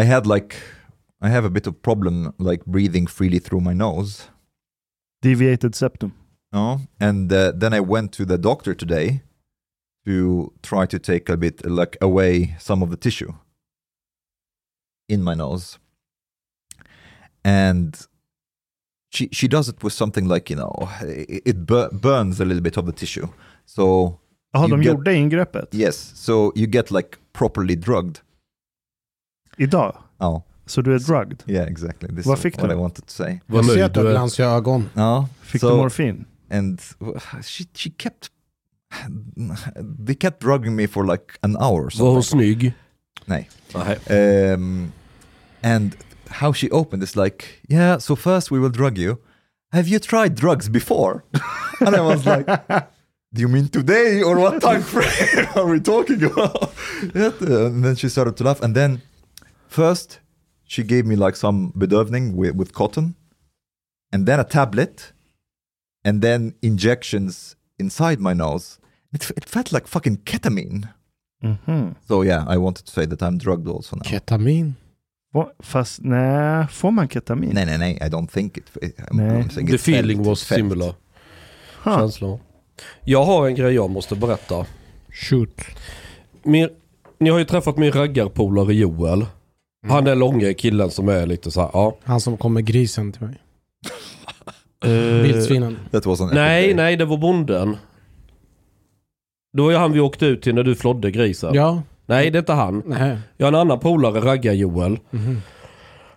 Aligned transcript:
I 0.00 0.04
had 0.04 0.26
like, 0.26 0.54
I 1.20 1.28
have 1.28 1.44
a 1.44 1.50
bit 1.50 1.66
of 1.66 1.74
problem 1.82 2.32
like 2.38 2.64
breathing 2.66 3.06
freely 3.08 3.40
through 3.40 3.60
my 3.62 3.74
nose. 3.74 4.28
Deviated 5.22 5.74
septum. 5.74 6.12
No, 6.52 6.80
and 7.00 7.32
uh, 7.32 7.52
then 7.54 7.74
I 7.74 7.80
went 7.80 8.12
to 8.12 8.24
the 8.24 8.38
doctor 8.38 8.74
today 8.74 9.22
to 10.06 10.52
try 10.62 10.86
to 10.86 10.98
take 10.98 11.28
a 11.28 11.36
bit 11.36 11.66
like 11.66 11.96
away 12.00 12.54
some 12.58 12.82
of 12.84 12.90
the 12.90 12.96
tissue 12.96 13.32
in 15.08 15.22
my 15.22 15.34
nose, 15.34 15.78
and 17.44 18.06
she 19.10 19.28
she 19.32 19.48
does 19.48 19.68
it 19.68 19.82
with 19.82 19.92
something 19.92 20.26
like 20.28 20.48
you 20.50 20.56
know 20.56 20.88
it, 21.02 21.42
it 21.44 21.66
bur- 21.66 21.90
burns 21.92 22.40
a 22.40 22.44
little 22.44 22.62
bit 22.62 22.76
of 22.78 22.86
the 22.86 22.92
tissue, 22.92 23.28
so 23.66 24.18
Jaha, 24.54 24.68
You 24.68 24.76
de 24.76 24.82
get- 24.82 24.96
gjorde 24.96 25.14
ingreppet 25.16 25.68
yes, 25.72 25.96
so 26.14 26.52
you 26.54 26.66
get 26.66 26.90
like 26.90 27.18
properly 27.32 27.76
drugged. 27.76 28.20
Idag. 29.58 29.96
Oh, 30.18 30.42
Så 30.66 30.82
du 30.82 30.94
är 30.94 30.98
drugged. 30.98 31.42
yeah, 31.46 31.68
exactly. 31.68 32.08
This 32.16 32.26
Vad 32.26 32.38
fick 32.38 32.56
what 32.58 32.68
du? 32.70 32.74
I 32.74 32.78
wanted 32.78 33.04
to 33.06 33.12
say. 33.12 33.40
Vad 33.46 33.64
Jag 33.64 33.72
ser 33.72 33.84
att 33.84 33.94
du 33.94 34.00
har 34.00 34.06
är. 34.06 34.10
glans 34.12 34.40
i 34.40 34.42
ögon. 34.42 34.88
No, 34.94 35.28
Fick 35.42 35.60
so, 35.60 35.70
du 35.70 35.76
morfin? 35.76 36.24
and 36.50 36.80
she 37.42 37.64
she 37.74 37.90
kept 37.90 38.30
they 40.06 40.14
kept 40.14 40.40
drugging 40.40 40.74
me 40.76 40.86
for 40.86 41.04
like 41.04 41.38
an 41.42 41.56
hour. 41.56 41.84
or 41.86 41.90
Var 41.98 42.12
hon 42.12 42.22
snygg? 42.22 42.72
Nej. 43.26 43.48
Nej. 43.74 44.52
Um, 44.54 44.92
and 45.62 45.96
how 46.28 46.52
she 46.52 46.70
opened 46.70 47.02
is 47.02 47.16
like, 47.16 47.44
yeah. 47.68 47.98
So 47.98 48.16
first 48.16 48.50
we 48.50 48.58
will 48.58 48.72
drug 48.72 48.98
you. 48.98 49.16
Have 49.72 49.88
you 49.88 49.98
tried 49.98 50.34
drugs 50.34 50.68
before? 50.68 51.22
and 51.80 51.94
I 51.96 52.00
was 52.00 52.24
like, 52.24 52.46
do 53.34 53.40
you 53.42 53.48
mean 53.48 53.68
today 53.68 54.22
or 54.22 54.36
what 54.38 54.60
time 54.62 54.82
frame 54.82 55.46
are 55.54 55.66
we 55.66 55.80
talking 55.80 56.22
about? 56.24 56.72
And 57.14 57.84
then 57.84 57.96
she 57.96 58.08
started 58.08 58.36
to 58.36 58.44
laugh. 58.44 58.62
And 58.62 58.74
then 58.74 59.00
first 59.68 60.20
she 60.64 60.82
gave 60.82 61.02
me 61.06 61.16
like 61.16 61.36
some 61.36 61.72
bedövning 61.74 62.34
with, 62.34 62.54
with 62.56 62.72
cotton, 62.72 63.14
and 64.12 64.26
then 64.26 64.40
a 64.40 64.44
tablet, 64.44 65.12
and 66.04 66.22
then 66.22 66.52
injections 66.62 67.56
inside 67.78 68.20
my 68.20 68.34
nose. 68.34 68.78
It, 69.12 69.30
it 69.36 69.44
felt 69.44 69.72
like 69.72 69.86
fucking 69.88 70.16
ketamine. 70.24 70.88
Mhm. 71.42 71.94
So 72.08 72.22
yeah, 72.24 72.44
I 72.54 72.58
wanted 72.58 72.84
to 72.86 72.92
say 72.92 73.06
that 73.06 73.20
I'm 73.22 73.38
drugged 73.38 73.68
also 73.68 73.96
now. 73.96 74.02
Ketamin. 74.02 74.74
Få- 75.32 75.52
Fast 75.60 76.00
nej, 76.02 76.66
får 76.70 76.90
man 76.90 77.08
ketamin? 77.08 77.50
Nej, 77.54 77.66
nej, 77.66 77.78
nej, 77.78 77.98
I 78.02 78.08
don't 78.08 78.26
think 78.26 78.56
it. 78.56 78.64
I'm, 78.82 79.16
Nej. 79.16 79.42
I'm 79.42 79.50
saying 79.50 79.66
The 79.70 79.78
feeling 79.78 80.22
was 80.24 80.44
felt. 80.44 80.58
similar. 80.58 80.94
Ha. 81.84 81.98
Känslan. 81.98 82.38
Jag 83.04 83.24
har 83.24 83.46
en 83.48 83.54
grej 83.54 83.74
jag 83.74 83.90
måste 83.90 84.16
berätta. 84.16 84.66
Shoot. 85.12 85.60
Min, 86.42 86.68
ni 87.20 87.30
har 87.30 87.38
ju 87.38 87.44
träffat 87.44 87.76
min 87.76 87.92
raggarpolare 87.92 88.74
Joel. 88.74 89.26
Han 89.86 90.06
är 90.06 90.14
långa 90.14 90.54
killen 90.54 90.90
som 90.90 91.08
är 91.08 91.26
lite 91.26 91.50
så 91.50 91.60
här, 91.60 91.70
ja. 91.72 91.96
Han 92.04 92.20
som 92.20 92.36
kom 92.36 92.54
med 92.54 92.64
grisen 92.64 93.12
till 93.12 93.22
mig. 93.22 93.34
Eh, 94.84 94.90
Vildsvinen. 95.22 95.78
Nej, 96.34 96.74
nej 96.74 96.96
det 96.96 97.04
var 97.04 97.16
bonden. 97.16 97.76
Det 99.52 99.62
var 99.62 99.70
ju 99.70 99.76
han 99.76 99.92
vi 99.92 100.00
åkte 100.00 100.26
ut 100.26 100.42
till 100.42 100.54
när 100.54 100.62
du 100.62 100.74
flodde 100.74 101.10
grisen. 101.10 101.54
Ja. 101.54 101.82
Nej, 102.06 102.30
det 102.30 102.38
är 102.38 102.40
inte 102.40 102.52
han. 102.52 102.82
Nej. 102.86 103.18
Jag 103.36 103.46
har 103.46 103.52
en 103.52 103.58
annan 103.60 103.80
polare, 103.80 104.20
raggar-Joel. 104.20 104.98
Mhm. 105.10 105.40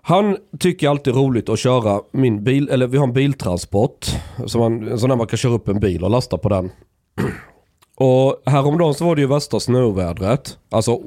Han 0.02 0.38
tycker 0.60 0.90
alltid 0.90 1.16
roligt 1.16 1.50
att 1.50 1.60
köra 1.60 2.02
min 2.12 2.44
bil, 2.44 2.70
eller 2.70 2.88
vi 2.88 2.98
har 2.98 3.08
en 3.08 3.14
biltransport. 3.14 4.06
Så 4.46 4.60
man, 4.60 4.88
en 4.88 5.00
sån 5.00 5.10
där 5.10 5.16
man 5.16 5.28
kan 5.28 5.38
köra 5.38 5.54
upp 5.54 5.68
en 5.68 5.80
bil 5.80 6.04
och 6.04 6.10
lasta 6.10 6.38
på 6.38 6.50
den. 6.50 6.72
Och 7.96 8.42
häromdagen 8.46 8.94
så 8.94 9.06
var 9.06 9.16
det 9.16 9.22
ju 9.22 9.28
värsta 9.28 9.60
snövädret. 9.60 10.58
Alltså 10.72 11.00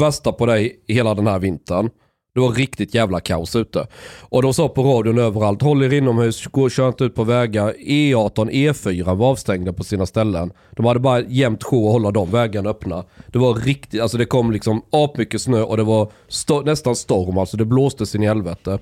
värsta 0.00 0.32
på 0.32 0.46
dig 0.46 0.76
hela 0.88 1.14
den 1.14 1.26
här 1.26 1.38
vintern. 1.38 1.90
Det 2.34 2.40
var 2.40 2.52
riktigt 2.52 2.94
jävla 2.94 3.20
kaos 3.20 3.56
ute. 3.56 3.86
Och 4.20 4.42
de 4.42 4.54
sa 4.54 4.68
på 4.68 4.82
radion 4.82 5.18
överallt, 5.18 5.62
håll 5.62 5.82
er 5.82 5.92
inomhus, 5.92 6.46
gå 6.46 6.62
och 6.62 6.70
kör 6.70 6.88
inte 6.88 7.04
ut 7.04 7.14
på 7.14 7.24
vägar. 7.24 7.74
E18, 7.86 8.50
E4 8.50 9.14
var 9.14 9.30
avstängda 9.30 9.72
på 9.72 9.84
sina 9.84 10.06
ställen. 10.06 10.50
De 10.70 10.86
hade 10.86 11.00
bara 11.00 11.20
jämt 11.20 11.62
sjå 11.64 11.86
att 11.86 11.92
hålla 11.92 12.10
de 12.10 12.30
vägarna 12.30 12.70
öppna. 12.70 13.04
Det 13.26 13.38
var 13.38 13.54
riktigt, 13.54 14.00
alltså 14.00 14.18
det 14.18 14.24
kom 14.24 14.52
liksom 14.52 14.82
apmycket 14.90 15.40
snö 15.40 15.62
och 15.62 15.76
det 15.76 15.82
var 15.82 16.10
sto- 16.28 16.64
nästan 16.64 16.96
storm, 16.96 17.38
alltså 17.38 17.56
det 17.56 17.64
blåste 17.64 18.06
sin 18.06 18.22
i 18.22 18.26
helvete. 18.26 18.78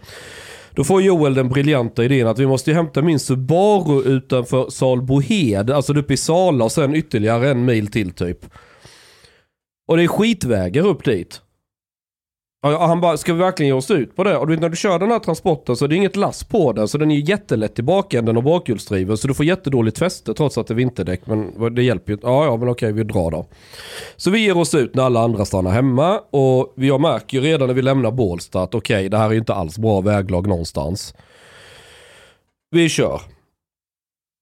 Då 0.75 0.85
får 0.85 1.03
Joel 1.03 1.35
den 1.35 1.49
briljanta 1.49 2.05
idén 2.05 2.27
att 2.27 2.39
vi 2.39 2.47
måste 2.47 2.71
ju 2.71 2.77
hämta 2.77 3.03
min 3.03 3.19
Subaru 3.19 4.03
utanför 4.03 4.71
Salbohed, 4.71 5.71
alltså 5.71 5.93
uppe 5.95 6.15
i 6.15 6.17
Sala 6.17 6.65
och 6.65 6.73
sen 6.73 6.95
ytterligare 6.95 7.51
en 7.51 7.65
mil 7.65 7.87
till 7.87 8.11
typ. 8.11 8.39
Och 9.89 9.97
det 9.97 10.03
är 10.03 10.09
skitvägar 10.09 10.87
upp 10.87 11.05
dit. 11.05 11.41
Och 12.63 12.71
Han 12.71 13.01
bara, 13.01 13.17
ska 13.17 13.33
vi 13.33 13.39
verkligen 13.39 13.69
ge 13.69 13.73
oss 13.73 13.91
ut 13.91 14.17
på 14.17 14.25
det? 14.25 14.37
Och 14.37 14.47
du 14.47 14.53
vet 14.53 14.61
när 14.61 14.69
du 14.69 14.77
kör 14.77 14.99
den 14.99 15.11
här 15.11 15.19
transporten 15.19 15.77
så 15.77 15.85
är 15.85 15.89
det 15.89 15.97
inget 15.97 16.17
lass 16.17 16.45
på 16.45 16.73
den 16.73 16.89
så 16.89 16.99
den 16.99 17.11
är 17.11 17.15
ju 17.15 17.21
jättelätt 17.21 17.79
i 17.79 17.83
bakänden 17.83 18.37
och 18.37 18.43
bakhjulsdriven 18.43 19.17
så 19.17 19.29
du 19.29 19.35
får 19.35 19.47
jättedåligt 19.47 19.99
fäste 19.99 20.35
trots 20.35 20.59
att 20.59 20.67
det 20.67 20.75
är 20.75 20.77
vinterdäck 20.77 21.21
men 21.27 21.75
det 21.75 21.83
hjälper 21.83 22.11
ju 22.11 22.15
inte. 22.15 22.27
Ja, 22.27 22.45
ja 22.45 22.57
men 22.57 22.69
okej 22.69 22.93
vi 22.93 23.05
drar 23.05 23.31
då. 23.31 23.47
Så 24.17 24.31
vi 24.31 24.39
ger 24.39 24.57
oss 24.57 24.75
ut 24.75 24.95
när 24.95 25.03
alla 25.03 25.21
andra 25.21 25.45
stannar 25.45 25.71
hemma 25.71 26.19
och 26.19 26.73
jag 26.77 27.01
märker 27.01 27.39
ju 27.39 27.45
redan 27.45 27.69
när 27.69 27.75
vi 27.75 27.83
lämnar 27.83 28.11
Bålsta 28.11 28.63
att 28.63 28.75
okej 28.75 29.09
det 29.09 29.19
här 29.19 29.27
är 29.27 29.33
ju 29.33 29.39
inte 29.39 29.55
alls 29.55 29.79
bra 29.79 30.01
väglag 30.01 30.47
någonstans. 30.47 31.15
Vi 32.71 32.89
kör. 32.89 33.21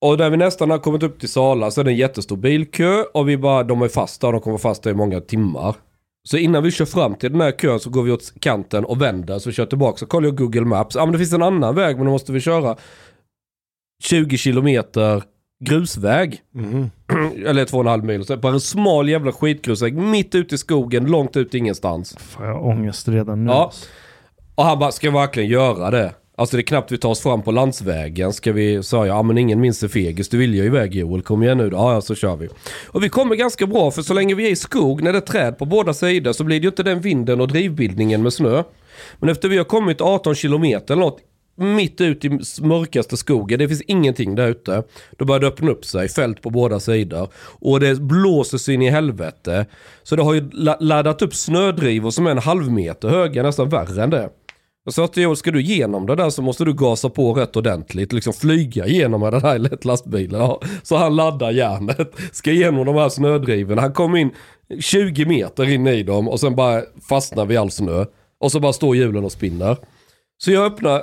Och 0.00 0.18
när 0.18 0.30
vi 0.30 0.36
nästan 0.36 0.70
har 0.70 0.78
kommit 0.78 1.02
upp 1.02 1.20
till 1.20 1.28
Sala 1.28 1.70
så 1.70 1.80
är 1.80 1.84
det 1.84 1.90
en 1.90 1.96
jättestor 1.96 2.36
bilkö 2.36 3.02
och 3.14 3.28
vi 3.28 3.36
bara, 3.36 3.62
de 3.62 3.82
är 3.82 3.88
fast 3.88 4.20
där, 4.20 4.32
de 4.32 4.40
kommer 4.40 4.58
fast 4.58 4.82
där 4.82 4.90
i 4.90 4.94
många 4.94 5.20
timmar. 5.20 5.76
Så 6.28 6.36
innan 6.36 6.62
vi 6.62 6.70
kör 6.70 6.84
fram 6.84 7.14
till 7.14 7.32
den 7.32 7.40
här 7.40 7.52
kön 7.52 7.80
så 7.80 7.90
går 7.90 8.02
vi 8.02 8.12
åt 8.12 8.32
kanten 8.40 8.84
och 8.84 9.02
vänder 9.02 9.38
så 9.38 9.48
vi 9.48 9.54
kör 9.54 9.66
tillbaka. 9.66 9.98
Så 9.98 10.06
kollar 10.06 10.28
jag 10.28 10.36
Google 10.36 10.60
Maps. 10.64 10.94
Ja 10.94 11.04
men 11.04 11.12
det 11.12 11.18
finns 11.18 11.32
en 11.32 11.42
annan 11.42 11.74
väg 11.74 11.96
men 11.96 12.06
då 12.06 12.12
måste 12.12 12.32
vi 12.32 12.40
köra 12.40 12.76
20 14.02 14.36
kilometer 14.36 15.22
grusväg. 15.64 16.40
Mhm. 16.54 16.90
Eller 17.46 17.64
två 17.64 17.76
och 17.76 17.84
en 17.84 17.90
halv 17.90 18.04
mil. 18.04 18.24
Så 18.24 18.36
bara 18.36 18.52
en 18.52 18.60
smal 18.60 19.08
jävla 19.08 19.32
skitgrusväg 19.32 19.96
mitt 19.96 20.34
ute 20.34 20.54
i 20.54 20.58
skogen, 20.58 21.04
långt 21.04 21.36
ut 21.36 21.54
ingenstans. 21.54 22.16
Fan, 22.18 22.46
jag 22.46 22.54
har 22.54 22.66
ångest 22.66 23.08
redan 23.08 23.44
nu. 23.44 23.50
Ja. 23.50 23.64
alltså. 23.64 23.86
Och 24.54 24.64
han 24.64 24.78
bara, 24.78 24.92
ska 24.92 25.06
jag 25.06 25.12
verkligen 25.14 25.48
göra 25.48 25.90
det? 25.90 26.14
Alltså 26.40 26.56
det 26.56 26.60
är 26.60 26.64
knappt 26.64 26.92
vi 26.92 26.98
tar 26.98 27.08
oss 27.08 27.20
fram 27.20 27.42
på 27.42 27.52
landsvägen. 27.52 28.32
Ska 28.32 28.52
vi, 28.52 28.82
sa 28.82 29.06
jag, 29.06 29.16
ja 29.16 29.22
men 29.22 29.38
ingen 29.38 29.60
minns 29.60 29.82
är 29.82 29.88
fegis. 29.88 30.28
Du 30.28 30.38
vill 30.38 30.54
ju 30.54 30.64
iväg 30.64 30.94
Joel, 30.94 31.22
kom 31.22 31.42
igen 31.42 31.58
nu 31.58 31.70
då. 31.70 31.76
Ja, 31.76 31.92
ja 31.92 32.00
så 32.00 32.14
kör 32.14 32.36
vi. 32.36 32.48
Och 32.86 33.04
vi 33.04 33.08
kommer 33.08 33.36
ganska 33.36 33.66
bra 33.66 33.90
för 33.90 34.02
så 34.02 34.14
länge 34.14 34.34
vi 34.34 34.46
är 34.46 34.50
i 34.50 34.56
skog, 34.56 35.02
när 35.02 35.12
det 35.12 35.18
är 35.18 35.20
träd 35.20 35.58
på 35.58 35.64
båda 35.64 35.94
sidor 35.94 36.32
så 36.32 36.44
blir 36.44 36.60
det 36.60 36.62
ju 36.62 36.68
inte 36.68 36.82
den 36.82 37.00
vinden 37.00 37.40
och 37.40 37.48
drivbildningen 37.48 38.22
med 38.22 38.32
snö. 38.32 38.62
Men 39.18 39.28
efter 39.28 39.48
vi 39.48 39.56
har 39.56 39.64
kommit 39.64 40.00
18 40.00 40.34
kilometer 40.34 40.94
eller 40.94 41.02
något, 41.02 41.20
mitt 41.56 42.00
ut 42.00 42.24
i 42.24 42.28
mörkaste 42.62 43.16
skogen, 43.16 43.58
det 43.58 43.68
finns 43.68 43.82
ingenting 43.82 44.34
där 44.34 44.48
ute. 44.48 44.82
Då 45.18 45.24
börjar 45.24 45.40
det 45.40 45.46
öppna 45.46 45.70
upp 45.70 45.84
sig, 45.84 46.08
fält 46.08 46.42
på 46.42 46.50
båda 46.50 46.80
sidor. 46.80 47.28
Och 47.36 47.80
det 47.80 48.00
blåser 48.00 48.58
sig 48.58 48.74
in 48.74 48.82
i 48.82 48.90
helvete. 48.90 49.66
Så 50.02 50.16
det 50.16 50.22
har 50.22 50.34
ju 50.34 50.50
laddat 50.80 51.22
upp 51.22 51.34
snödrivor 51.34 52.10
som 52.10 52.26
är 52.26 52.30
en 52.30 52.38
halv 52.38 52.72
meter 52.72 53.08
höga, 53.08 53.42
nästan 53.42 53.68
värre 53.68 54.02
än 54.02 54.10
det. 54.10 54.28
Jag 54.84 54.94
sa 54.94 55.06
till 55.06 55.22
Joel, 55.22 55.36
ska 55.36 55.50
du 55.50 55.60
igenom 55.60 56.06
det 56.06 56.14
där 56.14 56.30
så 56.30 56.42
måste 56.42 56.64
du 56.64 56.74
gasa 56.74 57.10
på 57.10 57.32
rätt 57.32 57.56
ordentligt. 57.56 58.12
Liksom 58.12 58.32
flyga 58.32 58.86
igenom 58.86 59.20
med 59.20 59.32
den 59.32 59.42
här 59.42 59.58
lättlastbilen. 59.58 60.40
Ja, 60.40 60.60
så 60.82 60.96
han 60.96 61.16
laddar 61.16 61.50
järnet, 61.50 62.14
ska 62.32 62.50
igenom 62.50 62.86
de 62.86 62.94
här 62.94 63.08
snödriven. 63.08 63.78
Han 63.78 63.92
kom 63.92 64.16
in 64.16 64.30
20 64.80 65.24
meter 65.24 65.68
in 65.68 65.86
i 65.86 66.02
dem 66.02 66.28
och 66.28 66.40
sen 66.40 66.56
bara 66.56 66.82
fastnar 67.08 67.46
vi 67.46 67.54
i 67.54 67.56
all 67.56 67.70
snö. 67.70 68.04
Och 68.40 68.52
så 68.52 68.60
bara 68.60 68.72
står 68.72 68.96
hjulen 68.96 69.24
och 69.24 69.32
spinner. 69.32 69.76
Så 70.38 70.52
jag 70.52 70.64
öppnar 70.64 71.02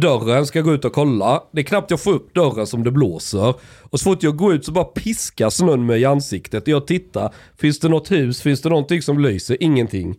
dörren, 0.00 0.46
ska 0.46 0.60
gå 0.60 0.74
ut 0.74 0.84
och 0.84 0.92
kolla. 0.92 1.42
Det 1.52 1.60
är 1.60 1.64
knappt 1.64 1.90
jag 1.90 2.00
får 2.00 2.12
upp 2.12 2.34
dörren 2.34 2.66
som 2.66 2.84
det 2.84 2.90
blåser. 2.90 3.54
Och 3.82 4.00
så 4.00 4.04
fort 4.04 4.22
jag 4.22 4.36
går 4.36 4.54
ut 4.54 4.64
så 4.64 4.72
bara 4.72 4.84
piskar 4.84 5.50
snön 5.50 5.86
mig 5.86 6.00
i 6.00 6.04
ansiktet. 6.04 6.68
Jag 6.68 6.86
tittar, 6.86 7.34
finns 7.58 7.78
det 7.80 7.88
något 7.88 8.10
hus, 8.10 8.42
finns 8.42 8.62
det 8.62 8.68
någonting 8.68 9.02
som 9.02 9.20
lyser? 9.20 9.56
Ingenting. 9.60 10.16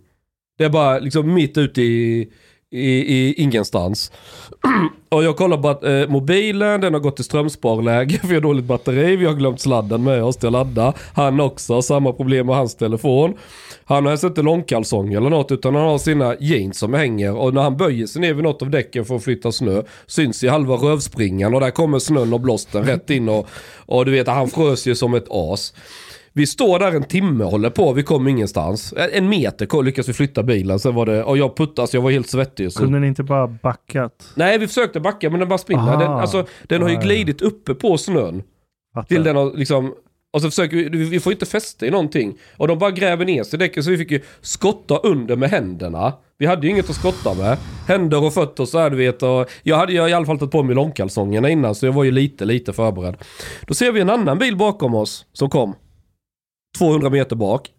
Det 0.57 0.63
är 0.63 0.69
bara 0.69 0.99
liksom 0.99 1.33
mitt 1.33 1.57
ute 1.57 1.81
i, 1.81 2.31
i, 2.71 2.89
i 3.15 3.33
ingenstans. 3.41 4.11
och 5.09 5.23
jag 5.23 5.37
kollar 5.37 5.57
på 5.57 5.69
att 5.69 5.83
eh, 5.83 6.07
mobilen, 6.07 6.81
den 6.81 6.93
har 6.93 7.01
gått 7.01 7.15
till 7.15 7.25
strömsparläge 7.25 8.17
för 8.21 8.27
jag 8.27 8.35
har 8.35 8.41
dåligt 8.41 8.65
batteri. 8.65 9.15
Vi 9.15 9.25
har 9.25 9.33
glömt 9.33 9.61
sladden 9.61 10.03
med 10.03 10.23
oss 10.23 10.37
till 10.37 10.47
att 10.47 10.53
ladda. 10.53 10.93
Han 11.13 11.39
också, 11.39 11.81
samma 11.81 12.13
problem 12.13 12.47
med 12.47 12.55
hans 12.55 12.75
telefon. 12.75 13.33
Han 13.87 14.05
har 14.05 14.11
alltså 14.11 14.27
inte 14.27 14.41
långkalsonger 14.41 15.17
eller 15.17 15.29
något 15.29 15.51
utan 15.51 15.75
han 15.75 15.85
har 15.85 15.97
sina 15.97 16.35
jeans 16.39 16.79
som 16.79 16.93
hänger 16.93 17.35
och 17.35 17.53
när 17.53 17.61
han 17.61 17.77
böjer 17.77 18.07
sig 18.07 18.21
ner 18.21 18.33
vid 18.33 18.43
något 18.43 18.61
av 18.61 18.69
däcken 18.69 19.05
för 19.05 19.15
att 19.15 19.23
flytta 19.23 19.51
snö 19.51 19.81
syns 20.07 20.43
i 20.43 20.47
halva 20.47 20.75
rövspringan 20.75 21.53
och 21.53 21.61
där 21.61 21.71
kommer 21.71 21.99
snön 21.99 22.33
och 22.33 22.41
blåsten 22.41 22.83
rätt 22.83 23.09
in 23.09 23.29
och, 23.29 23.47
och 23.85 24.05
du 24.05 24.11
vet 24.11 24.27
han 24.27 24.47
frös 24.47 24.87
ju 24.87 24.95
som 24.95 25.13
ett 25.13 25.25
as. 25.29 25.73
Vi 26.37 26.47
står 26.47 26.79
där 26.79 26.91
en 26.91 27.03
timme 27.03 27.43
och 27.43 27.51
håller 27.51 27.69
på, 27.69 27.93
vi 27.93 28.03
kom 28.03 28.27
ingenstans. 28.27 28.93
En 29.11 29.29
meter 29.29 29.83
lyckades 29.83 30.09
vi 30.09 30.13
flytta 30.13 30.43
bilen, 30.43 30.79
sen 30.79 30.95
var 30.95 31.05
det, 31.05 31.23
och 31.23 31.37
jag 31.37 31.57
puttas, 31.57 31.93
jag 31.93 32.01
var 32.01 32.11
helt 32.11 32.29
svettig. 32.29 32.71
Så. 32.71 32.79
Kunde 32.79 32.99
ni 32.99 33.07
inte 33.07 33.23
bara 33.23 33.47
backat? 33.47 34.33
Nej, 34.35 34.57
vi 34.57 34.67
försökte 34.67 34.99
backa 34.99 35.29
men 35.29 35.39
den 35.39 35.49
bara 35.49 35.57
spinner. 35.57 35.81
Aha. 35.81 35.99
Den, 35.99 36.11
alltså, 36.11 36.45
den 36.63 36.81
har 36.81 36.89
ju 36.89 36.95
ja. 36.95 37.01
glidit 37.01 37.41
uppe 37.41 37.73
på 37.73 37.97
snön. 37.97 38.43
Fattar. 38.93 39.07
Till 39.07 39.23
den 39.23 39.35
har 39.35 39.57
liksom, 39.57 39.93
Och 40.33 40.41
så 40.41 40.49
försöker 40.49 40.77
vi, 40.77 40.89
vi 40.89 41.19
får 41.19 41.33
inte 41.33 41.45
fäste 41.45 41.85
i 41.85 41.91
någonting. 41.91 42.37
Och 42.57 42.67
de 42.67 42.79
bara 42.79 42.91
gräver 42.91 43.25
ner 43.25 43.43
sig 43.43 43.57
i 43.57 43.59
däcken 43.59 43.83
så 43.83 43.89
vi 43.89 43.97
fick 43.97 44.11
ju 44.11 44.21
skotta 44.41 44.97
under 44.97 45.35
med 45.35 45.49
händerna. 45.49 46.13
Vi 46.37 46.45
hade 46.45 46.67
ju 46.67 46.71
inget 46.71 46.89
att 46.89 46.95
skotta 46.95 47.33
med. 47.33 47.57
Händer 47.87 48.23
och 48.23 48.33
fötter 48.33 48.65
så 48.65 48.79
här 48.79 48.89
du 48.89 48.97
vet. 48.97 49.23
Och 49.23 49.49
jag 49.63 49.77
hade 49.77 49.93
ju 49.93 50.07
i 50.07 50.13
alla 50.13 50.25
fall 50.25 50.39
tagit 50.39 50.51
på 50.51 50.63
mig 50.63 50.75
långkalsongerna 50.75 51.49
innan 51.49 51.75
så 51.75 51.85
jag 51.85 51.93
var 51.93 52.03
ju 52.03 52.11
lite, 52.11 52.45
lite 52.45 52.73
förberedd. 52.73 53.15
Då 53.67 53.73
ser 53.73 53.91
vi 53.91 54.01
en 54.01 54.09
annan 54.09 54.39
bil 54.39 54.57
bakom 54.57 54.95
oss 54.95 55.25
som 55.33 55.49
kom. 55.49 55.75
200 56.77 57.09
meter 57.09 57.35
bak. 57.35 57.69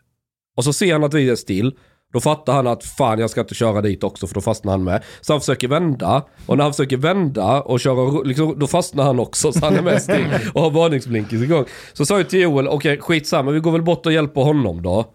Och 0.56 0.64
så 0.64 0.72
ser 0.72 0.93
han 0.93 1.04
att 1.04 1.14
vi 1.14 1.31
är 1.31 1.37
still. 1.37 1.72
Då 2.12 2.20
fattar 2.20 2.52
han 2.52 2.66
att 2.66 2.84
fan 2.84 3.19
jag 3.19 3.31
ska 3.31 3.40
inte 3.40 3.54
köra 3.54 3.81
dit 3.81 4.04
också 4.04 4.26
för 4.26 4.34
då 4.34 4.40
fastnar 4.40 4.72
han 4.72 4.84
med. 4.84 5.04
Så 5.20 5.32
han 5.32 5.40
försöker 5.40 5.69
vända. 5.69 6.25
Och 6.46 6.56
när 6.56 6.64
han 6.64 6.72
försöker 6.72 6.96
vända 6.96 7.60
och 7.60 7.81
köra, 7.81 8.22
liksom, 8.22 8.58
då 8.58 8.66
fastnar 8.66 9.04
han 9.04 9.20
också 9.20 9.52
så 9.52 9.64
han 9.64 9.76
är 9.76 9.82
med 9.82 10.02
still. 10.02 10.26
Och 10.54 10.62
har 10.62 10.70
varningsblinkers 10.70 11.43
igång. 11.43 11.64
Så 11.93 12.06
sa 12.06 12.16
jag 12.16 12.28
till 12.28 12.40
Joel, 12.40 12.69
okej 12.69 12.98
skitsamma 12.98 13.50
vi 13.50 13.60
går 13.60 13.72
väl 13.72 13.82
bort 13.82 14.06
och 14.06 14.12
hjälper 14.12 14.40
honom 14.40 14.82
då. 14.82 15.14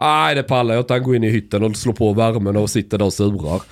Nej 0.00 0.34
det 0.34 0.42
pallar 0.42 0.74
jag 0.74 0.82
inte, 0.82 0.92
han 0.92 1.02
går 1.02 1.16
in 1.16 1.24
i 1.24 1.30
hytten 1.30 1.62
och 1.62 1.76
slår 1.76 1.92
på 1.92 2.12
värmen 2.12 2.56
och 2.56 2.70
sitter 2.70 2.98
där 2.98 3.04
och 3.04 3.12
surar. 3.12 3.62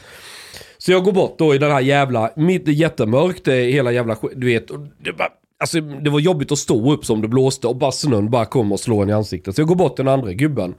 Så 0.78 0.93
jag 0.93 1.04
går 1.04 1.12
bort 1.12 1.38
då 1.38 1.54
i 1.54 1.58
den 1.58 1.70
här 1.70 1.81
jävla, 1.81 2.31
mitt, 2.37 2.69
jättemörkt, 2.69 3.44
det 3.44 3.54
är 3.54 3.72
hela 3.72 3.93
jävla 3.93 4.16
du 4.34 4.46
vet. 4.46 4.69
Det, 5.04 5.12
bara, 5.12 5.28
alltså, 5.62 5.81
det 5.81 6.11
var 6.11 6.20
jobbigt 6.20 6.53
att 6.53 6.59
stå 6.59 6.93
upp 6.93 7.05
som 7.05 7.23
det 7.23 7.29
blåste 7.29 7.67
och 7.67 7.76
bara 7.76 7.93
snön 7.93 8.31
bara 8.31 8.44
kom 8.44 8.73
och 8.73 8.81
slår 8.81 9.03
en 9.03 9.09
i 9.11 9.12
ansiktet. 9.12 9.55
Så 9.55 9.61
jag 9.61 9.69
går 9.69 9.75
bort 9.75 9.97
till 9.97 10.05
den 10.05 10.14
andra 10.14 10.32
gubben. 10.32 10.75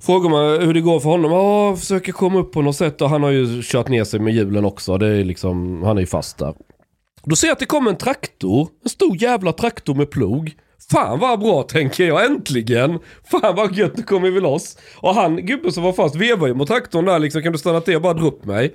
Frågar 0.00 0.30
man 0.30 0.66
hur 0.66 0.74
det 0.74 0.80
går 0.80 1.00
för 1.00 1.10
honom. 1.10 1.32
Ja, 1.32 1.76
försöker 1.76 2.12
komma 2.12 2.38
upp 2.38 2.52
på 2.52 2.62
något 2.62 2.76
sätt 2.76 3.02
och 3.02 3.10
han 3.10 3.22
har 3.22 3.30
ju 3.30 3.62
kört 3.62 3.88
ner 3.88 4.04
sig 4.04 4.20
med 4.20 4.34
hjulen 4.34 4.64
också. 4.64 4.98
Det 4.98 5.06
är 5.06 5.24
liksom, 5.24 5.82
han 5.82 5.96
är 5.96 6.00
ju 6.00 6.06
fast 6.06 6.38
där. 6.38 6.54
Då 7.24 7.36
ser 7.36 7.46
jag 7.46 7.52
att 7.52 7.58
det 7.58 7.66
kommer 7.66 7.90
en 7.90 7.96
traktor. 7.96 8.68
En 8.84 8.90
stor 8.90 9.22
jävla 9.22 9.52
traktor 9.52 9.94
med 9.94 10.10
plog. 10.10 10.52
Fan 10.90 11.18
vad 11.18 11.40
bra 11.40 11.62
tänker 11.62 12.06
jag, 12.06 12.24
äntligen! 12.24 12.98
Fan 13.30 13.56
vad 13.56 13.74
gött, 13.74 13.96
nu 13.96 14.02
kommer 14.02 14.30
vi 14.30 14.40
loss. 14.40 14.78
Och 14.96 15.14
han, 15.14 15.46
gubben 15.46 15.72
som 15.72 15.82
var 15.82 15.92
fast, 15.92 16.14
vevar 16.14 16.46
ju 16.46 16.54
mot 16.54 16.68
traktorn 16.68 17.04
där 17.04 17.18
liksom. 17.18 17.42
Kan 17.42 17.52
du 17.52 17.58
stanna 17.58 17.80
till 17.80 17.96
och 17.96 18.02
bara 18.02 18.14
dra 18.14 18.26
upp 18.26 18.44
mig? 18.44 18.74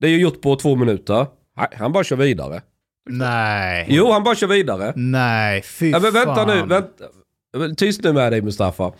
Det 0.00 0.06
är 0.06 0.10
ju 0.10 0.20
gjort 0.20 0.40
på 0.40 0.56
två 0.56 0.76
minuter. 0.76 1.26
Nej, 1.56 1.68
han 1.72 1.92
bara 1.92 2.04
kör 2.04 2.16
vidare. 2.16 2.62
Nej. 3.10 3.86
Jo, 3.88 4.12
han 4.12 4.22
bara 4.24 4.34
kör 4.34 4.46
vidare. 4.46 4.92
Nej, 4.96 5.62
fy 5.62 5.90
Ja, 5.90 5.98
men 6.00 6.12
vänta 6.12 6.34
fan. 6.34 6.48
nu, 6.48 6.62
vänta. 6.66 7.04
Tyst 7.76 8.02
nu 8.04 8.12
med 8.12 8.32
dig 8.32 8.42
Mustafa. 8.42 8.92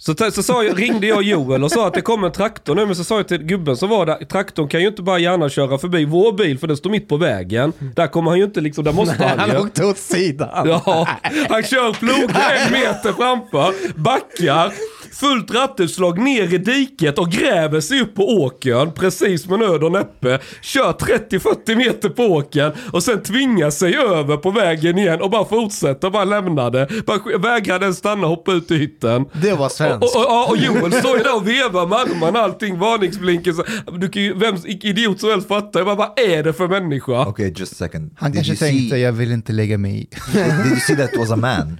Så, 0.00 0.14
så 0.32 0.42
sa 0.42 0.64
jag, 0.64 0.80
ringde 0.80 1.06
jag 1.06 1.22
Joel 1.22 1.64
och 1.64 1.70
sa 1.72 1.86
att 1.86 1.94
det 1.94 2.00
kommer 2.00 2.26
en 2.26 2.32
traktor 2.32 2.74
nu, 2.74 2.86
men 2.86 2.96
så 2.96 3.04
sa 3.04 3.16
jag 3.16 3.28
till 3.28 3.42
gubben 3.44 3.76
som 3.76 3.88
var 3.88 4.06
där, 4.06 4.14
traktorn 4.24 4.68
kan 4.68 4.80
ju 4.80 4.86
inte 4.88 5.02
bara 5.02 5.18
gärna 5.18 5.48
köra 5.48 5.78
förbi 5.78 6.04
vår 6.04 6.32
bil 6.32 6.58
för 6.58 6.66
den 6.66 6.76
står 6.76 6.90
mitt 6.90 7.08
på 7.08 7.16
vägen. 7.16 7.72
Där 7.96 8.06
kommer 8.06 8.30
han 8.30 8.38
ju 8.38 8.44
inte 8.44 8.60
liksom, 8.60 8.84
där 8.84 8.92
måste 8.92 9.24
han 9.26 9.38
Han 9.38 9.50
ju. 9.50 9.58
åkte 9.58 9.84
åt 9.86 9.98
sidan. 9.98 10.68
Ja, 10.68 11.08
han 11.48 11.62
kör 11.62 11.92
plogen 11.92 12.30
en 12.66 12.72
meter 12.72 13.12
framför, 13.12 13.74
backar, 14.00 14.72
fullt 15.12 15.50
rattutslag 15.54 16.18
ner 16.18 16.54
i 16.54 16.58
diket 16.58 17.18
och 17.18 17.30
gräver 17.30 17.80
sig 17.80 18.00
upp 18.00 18.14
på 18.14 18.28
åkern 18.28 18.92
precis 18.92 19.48
med 19.48 19.58
nöd 19.58 19.84
och 19.84 19.92
näppe. 19.92 20.38
Kör 20.62 20.92
30-40 20.92 21.76
meter 21.76 22.08
på 22.08 22.22
åkern 22.22 22.72
och 22.92 23.02
sen 23.02 23.22
tvingar 23.22 23.70
sig 23.70 23.96
över 23.96 24.36
på 24.36 24.50
vägen 24.50 24.98
igen 24.98 25.20
och 25.20 25.30
bara 25.30 25.44
fortsätter, 25.44 26.10
bara 26.10 26.24
lämnar 26.24 26.70
det. 26.70 26.88
Bara 27.06 27.38
vägrar 27.38 27.78
den 27.78 27.94
stanna 27.94 28.22
och 28.22 28.28
hoppa 28.28 28.52
ut 28.52 28.70
i 28.70 28.76
hytten. 28.76 29.24
Det 29.42 29.52
var 29.52 29.64
Och, 29.66 29.72
svenskt. 29.72 30.16
och, 30.16 30.26
och, 30.26 30.50
och 30.50 30.56
Joel 30.56 30.92
står 30.92 31.16
ju 31.18 31.22
där 31.22 31.36
och 31.36 31.48
vevar 31.48 31.86
med 31.86 31.98
armarna, 31.98 32.38
allting, 32.38 32.78
varningsblinker. 32.78 33.52
Så, 33.52 33.64
du 33.98 34.08
kan 34.08 34.22
ju, 34.22 34.34
vem 34.34 34.56
idiot 34.66 35.20
som 35.20 35.30
helst 35.30 35.48
fattar. 35.48 35.80
Jag 35.80 35.86
bara, 35.86 35.96
vad 35.96 36.18
är 36.18 36.42
det 36.42 36.52
för 36.52 36.68
människa? 36.68 37.26
Okay, 37.26 37.52
just 37.56 37.72
a 37.72 37.76
second. 37.78 38.10
Han 38.16 38.32
Did 38.32 38.46
kanske 38.46 38.64
tänkte, 38.66 38.90
see, 38.96 39.02
jag 39.02 39.12
vill 39.12 39.32
inte 39.32 39.52
lägga 39.52 39.78
mig 39.78 40.00
i. 40.02 40.08
Did 40.32 40.66
you 40.66 40.76
see 40.80 40.96
that 40.96 41.10
was 41.18 41.30
a 41.30 41.36
man? 41.36 41.78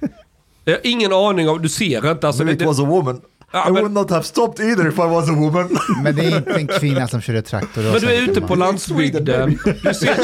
Jag 0.71 0.79
har 0.79 0.87
ingen 0.87 1.13
aning 1.13 1.49
om, 1.49 1.63
du 1.63 1.69
ser 1.69 2.11
inte. 2.11 2.27
Alltså, 2.27 2.49
it 2.51 2.59
det- 2.59 2.67
was 2.67 2.79
a 2.81 2.85
woman. 2.85 3.21
Ja, 3.53 3.69
I 3.69 3.73
men- 3.73 3.83
would 3.83 3.93
not 3.95 4.11
have 4.11 4.23
stopped 4.23 4.67
either 4.67 4.89
if 4.89 4.95
I 4.95 5.01
was 5.03 5.29
a 5.31 5.33
woman. 5.33 5.79
Men 6.03 6.17
det 6.17 6.25
är 6.25 6.37
inte 6.37 6.51
en 6.55 6.67
kvinna 6.67 7.09
som 7.09 7.21
körde 7.21 7.43
traktor. 7.43 7.83
Men 7.83 7.93
du 8.01 8.07
är 8.11 8.23
ute 8.23 8.41
på 8.41 8.55
landsbygden. 8.55 9.59
Du 9.83 9.95
ser, 9.95 10.17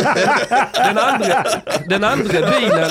den, 0.88 0.98
andra, 0.98 1.44
den 1.88 2.04
andra 2.04 2.60
bilen. 2.60 2.90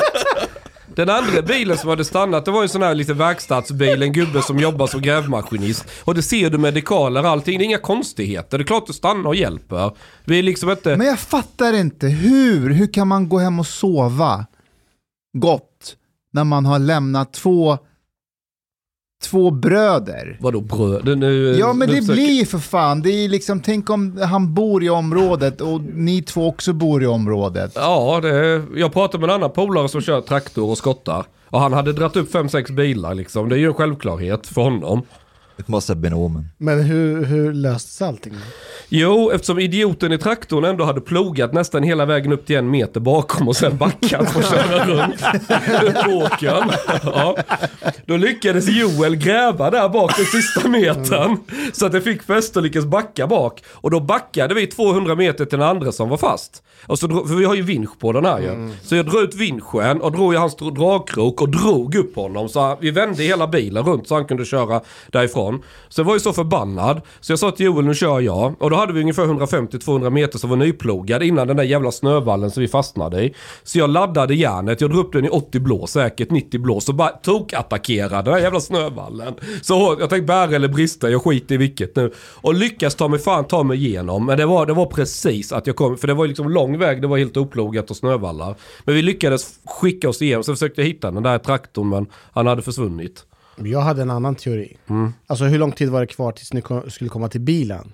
Den 0.96 1.10
andra 1.10 1.42
bilen 1.42 1.78
som 1.78 1.90
hade 1.90 2.06
stannat, 2.06 2.46
det 2.46 2.52
var 2.52 2.62
en 2.64 2.70
sån 2.70 2.82
här 2.82 2.96
lite 2.96 3.14
verkstadsbil, 3.14 4.04
en 4.04 4.14
gubbe 4.14 4.42
som 4.42 4.60
jobbar 4.60 4.88
som 4.88 5.02
grävmaskinist. 5.02 5.86
Och 6.04 6.16
det 6.16 6.22
ser 6.24 6.50
du 6.50 6.58
med 6.58 6.74
dekaler 6.74 7.24
och 7.24 7.30
allting, 7.30 7.58
det 7.58 7.64
är 7.64 7.66
inga 7.66 7.78
konstigheter. 7.78 8.58
Det 8.58 8.62
är 8.62 8.66
klart 8.66 8.88
du 8.88 8.94
stannar 8.94 9.28
och 9.28 9.36
hjälper. 9.36 9.92
Vi 10.26 10.40
är 10.40 10.44
liksom 10.44 10.70
inte... 10.70 10.98
Men 10.98 11.08
jag 11.08 11.20
fattar 11.20 11.74
inte, 11.74 12.08
hur, 12.08 12.70
hur 12.70 12.94
kan 12.94 13.08
man 13.08 13.30
gå 13.30 13.38
hem 13.40 13.60
och 13.60 13.68
sova 13.68 14.46
gott 15.38 15.96
när 16.34 16.44
man 16.44 16.66
har 16.66 16.80
lämnat 16.80 17.34
två, 17.34 17.78
två 19.24 19.52
bröder? 19.52 20.38
Vadå 20.42 20.62
bröd? 20.62 21.06
Det- 21.06 21.16
Nu, 21.16 21.56
Ja 21.60 21.74
men 21.74 21.90
nu 21.90 21.96
det 21.96 22.02
försöker- 22.02 22.14
blir 22.26 22.46
för 22.46 22.58
fan, 22.60 23.02
det 23.02 23.10
är 23.10 23.30
liksom, 23.30 23.60
tänk 23.60 23.90
om 23.90 24.18
han 24.22 24.54
bor 24.54 24.84
i 24.84 24.90
området 24.90 25.62
och 25.62 25.82
ni 25.82 26.22
två 26.22 26.48
också 26.48 26.74
bor 26.74 27.04
i 27.04 27.08
området. 27.08 27.72
Ja, 27.76 28.20
det, 28.22 28.64
jag 28.76 28.94
pratade 28.94 29.22
med 29.22 29.30
en 29.30 29.36
annan 29.36 29.52
polare 29.52 29.90
som 29.90 30.02
kör 30.02 30.22
traktor 30.22 30.70
och 30.70 30.78
skottar. 30.78 31.26
Och 31.46 31.60
han 31.60 31.74
hade 31.74 31.94
dratt 31.94 32.16
upp 32.16 32.32
fem 32.32 32.50
sex 32.50 32.72
bilar 32.72 33.14
liksom. 33.16 33.50
Det 33.50 33.56
är 33.56 33.60
ju 33.60 33.68
en 33.68 33.74
självklarhet 33.74 34.48
för 34.48 34.62
honom. 34.62 35.02
It 35.64 35.68
must 35.68 35.88
have 35.90 36.00
been 36.02 36.14
a 36.14 36.18
woman. 36.18 36.50
Men 36.58 36.80
hur, 36.84 37.26
hur 37.26 37.54
löstes 37.54 38.02
allting? 38.02 38.34
Jo, 38.90 39.32
eftersom 39.34 39.60
idioten 39.60 40.12
i 40.12 40.18
traktorn 40.18 40.64
ändå 40.66 40.84
hade 40.84 41.02
plogat 41.02 41.54
nästan 41.54 41.84
hela 41.84 42.06
vägen 42.06 42.34
upp 42.34 42.46
till 42.46 42.56
en 42.56 42.70
meter 42.72 43.00
bakom 43.00 43.48
och 43.48 43.56
sen 43.56 43.78
backat 43.78 44.36
och 44.36 44.44
köra 44.44 44.86
runt 44.86 45.22
på 46.06 46.12
åkern. 46.12 46.72
Ja. 47.04 47.38
Då 48.06 48.18
lyckades 48.18 48.68
Joel 48.70 49.16
gräva 49.16 49.70
där 49.72 49.90
bak 49.90 50.18
den 50.18 50.26
sista 50.26 50.68
metern. 50.70 51.38
Så 51.74 51.86
att 51.86 51.92
det 51.92 52.02
fick 52.02 52.24
fäste 52.24 52.60
och 52.60 52.64
lyckades 52.64 52.86
backa 52.86 53.28
bak. 53.28 53.64
Och 53.72 53.92
då 53.92 54.00
backade 54.00 54.54
vi 54.54 54.68
200 54.68 55.16
meter 55.16 55.46
till 55.46 55.60
den 55.60 55.68
andra 55.68 55.92
som 55.92 56.10
var 56.10 56.18
fast. 56.18 56.64
Och 56.88 57.00
så, 57.00 57.08
för 57.28 57.36
vi 57.36 57.46
har 57.46 57.56
ju 57.56 57.62
vinsch 57.62 58.00
på 58.00 58.12
den 58.12 58.26
här 58.26 58.40
ju. 58.40 58.70
Så 58.84 58.96
jag 58.96 59.06
drog 59.06 59.22
ut 59.24 59.36
vinschen 59.36 60.02
och 60.02 60.12
drog 60.12 60.34
i 60.34 60.38
hans 60.38 60.56
dra- 60.58 60.70
dragkrok 60.76 61.42
och 61.42 61.50
drog 61.50 61.96
upp 61.96 62.16
honom. 62.16 62.50
Så 62.50 62.78
vi 62.82 62.92
vände 62.92 63.24
hela 63.24 63.48
bilen 63.48 63.84
runt 63.86 64.08
så 64.08 64.16
han 64.16 64.26
kunde 64.26 64.46
köra 64.46 64.82
därifrån. 65.12 65.53
Så 65.90 66.02
jag 66.02 66.06
var 66.06 66.14
ju 66.14 66.20
så 66.20 66.34
förbannad. 66.34 67.02
Så 67.20 67.32
jag 67.32 67.40
sa 67.40 67.52
till 67.52 67.66
Joel, 67.66 67.86
nu 67.86 67.94
kör 67.96 68.20
jag. 68.20 68.56
Och 68.60 68.70
då 68.70 68.76
hade 68.76 68.94
vi 68.94 69.02
ungefär 69.02 69.24
150-200 69.24 70.10
meter 70.10 70.40
som 70.40 70.50
var 70.50 70.58
nyplogad 70.58 71.24
innan 71.24 71.48
den 71.48 71.58
där 71.58 71.64
jävla 71.64 71.92
snövallen 71.92 72.52
som 72.52 72.62
vi 72.62 72.68
fastnade 72.68 73.24
i. 73.24 73.34
Så 73.64 73.80
jag 73.80 73.90
laddade 73.90 74.36
järnet, 74.36 74.82
jag 74.82 74.90
drog 74.90 75.06
upp 75.06 75.14
den 75.14 75.26
i 75.26 75.30
80 75.30 75.60
blå. 75.60 75.88
säkert 75.88 76.32
90 76.32 76.60
blå. 76.60 76.80
Så 76.80 76.94
bara 76.94 77.10
tokattackerade 77.10 78.24
den 78.24 78.34
här 78.34 78.42
jävla 78.42 78.60
snövallen. 78.60 79.34
Så 79.62 79.98
jag 80.00 80.10
tänkte 80.10 80.28
bära 80.28 80.56
eller 80.56 80.68
brista, 80.68 81.10
jag 81.10 81.24
skiter 81.24 81.56
i 81.56 81.58
vilket 81.58 81.96
nu. 81.96 82.12
Och 82.42 82.54
lyckas 82.54 82.96
ta 82.96 83.08
mig 83.08 83.20
fan 83.20 83.46
ta 83.46 83.64
mig 83.64 83.78
igenom. 83.78 84.26
Men 84.26 84.38
det 84.38 84.46
var, 84.46 84.66
det 84.66 84.74
var 84.74 84.86
precis 84.86 85.52
att 85.52 85.68
jag 85.68 85.76
kom, 85.76 85.98
för 85.98 86.08
det 86.08 86.14
var 86.14 86.28
liksom 86.28 86.50
lång 86.50 86.78
väg, 86.78 87.02
det 87.02 87.08
var 87.08 87.18
helt 87.18 87.38
oplogat 87.38 87.90
och 87.90 87.98
snövallar. 87.98 88.56
Men 88.84 88.96
vi 88.96 89.02
lyckades 89.02 89.60
skicka 89.66 90.10
oss 90.10 90.22
igenom, 90.22 90.44
så 90.44 90.54
försökte 90.54 90.82
jag 90.82 90.88
hitta 90.88 91.12
den 91.12 91.24
där 91.24 91.38
traktorn 91.38 91.90
men 91.90 92.08
han 92.32 92.48
hade 92.48 92.62
försvunnit. 92.62 93.26
Jag 93.56 93.82
hade 93.82 94.02
en 94.02 94.10
annan 94.10 94.36
teori. 94.36 94.78
Alltså 95.28 95.46
hur 95.46 95.60
lång 95.60 95.72
tid 95.72 95.90
var 95.90 96.02
det 96.02 96.08
kvar 96.08 96.32
tills 96.32 96.54
ni 96.54 96.62
kom, 96.62 96.90
skulle 96.90 97.10
komma 97.10 97.28
till 97.28 97.42
bilen? 97.42 97.94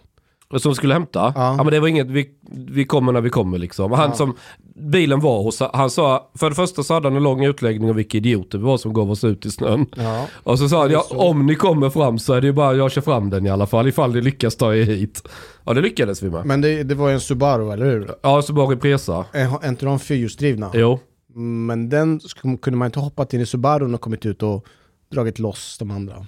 Som 0.58 0.76
skulle 0.76 0.94
hämta? 0.94 1.34
Ja. 1.36 1.56
Ja. 1.58 1.64
men 1.64 1.68
det 1.68 1.80
var 1.80 1.88
inget, 1.88 2.08
vi, 2.08 2.30
vi 2.52 2.86
kommer 2.86 3.12
när 3.12 3.22
vi 3.22 3.30
kommer 3.30 3.58
liksom. 3.58 3.92
Han 3.92 4.16
som 4.16 4.36
bilen 4.76 5.20
var 5.20 5.44
hos, 5.44 5.62
han 5.74 5.90
sa, 5.90 6.32
för 6.36 6.50
det 6.50 6.56
första 6.56 6.84
så 6.84 6.94
hade 6.94 7.08
han 7.08 7.18
en 7.18 7.24
lång 7.24 7.46
utläggning 7.46 7.90
om 7.90 7.96
vilka 7.96 8.18
idioter 8.18 8.58
vi 8.58 8.64
var 8.64 8.78
som 8.78 8.94
gav 8.94 9.12
oss 9.12 9.24
ut 9.24 9.46
i 9.46 9.52
snön. 9.52 9.86
Ja. 9.96 10.28
Och 10.34 10.60
så 10.60 10.70
sa 10.70 10.82
han, 10.82 10.92
ja, 10.92 11.06
om 11.10 11.46
ni 11.46 11.56
kommer 11.56 11.90
fram 11.90 12.20
så 12.20 12.34
är 12.34 12.42
det 12.42 12.48
ju 12.48 12.54
bara, 12.54 12.76
jag 12.76 12.92
kör 12.92 13.02
fram 13.02 13.30
den 13.30 13.46
i 13.46 13.50
alla 13.50 13.68
fall, 13.68 13.88
ifall 13.88 14.14
ni 14.14 14.22
lyckas 14.22 14.56
ta 14.56 14.76
er 14.76 14.84
hit. 14.84 15.28
Ja 15.66 15.74
det 15.74 15.82
lyckades 15.82 16.24
vi 16.24 16.30
med. 16.30 16.46
Men 16.46 16.62
det, 16.62 16.84
det 16.84 16.96
var 16.96 17.08
ju 17.08 17.14
en 17.14 17.20
Subaru, 17.20 17.72
eller 17.72 17.86
hur? 17.86 18.12
Ja, 18.22 18.42
så 18.42 18.54
bara 18.54 18.76
Presa. 18.76 19.26
Är 19.32 19.68
inte 19.68 19.86
de 19.86 20.00
fyrhjulsdrivna? 20.00 20.72
Jo. 20.74 21.00
Men 21.36 21.90
den 21.90 22.20
kunde 22.62 22.78
man 22.78 22.86
inte 22.86 23.00
hoppat 23.00 23.34
in 23.34 23.42
i 23.42 23.46
Subarun 23.46 23.96
och 23.96 24.02
kommit 24.02 24.26
ut 24.26 24.44
och 24.44 24.66
dragit 25.12 25.40
loss 25.40 25.78
de 25.78 25.92
andra. 25.92 26.28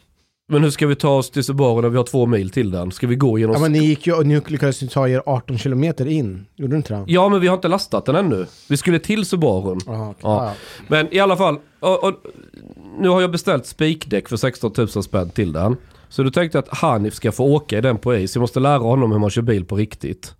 Men 0.52 0.64
hur 0.64 0.70
ska 0.70 0.88
vi 0.88 0.96
ta 0.96 1.18
oss 1.18 1.30
till 1.30 1.44
Subaru 1.44 1.82
när 1.82 1.90
vi 1.90 1.98
har 1.98 2.04
två 2.04 2.26
mil 2.26 2.50
till 2.50 2.72
den? 2.72 2.92
Ska 2.92 3.08
vi 3.08 3.16
gå 3.16 3.40
genom... 3.40 3.54
Ja 3.54 3.62
men 3.62 3.72
ni 3.72 3.80
gick 3.80 4.08
ju 4.08 4.14
och 4.14 4.26
ni 4.26 4.42
lyckades 4.48 4.84
ju 4.84 4.88
ta 4.88 5.08
er 5.08 5.24
18 5.26 5.58
kilometer 5.58 6.06
in. 6.06 6.46
Gjorde 6.56 6.74
du 6.74 6.78
inte 6.78 6.94
det? 6.94 7.04
Ja, 7.08 7.30
men 7.30 7.42
vi 7.42 7.48
har 7.48 7.56
inte 7.56 7.68
lastat 7.68 8.06
den 8.06 8.16
ännu. 8.16 8.46
Vi 8.70 8.78
skulle 8.78 9.00
till 9.00 9.26
Subarun. 9.26 9.80
Aha. 9.88 10.16
Ja. 10.22 10.46
Ja. 10.46 10.54
Men 10.88 11.14
i 11.14 11.20
alla 11.20 11.38
fall, 11.38 11.60
och, 11.80 12.04
och, 12.04 12.14
nu 13.00 13.10
har 13.10 13.22
jag 13.22 13.32
beställt 13.32 13.66
spikdäck 13.66 14.30
för 14.30 14.38
16 14.38 14.74
000 14.78 14.88
spänn 14.90 15.30
till 15.30 15.54
den. 15.54 15.78
Så 16.10 16.24
du 16.24 16.32
tänkte 16.32 16.60
att 16.60 16.78
Hanif 16.78 17.14
ska 17.14 17.32
få 17.32 17.46
åka 17.46 17.78
i 17.78 17.82
den 17.82 17.98
på 17.98 18.16
is. 18.16 18.36
Jag 18.36 18.42
måste 18.42 18.60
lära 18.60 18.78
honom 18.78 19.12
hur 19.12 19.20
man 19.20 19.30
kör 19.30 19.42
bil 19.42 19.66
på 19.66 19.76
riktigt. 19.76 20.36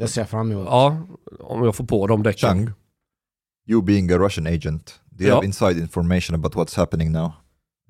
Det 0.00 0.08
ser 0.08 0.20
jag 0.20 0.28
fram 0.28 0.52
emot. 0.52 0.66
Ja, 0.70 0.96
om 1.40 1.64
jag 1.64 1.76
får 1.76 1.84
på 1.84 2.06
de 2.06 2.22
däcken. 2.22 2.48
Chang, 2.48 2.70
you 3.68 3.82
being 3.82 4.12
a 4.12 4.18
Russian 4.18 4.46
agent, 4.46 5.00
do 5.18 5.24
you 5.24 5.28
Ja. 5.28 5.34
have 5.34 5.46
inside 5.46 5.80
information 5.80 6.34
about 6.34 6.54
what's 6.54 6.76
happening 6.76 7.12
now 7.12 7.32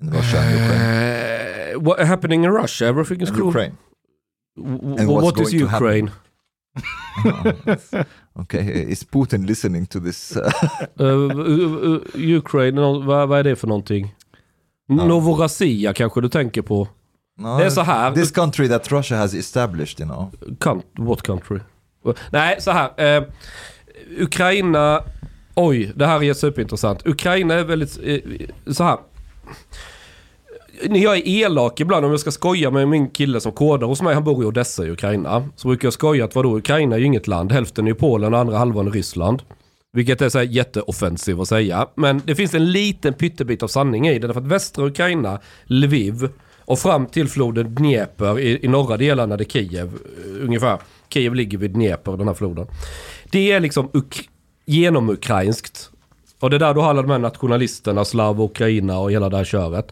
in 0.01 0.09
Russia 0.13 0.37
and 0.39 0.51
Ukraine? 0.51 1.75
Uh, 1.75 1.81
what 1.83 1.99
happening 2.07 2.43
in 2.45 2.51
Russia? 2.51 2.85
Everything 2.87 3.21
is 3.21 3.29
cool. 3.29 3.47
Ukraine. 3.47 3.75
W- 4.57 4.95
And 4.99 5.09
what 5.09 5.39
is? 5.39 5.53
Ukraine? 5.53 6.11
okay, 8.39 8.59
is 8.91 9.03
Putin 9.03 9.45
listening 9.45 9.85
to 9.85 9.99
this? 9.99 10.35
Uh, 10.37 10.51
Uh, 10.99 11.99
Ukraine, 12.37 12.81
vad, 13.05 13.29
vad 13.29 13.39
är 13.39 13.43
det 13.43 13.55
för 13.55 13.67
någonting? 13.67 14.15
Novorossiya 14.89 15.93
kanske 15.93 16.21
du 16.21 16.29
tänker 16.29 16.61
på? 16.61 16.87
no, 17.39 17.57
Det 17.57 17.65
är 17.65 17.69
så 17.69 17.81
här. 17.81 18.11
This 18.11 18.31
country 18.31 18.67
that 18.69 18.91
Russia 18.91 19.17
has 19.17 19.33
established, 19.33 19.99
you 19.99 20.09
know. 20.09 20.31
Count, 20.59 20.85
what 20.97 21.21
country? 21.21 21.59
Nej, 22.31 22.61
så 22.61 22.71
här. 22.71 23.17
Eh, 23.17 23.23
Ukraina... 24.19 25.03
Oj, 25.55 25.91
det 25.95 26.05
här 26.05 26.23
är 26.23 26.33
superintressant. 26.33 27.07
Ukraina 27.07 27.53
är 27.53 27.63
väldigt... 27.63 27.99
Eh, 28.03 28.19
så 28.73 28.83
här. 28.83 28.97
När 30.83 30.99
jag 30.99 31.17
är 31.17 31.27
elak 31.27 31.79
ibland, 31.79 32.05
om 32.05 32.11
jag 32.11 32.19
ska 32.19 32.31
skoja 32.31 32.71
med 32.71 32.87
min 32.87 33.09
kille 33.09 33.39
som 33.39 33.51
kodar 33.51 33.87
hos 33.87 34.01
mig, 34.01 34.13
han 34.13 34.23
bor 34.23 34.43
i 34.43 34.45
Odessa 34.45 34.85
i 34.85 34.91
Ukraina. 34.91 35.49
Så 35.55 35.67
brukar 35.67 35.85
jag 35.85 35.93
skoja 35.93 36.25
att 36.25 36.35
vadå, 36.35 36.57
Ukraina 36.57 36.95
är 36.95 36.99
ju 36.99 37.05
inget 37.05 37.27
land. 37.27 37.51
Hälften 37.51 37.85
är 37.85 37.89
ju 37.89 37.95
Polen 37.95 38.33
och 38.33 38.39
andra 38.39 38.57
halvan 38.57 38.87
är 38.87 38.91
Ryssland. 38.91 39.41
Vilket 39.93 40.21
är 40.21 40.29
så 40.29 40.37
här 40.37 40.45
jätteoffensiv 40.45 41.41
att 41.41 41.47
säga. 41.47 41.87
Men 41.95 42.21
det 42.25 42.35
finns 42.35 42.53
en 42.53 42.71
liten 42.71 43.13
pyttebit 43.13 43.63
av 43.63 43.67
sanning 43.67 44.07
i 44.07 44.19
det. 44.19 44.27
Därför 44.27 44.41
att 44.41 44.47
västra 44.47 44.85
Ukraina, 44.85 45.39
Lviv 45.65 46.29
och 46.65 46.79
fram 46.79 47.05
till 47.05 47.27
floden 47.27 47.75
Dnieper 47.75 48.39
i, 48.39 48.65
i 48.65 48.67
norra 48.67 48.97
delarna, 48.97 49.37
det 49.37 49.43
är 49.43 49.49
Kiev 49.49 49.87
eh, 49.87 50.45
ungefär. 50.45 50.79
Kiev 51.09 51.35
ligger 51.35 51.57
vid 51.57 51.71
Dnieper, 51.71 52.17
den 52.17 52.27
här 52.27 52.35
floden. 52.35 52.67
Det 53.31 53.51
är 53.51 53.59
liksom 53.59 53.89
uk- 53.89 54.27
genomukrainskt. 54.65 55.89
Och 56.39 56.49
det 56.49 56.57
är 56.57 56.59
där 56.59 56.73
du 56.73 56.79
har 56.79 56.89
alla 56.89 57.01
de 57.01 57.11
här 57.11 57.19
nationalisterna, 57.19 58.05
Slav, 58.05 58.41
Ukraina 58.41 58.99
och 58.99 59.11
hela 59.11 59.29
det 59.29 59.37
här 59.37 59.43
köret. 59.43 59.91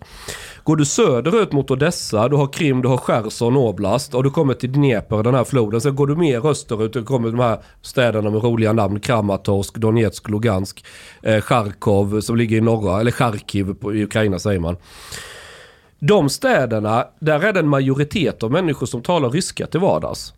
Går 0.64 0.76
du 0.76 0.86
söderut 0.86 1.52
mot 1.52 1.72
Odessa, 1.72 2.28
du 2.28 2.36
har 2.36 2.54
Krim, 2.54 2.82
du 2.82 2.88
har 2.88 2.98
Cherson 2.98 3.58
Oblast 3.58 4.14
och 4.14 4.24
du 4.24 4.30
kommer 4.30 4.54
till 4.54 4.72
Dnepr, 4.72 5.24
den 5.24 5.34
här 5.34 5.44
floden. 5.44 5.82
Sen 5.82 5.96
går 5.96 6.08
du 6.08 6.16
mer 6.16 6.46
österut, 6.46 6.94
du 6.94 7.04
kommer 7.04 7.32
de 7.32 7.40
här 7.40 7.60
städerna 7.82 8.30
med 8.30 8.44
roliga 8.44 8.74
namn. 8.74 9.00
Kramatorsk, 9.00 9.76
Donetsk, 9.76 10.30
Lugansk, 10.30 10.86
eh, 11.22 11.42
Charkov 11.42 12.22
som 12.22 12.38
ligger 12.38 12.58
i 12.58 12.62
norra, 12.62 13.00
eller 13.00 13.12
Charkiv 13.12 13.74
på, 13.74 13.96
i 13.96 14.04
Ukraina 14.04 14.40
säger 14.40 14.60
man. 14.60 14.78
De 16.00 16.30
städerna, 16.30 17.08
där 17.20 17.40
är 17.44 17.54
det 17.54 17.60
en 17.60 17.68
majoritet 17.68 18.44
av 18.44 18.52
människor 18.52 18.86
som 18.86 19.02
talar 19.02 19.30
ryska 19.30 19.68
till 19.68 19.80
vardags. 19.80 20.34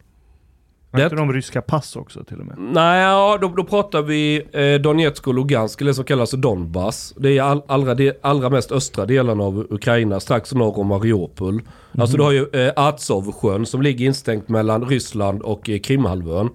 Det- 0.97 1.03
inte 1.03 1.15
de 1.15 1.33
ryska 1.33 1.61
pass 1.61 1.95
också 1.95 2.23
till 2.23 2.39
och 2.39 2.45
med? 2.45 2.55
Nej, 2.59 3.01
ja, 3.01 3.37
då, 3.41 3.47
då 3.47 3.63
pratar 3.63 4.01
vi 4.01 4.41
eh, 4.51 4.81
Donetsk 4.81 5.27
och 5.27 5.33
Lugansk, 5.33 5.81
eller 5.81 5.93
som 5.93 6.03
kallas 6.05 6.31
Donbass. 6.31 7.13
Det 7.17 7.37
är 7.37 7.41
all, 7.41 7.61
allra, 7.67 7.95
de, 7.95 8.13
allra 8.21 8.49
mest 8.49 8.71
östra 8.71 9.05
delen 9.05 9.41
av 9.41 9.67
Ukraina, 9.69 10.19
strax 10.19 10.53
norr 10.53 10.79
om 10.79 10.87
Mariupol. 10.87 11.61
Alltså 11.97 12.17
du 12.17 12.23
har 12.23 12.31
ju 12.31 12.45
eh, 12.53 12.71
Azovsjön 12.75 13.65
som 13.65 13.81
ligger 13.81 14.05
instängt 14.05 14.49
mellan 14.49 14.85
Ryssland 14.89 15.41
och 15.41 15.69
eh, 15.69 15.79
Krimhalvön. 15.79 16.49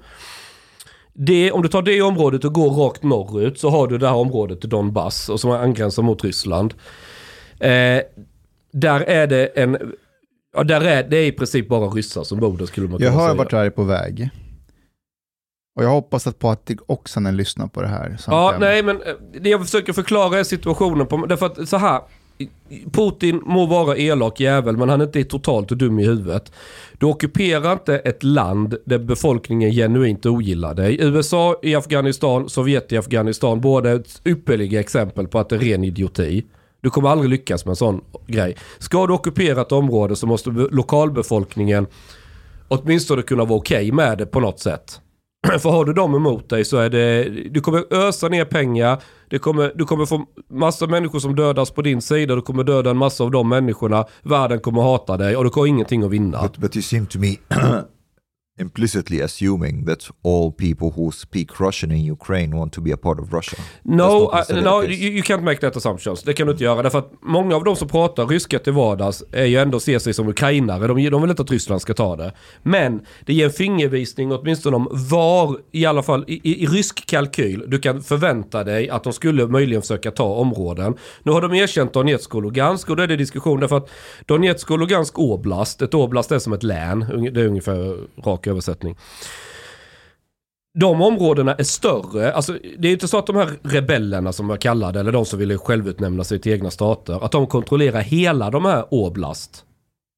Det, 1.12 1.52
om 1.52 1.62
du 1.62 1.68
tar 1.68 1.82
det 1.82 2.02
området 2.02 2.44
och 2.44 2.52
går 2.54 2.70
rakt 2.70 3.02
norrut 3.02 3.58
så 3.58 3.70
har 3.70 3.86
du 3.86 3.98
det 3.98 4.08
här 4.08 4.14
området 4.16 4.60
Donbass 4.60 5.28
och 5.28 5.40
som 5.40 5.50
angränsar 5.50 6.02
mot 6.02 6.24
Ryssland. 6.24 6.74
Eh, 7.60 8.00
där 8.72 9.00
är 9.00 9.26
det 9.26 9.46
en... 9.46 9.78
Ja, 10.58 10.64
där 10.64 10.80
är, 10.80 11.02
det 11.08 11.16
är 11.16 11.26
i 11.26 11.32
princip 11.32 11.68
bara 11.68 11.86
ryssar 11.86 12.24
som 12.24 12.40
bor 12.40 12.58
där 12.58 12.66
skulle 12.66 12.88
man 12.88 13.00
Jag 13.00 13.10
kunna 13.10 13.22
hör 13.22 13.28
säga. 13.28 13.38
vart 13.38 13.50
det 13.50 13.56
här 13.56 13.64
är 13.64 13.70
på 13.70 13.82
väg. 13.82 14.30
Och 15.78 15.84
jag 15.84 15.88
hoppas 15.90 16.26
att 16.26 16.38
Patrik 16.38 16.78
Oksanen 16.86 17.36
lyssnar 17.36 17.66
på 17.66 17.82
det 17.82 17.88
här. 17.88 18.16
Ja, 18.26 18.54
nej 18.60 18.82
men 18.82 18.96
eh, 18.96 19.12
det 19.40 19.48
jag 19.50 19.64
försöker 19.64 19.92
förklara 19.92 20.38
är 20.38 20.44
situationen 20.44 21.06
på... 21.06 21.26
Därför 21.26 21.46
att 21.46 21.68
så 21.68 21.76
här. 21.76 22.00
Putin 22.92 23.42
må 23.46 23.66
vara 23.66 23.96
elak 23.96 24.40
jävel 24.40 24.76
men 24.76 24.88
han 24.88 25.00
är 25.00 25.04
inte 25.04 25.24
totalt 25.24 25.68
dum 25.68 25.98
i 25.98 26.04
huvudet. 26.04 26.52
Du 26.98 27.06
ockuperar 27.06 27.72
inte 27.72 27.98
ett 27.98 28.22
land 28.22 28.76
där 28.84 28.98
befolkningen 28.98 29.70
genuint 29.72 30.26
ogillar 30.26 30.74
dig. 30.74 30.96
USA 31.00 31.56
i 31.62 31.74
Afghanistan, 31.74 32.48
Sovjet 32.48 32.92
i 32.92 32.96
Afghanistan, 32.98 33.60
båda 33.60 33.90
är 33.90 33.94
ett 33.94 34.20
ypperliga 34.24 34.80
exempel 34.80 35.28
på 35.28 35.38
att 35.38 35.48
det 35.48 35.56
är 35.56 35.60
ren 35.60 35.84
idioti. 35.84 36.44
Du 36.80 36.90
kommer 36.90 37.08
aldrig 37.08 37.30
lyckas 37.30 37.64
med 37.64 37.72
en 37.72 37.76
sån 37.76 38.00
grej. 38.26 38.56
Ska 38.78 39.06
du 39.06 39.12
ockupera 39.12 39.60
ett 39.60 39.72
område 39.72 40.16
så 40.16 40.26
måste 40.26 40.50
lokalbefolkningen 40.50 41.86
åtminstone 42.68 43.22
kunna 43.22 43.44
vara 43.44 43.58
okej 43.58 43.92
med 43.92 44.18
det 44.18 44.26
på 44.26 44.40
något 44.40 44.60
sätt. 44.60 45.00
För 45.60 45.70
har 45.70 45.84
du 45.84 45.92
dem 45.92 46.14
emot 46.14 46.48
dig 46.48 46.64
så 46.64 46.76
är 46.76 46.90
det, 46.90 47.24
du 47.50 47.60
kommer 47.60 47.94
ösa 47.94 48.28
ner 48.28 48.44
pengar, 48.44 49.02
det 49.28 49.38
kommer, 49.38 49.72
du 49.74 49.84
kommer 49.84 50.06
få 50.06 50.26
massa 50.50 50.86
människor 50.86 51.18
som 51.18 51.36
dödas 51.36 51.70
på 51.70 51.82
din 51.82 52.02
sida, 52.02 52.34
du 52.34 52.42
kommer 52.42 52.64
döda 52.64 52.90
en 52.90 52.96
massa 52.96 53.24
av 53.24 53.30
de 53.30 53.48
människorna, 53.48 54.06
världen 54.22 54.60
kommer 54.60 54.82
hata 54.82 55.16
dig 55.16 55.36
och 55.36 55.44
du 55.44 55.50
kommer 55.50 55.66
ingenting 55.66 56.02
att 56.02 56.10
vinna. 56.10 56.42
But, 56.42 56.56
but 56.56 56.76
you 56.76 56.82
seem 56.82 57.06
to 57.06 57.18
me 57.18 57.36
implicitly 58.58 59.20
assuming 59.22 59.86
that 59.86 59.98
all 60.24 60.52
people 60.52 60.90
who 60.96 61.12
speak 61.12 61.60
Russian 61.60 61.92
in 61.92 62.12
Ukraine 62.12 62.56
want 62.56 62.72
to 62.72 62.80
be 62.80 62.92
a 62.92 62.96
part 62.96 63.20
of 63.20 63.32
Russia. 63.32 63.56
No, 63.82 64.30
uh, 64.30 64.44
no 64.62 64.82
you, 64.82 65.10
you 65.10 65.22
can't 65.22 65.42
make 65.42 65.60
that 65.60 65.76
assumptions. 65.76 66.22
Det 66.22 66.32
kan 66.32 66.46
du 66.46 66.52
inte 66.52 66.64
göra. 66.64 66.82
Därför 66.82 66.98
att 66.98 67.12
många 67.22 67.56
av 67.56 67.64
de 67.64 67.76
som 67.76 67.88
pratar 67.88 68.26
ryska 68.26 68.58
till 68.58 68.72
vardags 68.72 69.24
är 69.32 69.44
ju 69.44 69.56
ändå 69.56 69.80
ser 69.80 69.98
sig 69.98 70.14
som 70.14 70.28
ukrainare. 70.28 70.86
De, 70.86 71.10
de 71.10 71.22
vill 71.22 71.30
inte 71.30 71.42
att 71.42 71.50
Ryssland 71.50 71.82
ska 71.82 71.94
ta 71.94 72.16
det. 72.16 72.32
Men 72.62 73.00
det 73.26 73.34
ger 73.34 73.44
en 73.44 73.50
fingervisning 73.50 74.32
åtminstone 74.32 74.76
om 74.76 74.88
var, 74.90 75.58
i 75.72 75.86
alla 75.86 76.02
fall 76.02 76.24
i, 76.28 76.50
i, 76.50 76.62
i 76.62 76.66
rysk 76.66 77.06
kalkyl, 77.06 77.64
du 77.66 77.78
kan 77.78 78.02
förvänta 78.02 78.64
dig 78.64 78.90
att 78.90 79.04
de 79.04 79.12
skulle 79.12 79.46
möjligen 79.46 79.82
försöka 79.82 80.10
ta 80.10 80.24
områden. 80.24 80.94
Nu 81.22 81.32
har 81.32 81.40
de 81.40 81.54
erkänt 81.54 81.92
Donetsk 81.92 82.34
och 82.34 82.42
Lugansk 82.42 82.90
och 82.90 82.96
då 82.96 83.02
är 83.02 83.06
det 83.06 83.16
diskussion 83.16 83.60
därför 83.60 83.76
att 83.76 83.90
Donetsk 84.26 84.70
och 84.70 84.78
Lugansk 84.78 85.18
oblast, 85.18 85.82
ett 85.82 85.94
oblast 85.94 86.32
är 86.32 86.38
som 86.38 86.52
ett 86.52 86.62
län, 86.62 87.30
det 87.32 87.40
är 87.40 87.46
ungefär 87.46 87.96
rak 88.24 88.47
översättning 88.48 88.96
de 90.80 91.02
områdena 91.02 91.54
är 91.54 91.64
större. 91.64 92.32
Alltså, 92.32 92.58
det 92.78 92.88
är 92.88 92.92
inte 92.92 93.08
så 93.08 93.18
att 93.18 93.26
de 93.26 93.36
här 93.36 93.50
rebellerna 93.62 94.32
som 94.32 94.50
jag 94.50 94.60
kallade 94.60 95.00
eller 95.00 95.12
de 95.12 95.24
som 95.24 95.38
ville 95.38 95.58
självutnämna 95.58 96.24
sig 96.24 96.40
till 96.40 96.52
egna 96.52 96.70
stater, 96.70 97.24
att 97.24 97.32
de 97.32 97.46
kontrollerar 97.46 98.00
hela 98.00 98.50
de 98.50 98.64
här 98.64 98.94
oblast. 98.94 99.64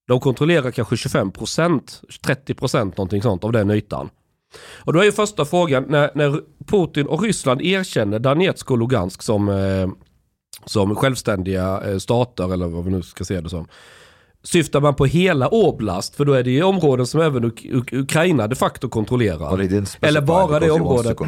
De 0.09 0.21
kontrollerar 0.21 0.71
kanske 0.71 0.95
25%, 0.95 1.81
30% 2.27 2.85
någonting 2.85 3.23
sånt 3.23 3.45
av 3.45 3.53
den 3.53 3.71
ytan. 3.71 4.11
Och 4.85 4.93
då 4.93 5.01
är 5.01 5.05
ju 5.05 5.13
första 5.13 5.45
frågan, 5.45 5.85
när, 5.89 6.11
när 6.15 6.41
Putin 6.67 7.07
och 7.07 7.23
Ryssland 7.23 7.63
erkänner 7.63 8.19
Donetsk 8.19 8.71
och 8.71 8.79
Lugansk 8.79 9.23
som, 9.23 9.49
eh, 9.49 9.89
som 10.65 10.97
självständiga 10.97 11.81
eh, 11.85 11.99
stater, 11.99 12.53
eller 12.53 12.67
vad 12.67 12.85
vi 12.85 12.91
nu 12.91 13.03
ska 13.03 13.25
se 13.25 13.41
det 13.41 13.49
som. 13.49 13.67
Syftar 14.43 14.81
man 14.81 14.95
på 14.95 15.07
hela 15.07 15.49
Oblast, 15.49 16.17
för 16.17 16.25
då 16.25 16.33
är 16.33 16.43
det 16.43 16.51
ju 16.51 16.63
områden 16.63 17.07
som 17.07 17.21
även 17.21 17.45
Uk- 17.45 17.73
Uk- 17.73 17.95
Ukraina 18.01 18.47
de 18.47 18.57
facto 18.57 18.89
kontrollerar. 18.89 19.59
Eller 20.01 20.21
bara 20.21 20.61
det 20.61 20.71
området. 20.71 21.19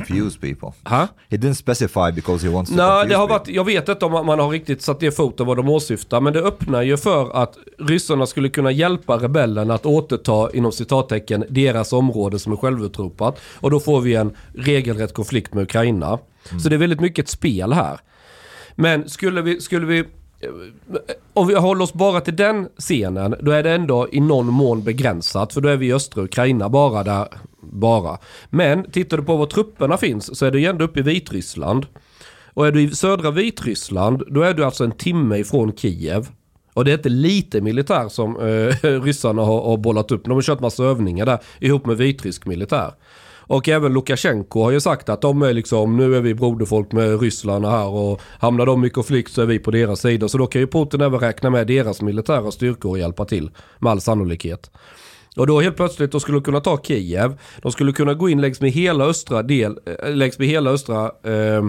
people. 0.40 0.72
Ha? 0.84 1.08
He 1.28 1.36
didn't 1.36 1.54
specify 1.54 2.12
because 2.14 2.46
he 2.46 2.52
wants 2.54 2.70
to 2.70 2.76
Nej, 2.76 2.86
det 3.08 3.14
har 3.14 3.26
people. 3.26 3.38
varit, 3.38 3.48
jag 3.48 3.64
vet 3.64 3.88
inte 3.88 4.04
om 4.04 4.26
man 4.26 4.38
har 4.38 4.48
riktigt 4.50 4.82
satt 4.82 5.00
ner 5.00 5.10
foten 5.10 5.46
vad 5.46 5.56
de 5.56 5.68
åsyftar, 5.68 6.20
men 6.20 6.32
det 6.32 6.40
öppnar 6.40 6.82
ju 6.82 6.96
för 6.96 7.36
att 7.42 7.58
ryssarna 7.78 8.26
skulle 8.26 8.48
kunna 8.48 8.70
hjälpa 8.70 9.16
rebellerna 9.16 9.74
att 9.74 9.86
återta, 9.86 10.50
inom 10.54 10.72
citattecken, 10.72 11.44
deras 11.48 11.92
område 11.92 12.38
som 12.38 12.52
är 12.52 12.56
självutropat. 12.56 13.40
Och 13.54 13.70
då 13.70 13.80
får 13.80 14.00
vi 14.00 14.14
en 14.14 14.36
regelrätt 14.54 15.14
konflikt 15.14 15.54
med 15.54 15.62
Ukraina. 15.62 16.18
Så 16.62 16.68
det 16.68 16.76
är 16.76 16.78
väldigt 16.78 17.00
mycket 17.00 17.24
ett 17.24 17.28
spel 17.30 17.72
här. 17.72 18.00
Men 18.74 19.08
skulle 19.08 19.42
vi, 19.42 19.60
skulle 19.60 19.86
vi 19.86 20.04
om 21.32 21.46
vi 21.46 21.54
håller 21.54 21.82
oss 21.82 21.92
bara 21.92 22.20
till 22.20 22.36
den 22.36 22.68
scenen, 22.78 23.34
då 23.40 23.50
är 23.50 23.62
det 23.62 23.70
ändå 23.70 24.08
i 24.12 24.20
någon 24.20 24.46
mån 24.46 24.84
begränsat. 24.84 25.54
För 25.54 25.60
då 25.60 25.68
är 25.68 25.76
vi 25.76 25.86
i 25.86 25.92
östra 25.92 26.22
Ukraina 26.22 26.68
bara 26.68 27.02
där. 27.02 27.28
Bara. 27.60 28.18
Men 28.50 28.90
tittar 28.90 29.16
du 29.16 29.22
på 29.22 29.36
var 29.36 29.46
trupperna 29.46 29.96
finns 29.96 30.38
så 30.38 30.46
är 30.46 30.50
du 30.50 30.60
ju 30.60 30.66
ändå 30.66 30.84
uppe 30.84 31.00
i 31.00 31.02
Vitryssland. 31.02 31.86
Och 32.54 32.66
är 32.66 32.72
du 32.72 32.82
i 32.82 32.90
södra 32.90 33.30
Vitryssland, 33.30 34.22
då 34.28 34.42
är 34.42 34.54
du 34.54 34.64
alltså 34.64 34.84
en 34.84 34.92
timme 34.92 35.36
ifrån 35.36 35.72
Kiev. 35.76 36.28
Och 36.74 36.84
det 36.84 36.90
är 36.90 36.96
inte 36.96 37.08
lite 37.08 37.60
militär 37.60 38.08
som 38.08 38.36
eh, 38.36 39.00
ryssarna 39.02 39.42
har, 39.42 39.62
har 39.62 39.76
bollat 39.76 40.10
upp. 40.12 40.24
De 40.24 40.32
har 40.32 40.42
kört 40.42 40.60
massa 40.60 40.84
övningar 40.84 41.26
där 41.26 41.38
ihop 41.60 41.86
med 41.86 41.96
vitrysk 41.96 42.46
militär. 42.46 42.92
Och 43.46 43.68
även 43.68 43.92
Lukasjenko 43.92 44.62
har 44.62 44.70
ju 44.70 44.80
sagt 44.80 45.08
att 45.08 45.20
de 45.20 45.42
är 45.42 45.52
liksom, 45.52 45.96
nu 45.96 46.16
är 46.16 46.20
vi 46.20 46.34
broderfolk 46.34 46.92
med 46.92 47.20
Ryssland 47.20 47.66
här 47.66 47.88
och 47.88 48.20
hamnar 48.38 48.66
de 48.66 48.84
i 48.84 48.90
konflikt 48.90 49.32
så 49.32 49.42
är 49.42 49.46
vi 49.46 49.58
på 49.58 49.70
deras 49.70 50.00
sida. 50.00 50.28
Så 50.28 50.38
då 50.38 50.46
kan 50.46 50.60
ju 50.60 50.66
Putin 50.66 51.00
även 51.00 51.20
räkna 51.20 51.50
med 51.50 51.66
deras 51.66 52.02
militära 52.02 52.50
styrkor 52.50 52.90
och 52.90 52.98
hjälpa 52.98 53.24
till 53.24 53.50
med 53.78 53.90
all 53.90 54.00
sannolikhet. 54.00 54.70
Och 55.36 55.46
då 55.46 55.60
helt 55.60 55.76
plötsligt, 55.76 56.12
de 56.12 56.20
skulle 56.20 56.40
kunna 56.40 56.60
ta 56.60 56.78
Kiev. 56.82 57.38
De 57.62 57.72
skulle 57.72 57.92
kunna 57.92 58.14
gå 58.14 58.28
in 58.28 58.40
längs 58.40 58.60
med 58.60 58.70
hela 58.70 59.04
östra 59.04 59.42
del, 59.42 59.78
eh, 59.86 60.14
längs 60.14 60.38
med 60.38 60.48
hela 60.48 60.70
östra 60.70 61.04
eh, 61.04 61.62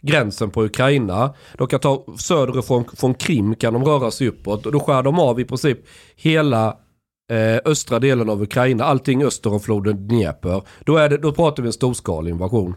gränsen 0.00 0.50
på 0.50 0.64
Ukraina. 0.64 1.34
De 1.58 1.66
kan 1.66 1.80
ta 1.80 2.04
söderifrån 2.18 2.84
från 2.96 3.14
Krim 3.14 3.54
kan 3.54 3.72
de 3.72 3.84
röra 3.84 4.10
sig 4.10 4.28
uppåt. 4.28 4.66
Och 4.66 4.72
då 4.72 4.80
skär 4.80 5.02
de 5.02 5.18
av 5.18 5.40
i 5.40 5.44
princip 5.44 5.78
hela 6.16 6.76
eh, 7.30 7.60
östra 7.64 7.98
delen 7.98 8.28
av 8.30 8.42
Ukraina. 8.42 8.84
Allting 8.84 9.24
öster 9.24 9.52
om 9.52 9.60
floden 9.60 10.08
Dnieper. 10.08 10.62
Då, 10.84 10.96
är 10.96 11.08
det, 11.08 11.16
då 11.18 11.32
pratar 11.32 11.62
vi 11.62 11.66
en 11.66 11.72
storskalig 11.72 12.30
invasion. 12.30 12.74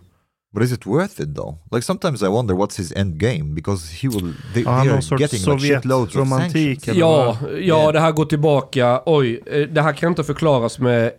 But 0.54 0.64
is 0.64 0.72
it 0.72 0.86
worth 0.86 1.22
it 1.22 1.36
though? 1.36 1.58
Like 1.72 1.84
sometimes 1.84 2.24
I 2.24 2.28
wonder 2.28 2.56
what's 2.56 2.78
his 2.78 2.92
end 2.92 3.20
game 3.20 3.54
because 3.54 3.94
he 4.02 4.08
will. 4.08 4.34
They, 4.54 4.64
han 4.64 4.88
they 4.88 4.96
are 4.96 5.18
getting 5.20 5.46
like 5.46 5.60
shitloads 5.60 6.16
of 6.16 6.28
sanctions. 6.28 6.88
eller 6.88 7.00
Ja, 7.00 7.38
ja 7.62 7.92
det 7.92 8.00
här 8.00 8.12
går 8.12 8.26
tillbaka. 8.26 9.02
Oj, 9.06 9.44
eh, 9.46 9.62
det 9.62 9.82
här 9.82 9.94
kan 9.94 10.10
inte 10.10 10.24
förklaras 10.24 10.80
med 10.80 11.06
eh, 11.06 11.12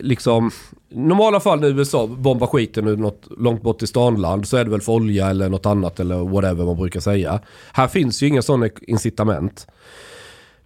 liksom 0.00 0.50
normala 0.90 1.40
fall 1.40 1.60
när 1.60 1.68
USA 1.68 2.06
bombar 2.06 2.46
skiten 2.46 2.86
ur 2.86 2.96
något 2.96 3.28
långt 3.38 3.62
bort 3.62 3.82
i 3.82 3.86
stanland 3.86 4.48
så 4.48 4.56
är 4.56 4.64
det 4.64 4.70
väl 4.70 4.80
för 4.80 4.92
olja 4.92 5.30
eller 5.30 5.48
något 5.48 5.66
annat 5.66 6.00
eller 6.00 6.16
whatever 6.16 6.64
man 6.64 6.76
brukar 6.76 7.00
säga. 7.00 7.40
Här 7.72 7.88
finns 7.88 8.22
ju 8.22 8.26
inga 8.26 8.42
sådana 8.42 8.68
incitament. 8.82 9.66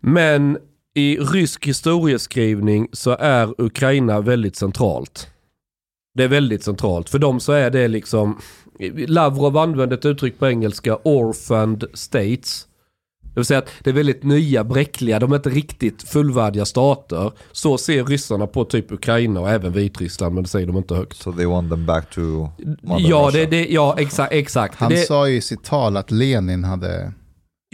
Men 0.01 0.59
i 0.95 1.17
rysk 1.19 1.67
historieskrivning 1.67 2.89
så 2.93 3.11
är 3.21 3.55
Ukraina 3.59 4.21
väldigt 4.21 4.57
centralt. 4.57 5.27
Det 6.15 6.25
är 6.25 6.29
väldigt 6.29 6.65
centralt. 6.65 7.09
För 7.11 7.19
dem 7.19 7.41
så 7.41 7.53
är 7.53 7.71
det 7.71 7.89
liksom, 7.89 8.39
Lavrov 9.09 9.57
använde 9.57 9.95
ett 9.95 10.05
uttryck 10.05 10.39
på 10.39 10.47
engelska, 10.49 10.99
orphaned 11.05 11.85
states. 11.95 12.67
Det 13.23 13.41
vill 13.41 13.45
säga 13.45 13.59
att 13.59 13.69
det 13.85 13.91
är 13.91 13.95
väldigt 13.95 14.23
nya, 14.23 14.65
bräckliga, 14.65 15.19
de 15.19 15.33
är 15.33 15.37
inte 15.37 15.51
riktigt 15.51 16.03
fullvärdiga 16.03 16.65
stater. 16.65 17.33
Så 17.53 17.79
ser 17.79 18.05
ryssarna 18.05 18.47
på 18.47 18.65
typ 18.65 18.93
Ukraina 18.93 19.41
och 19.41 19.51
även 19.51 19.73
Vitryssland, 19.73 20.35
men 20.35 20.43
det 20.45 20.49
säger 20.51 20.67
de 20.67 20.77
inte 20.77 20.95
högt. 20.95 21.17
So 21.17 21.33
they 21.33 21.47
want 21.47 21.71
them 21.71 21.87
back 21.87 22.11
to 22.11 22.21
Mother 22.21 23.09
Ja, 23.11 23.27
Russia. 23.29 23.41
det, 23.41 23.47
det, 23.47 23.67
ja 23.73 23.95
exakt. 23.99 24.33
exakt. 24.33 24.75
Han 24.75 24.91
det, 24.91 24.97
sa 25.07 25.29
ju 25.29 25.37
i 25.37 25.41
sitt 25.41 25.65
tal 25.65 25.97
att 25.97 26.11
Lenin 26.11 26.65
hade... 26.65 27.13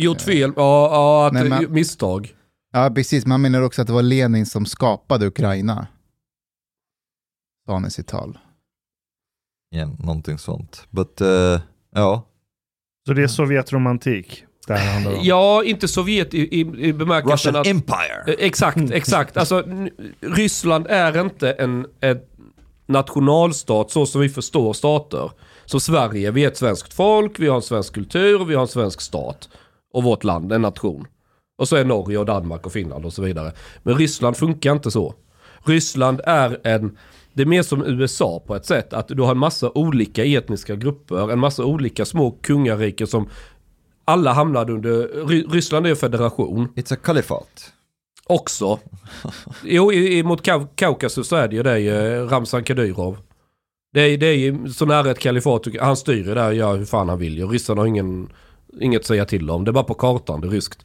gjort 0.00 0.20
fel, 0.20 0.52
ja, 0.56 0.88
ja 0.92 1.26
att, 1.26 1.32
Nej, 1.32 1.48
men- 1.48 1.72
misstag. 1.72 2.32
Ja, 2.76 2.90
precis. 2.90 3.24
Men 3.24 3.30
han 3.30 3.42
menar 3.42 3.62
också 3.62 3.82
att 3.82 3.86
det 3.86 3.92
var 3.92 4.02
Lenin 4.02 4.46
som 4.46 4.66
skapade 4.66 5.26
Ukraina. 5.26 5.86
Sa 7.66 7.72
han 7.72 7.86
i 7.86 7.90
sitt 7.90 8.06
tal. 8.06 8.38
Yeah, 9.74 9.90
någonting 9.98 10.38
sånt. 10.38 10.86
But, 10.90 11.20
uh, 11.20 11.60
ja. 11.94 12.26
Så 13.06 13.12
det 13.12 13.22
är 13.22 13.26
Sovjetromantik? 13.26 14.44
Ja, 15.22 15.64
inte 15.64 15.88
Sovjet 15.88 16.34
i, 16.34 16.38
i, 16.38 16.60
i 16.60 16.92
bemärkelsen 16.92 17.54
Russian 17.54 17.56
att... 17.56 17.66
Empire. 17.66 18.24
Eh, 18.26 18.46
Exakt, 18.46 18.90
exakt. 18.90 19.36
Alltså, 19.36 19.64
Ryssland 20.20 20.86
är 20.86 21.20
inte 21.20 21.52
en, 21.52 21.86
en 22.00 22.20
nationalstat 22.86 23.90
så 23.90 24.06
som 24.06 24.20
vi 24.20 24.28
förstår 24.28 24.72
stater. 24.72 25.30
Som 25.64 25.80
Sverige, 25.80 26.30
vi 26.30 26.44
är 26.44 26.48
ett 26.48 26.56
svenskt 26.56 26.94
folk, 26.94 27.40
vi 27.40 27.48
har 27.48 27.56
en 27.56 27.62
svensk 27.62 27.94
kultur, 27.94 28.44
vi 28.44 28.54
har 28.54 28.62
en 28.62 28.68
svensk 28.68 29.00
stat. 29.00 29.48
Och 29.92 30.02
vårt 30.02 30.24
land, 30.24 30.52
en 30.52 30.62
nation. 30.62 31.06
Och 31.58 31.68
så 31.68 31.76
är 31.76 31.84
Norge 31.84 32.18
och 32.18 32.26
Danmark 32.26 32.66
och 32.66 32.72
Finland 32.72 33.04
och 33.04 33.12
så 33.12 33.22
vidare. 33.22 33.52
Men 33.82 33.94
Ryssland 33.94 34.36
funkar 34.36 34.72
inte 34.72 34.90
så. 34.90 35.14
Ryssland 35.64 36.20
är 36.24 36.60
en, 36.64 36.96
det 37.32 37.42
är 37.42 37.46
mer 37.46 37.62
som 37.62 37.82
USA 37.86 38.42
på 38.46 38.54
ett 38.56 38.66
sätt. 38.66 38.92
Att 38.92 39.08
du 39.08 39.22
har 39.22 39.30
en 39.30 39.38
massa 39.38 39.70
olika 39.74 40.24
etniska 40.24 40.76
grupper, 40.76 41.32
en 41.32 41.38
massa 41.38 41.64
olika 41.64 42.04
små 42.04 42.30
kungariken 42.30 43.06
som 43.06 43.28
alla 44.04 44.32
hamnade 44.32 44.72
under, 44.72 45.08
Ry- 45.26 45.52
Ryssland 45.52 45.86
är 45.86 45.90
en 45.90 45.96
federation 45.96 46.68
It's 46.76 46.94
a 46.94 46.96
kalifat. 47.04 47.72
också. 48.26 48.78
Jo, 49.64 49.92
i, 49.92 50.18
i, 50.18 50.22
mot 50.22 50.42
Kau- 50.46 50.68
Kaukasus 50.74 51.28
så 51.28 51.36
är 51.36 51.48
det 51.48 51.56
ju 51.56 51.62
det, 51.62 51.78
eh, 51.78 52.28
Ramzan 52.28 52.64
Kadyrov. 52.64 53.18
Det 53.92 54.00
är, 54.00 54.18
det 54.18 54.26
är 54.26 54.34
ju 54.36 54.68
så 54.68 54.86
nära 54.86 55.10
ett 55.10 55.18
kalifat, 55.18 55.66
han 55.80 55.96
styr 55.96 56.26
ju 56.28 56.34
där 56.34 56.46
och 56.48 56.54
gör 56.54 56.76
hur 56.76 56.84
fan 56.84 57.08
han 57.08 57.18
vill 57.18 57.38
ju. 57.38 57.46
Ryssarna 57.46 57.80
har 57.80 57.86
ingen, 57.86 58.32
inget 58.80 59.00
att 59.00 59.06
säga 59.06 59.24
till 59.24 59.50
om, 59.50 59.64
det 59.64 59.70
är 59.70 59.72
bara 59.72 59.84
på 59.84 59.94
kartan, 59.94 60.40
det 60.40 60.46
är 60.46 60.50
ryskt. 60.50 60.84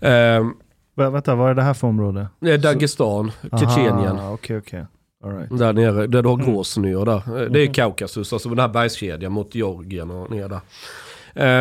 Vä- 0.00 1.10
Vänta, 1.10 1.34
vad 1.34 1.50
är 1.50 1.54
det 1.54 1.62
här 1.62 1.74
för 1.74 1.86
område? 1.88 2.28
det 2.40 2.50
är 2.52 2.58
Dagestan, 2.58 3.32
Tjetjenien. 3.60 4.18
Okej. 4.20 4.84
All 5.24 5.36
right. 5.36 5.58
Där 5.58 5.72
nere, 5.72 6.06
där 6.06 6.22
du 6.22 6.28
har 6.28 6.34
Mm. 6.40 6.46
Grozny 6.52 6.94
och 6.94 7.06
där. 7.06 7.42
Eh, 7.42 7.50
Det 7.50 7.60
är 7.60 7.74
Kaukasus, 7.74 8.32
alltså 8.32 8.48
den 8.48 8.58
här 8.58 8.68
bergskedjan 8.68 9.32
mot 9.32 9.54
Georgien 9.54 10.10
och 10.10 10.30
ner 10.30 10.48
där. 10.48 10.60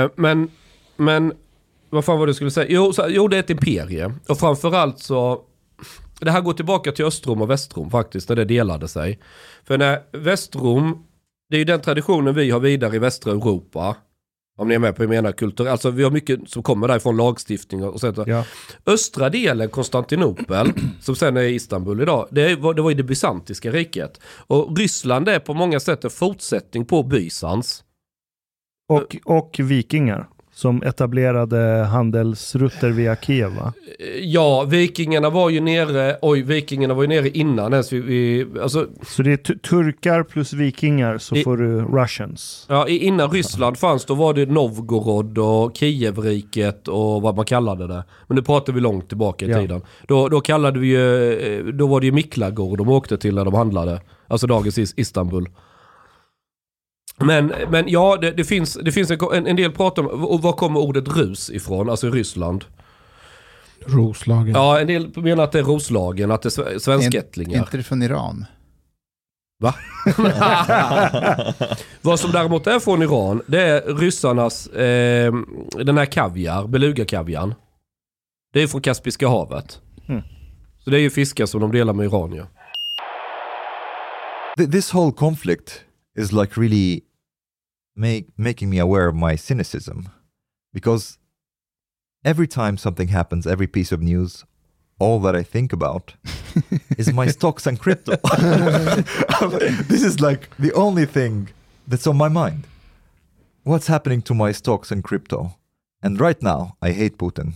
Eh, 0.03 0.09
men, 0.15 0.49
men, 0.97 1.33
vad 1.89 2.05
fan 2.05 2.19
var 2.19 2.25
det 2.25 2.29
jag 2.29 2.35
skulle 2.35 2.51
säga? 2.51 2.67
Jo, 2.69 2.93
så, 2.93 3.05
jo, 3.09 3.27
det 3.27 3.35
är 3.35 3.39
ett 3.39 3.49
imperie. 3.49 4.13
Och 4.29 4.37
framförallt 4.37 4.99
så, 4.99 5.41
det 6.19 6.31
här 6.31 6.41
går 6.41 6.53
tillbaka 6.53 6.91
till 6.91 7.05
Östrom 7.05 7.41
och 7.41 7.49
Västrom 7.49 7.89
faktiskt, 7.91 8.29
när 8.29 8.35
det 8.35 8.45
delade 8.45 8.87
sig. 8.87 9.19
För 9.63 9.77
när 9.77 9.99
Västrom, 10.11 11.03
det 11.49 11.55
är 11.55 11.59
ju 11.59 11.65
den 11.65 11.81
traditionen 11.81 12.35
vi 12.35 12.51
har 12.51 12.59
vidare 12.59 12.95
i 12.95 12.99
västra 12.99 13.31
Europa. 13.31 13.95
Om 14.59 14.67
ni 14.67 14.75
är 14.75 14.79
med 14.79 14.95
på 14.95 15.03
jag 15.03 15.09
menar 15.09 15.31
kultur. 15.31 15.67
Alltså 15.67 15.89
vi 15.89 16.03
har 16.03 16.11
mycket 16.11 16.49
som 16.49 16.63
kommer 16.63 16.87
därifrån 16.87 17.17
lagstiftning 17.17 17.83
och 17.83 17.99
sånt. 17.99 18.17
Ja. 18.27 18.45
Östra 18.85 19.29
delen, 19.29 19.69
Konstantinopel, 19.69 20.71
som 21.01 21.15
sen 21.15 21.37
är 21.37 21.41
Istanbul 21.41 22.01
idag, 22.01 22.27
det 22.31 22.55
var, 22.55 22.73
det 22.73 22.81
var 22.81 22.91
i 22.91 22.93
det 22.93 23.03
bysantiska 23.03 23.71
riket. 23.71 24.21
Och 24.23 24.77
Ryssland 24.77 25.29
är 25.29 25.39
på 25.39 25.53
många 25.53 25.79
sätt 25.79 26.03
en 26.03 26.09
fortsättning 26.09 26.85
på 26.85 27.03
Bysans. 27.03 27.83
Och, 28.89 29.17
och 29.25 29.55
vikingar 29.59 30.27
som 30.59 30.83
etablerade 30.83 31.57
handelsrutter 31.91 32.89
via 32.89 33.15
Kiev 33.15 33.51
va? 33.55 33.73
Ja, 34.21 34.63
vikingarna 34.63 35.29
var 35.29 35.49
ju 35.49 35.59
nere, 35.59 36.17
oj, 36.21 36.41
vikingarna 36.41 36.93
var 36.93 37.01
ju 37.03 37.07
nere 37.07 37.29
innan 37.29 37.73
ens 37.73 37.93
vi, 37.93 37.99
vi 37.99 38.45
alltså, 38.61 38.87
Så 39.07 39.23
det 39.23 39.31
är 39.33 39.37
tu- 39.37 39.57
turkar 39.59 40.23
plus 40.23 40.53
vikingar 40.53 41.17
så 41.17 41.35
I- 41.35 41.43
får 41.43 41.57
du 41.57 41.81
russians. 41.81 42.65
ja, 42.69 42.87
innan 42.87 43.31
Ryssland 43.31 43.77
fanns 43.77 44.05
då 44.05 44.13
var 44.15 44.33
det 44.33 44.45
Novgorod 44.45 45.37
och 45.37 45.77
Kievriket 45.77 46.87
och 46.87 47.21
vad 47.21 47.35
man 47.35 47.45
kallade 47.45 47.87
det. 47.87 48.03
Men 48.27 48.35
nu 48.35 48.41
pratar 48.41 48.73
vi 48.73 48.79
långt 48.81 49.07
tillbaka 49.07 49.45
i 49.45 49.49
Ja. 49.49 49.59
tiden. 49.59 49.81
Då, 50.07 50.27
då 50.29 50.41
kallade 50.41 50.79
vi 50.79 50.87
ju, 50.87 51.33
eh, 51.33 51.65
då 51.65 51.87
var 51.87 51.99
det 51.99 52.05
ju 52.05 52.11
Miklagård 52.11 52.77
de 52.77 52.89
åkte 52.89 53.17
till 53.17 53.35
när 53.35 53.45
de 53.45 53.53
handlade. 53.53 54.01
Alltså 54.27 54.47
dagens 54.47 54.77
Is- 54.77 54.93
Istanbul. 54.97 55.45
Men, 57.21 57.53
men 57.69 57.85
ja, 57.89 58.17
det, 58.21 58.31
det 58.31 58.43
finns, 58.43 58.73
det 58.73 58.91
finns 58.91 59.11
en, 59.11 59.47
en, 59.47 59.55
del 59.55 59.71
prat 59.71 59.97
om, 59.99 60.07
och 60.07 60.41
var 60.41 60.53
kommer 60.53 60.79
ordet 60.79 61.07
rus 61.07 61.49
ifrån? 61.49 61.89
Alltså 61.89 62.09
Ryssland. 62.11 62.65
Roslagen. 63.85 64.51
Ja, 64.53 64.79
en 64.79 64.87
del 64.87 65.11
menar 65.15 65.43
att 65.43 65.51
det 65.51 65.59
är 65.59 65.63
Roslagen, 65.63 66.31
att 66.31 66.41
det 66.41 66.47
är 66.47 66.61
sve- 66.63 66.75
Är 66.75 66.79
svenskättlingar. 66.79 67.59
inte 67.59 67.77
det 67.77 67.83
från 67.83 68.01
Iran? 68.01 68.45
Va? 69.63 69.75
Vad 72.01 72.19
som 72.19 72.31
däremot 72.31 72.67
är 72.67 72.79
från 72.79 73.01
Iran, 73.01 73.41
det 73.47 73.61
är 73.61 73.95
ryssarnas, 73.95 74.67
eh, 74.67 75.33
den 75.83 75.97
här 75.97 76.05
kaviar, 76.05 76.67
beluga-kaviarn. 76.67 77.55
Det 78.53 78.61
är 78.63 78.67
från 78.67 78.81
Kaspiska 78.81 79.27
havet. 79.27 79.81
Mm. 80.09 80.21
Så 80.79 80.89
det 80.89 80.97
är 80.97 81.01
ju 81.01 81.09
fiskar 81.09 81.45
som 81.45 81.61
de 81.61 81.71
delar 81.71 81.93
med 81.93 82.05
Iran 82.05 82.33
ju. 82.33 82.43
Th- 84.57 84.71
this 84.71 84.93
whole 84.93 85.11
conflict 85.11 85.81
is 86.19 86.31
like 86.31 86.61
really 86.61 87.01
make, 87.99 88.27
making 88.37 88.69
me 88.69 88.79
aware 88.79 89.07
of 89.07 89.15
my 89.15 89.35
cynicism 89.35 90.09
because 90.73 91.17
every 92.23 92.47
time 92.47 92.77
something 92.77 93.09
happens, 93.09 93.45
every 93.45 93.67
piece 93.67 93.91
of 93.91 94.01
news, 94.01 94.45
all 94.99 95.19
that 95.21 95.35
I 95.35 95.43
think 95.43 95.73
about 95.73 96.13
is 96.97 97.13
my 97.13 97.27
stocks 97.37 97.67
and 97.67 97.79
crypto. 97.79 98.15
this 99.87 100.03
is 100.03 100.19
like 100.19 100.49
the 100.59 100.73
only 100.73 101.05
thing 101.05 101.49
that's 101.87 102.07
on 102.07 102.17
my 102.17 102.29
mind. 102.29 102.63
What's 103.63 103.87
happening 103.87 104.21
to 104.23 104.33
my 104.33 104.51
stocks 104.51 104.91
and 104.91 105.03
crypto? 105.03 105.55
And 106.01 106.19
right 106.19 106.41
now, 106.41 106.77
I 106.81 106.91
hate 106.91 107.17
Putin. 107.17 107.55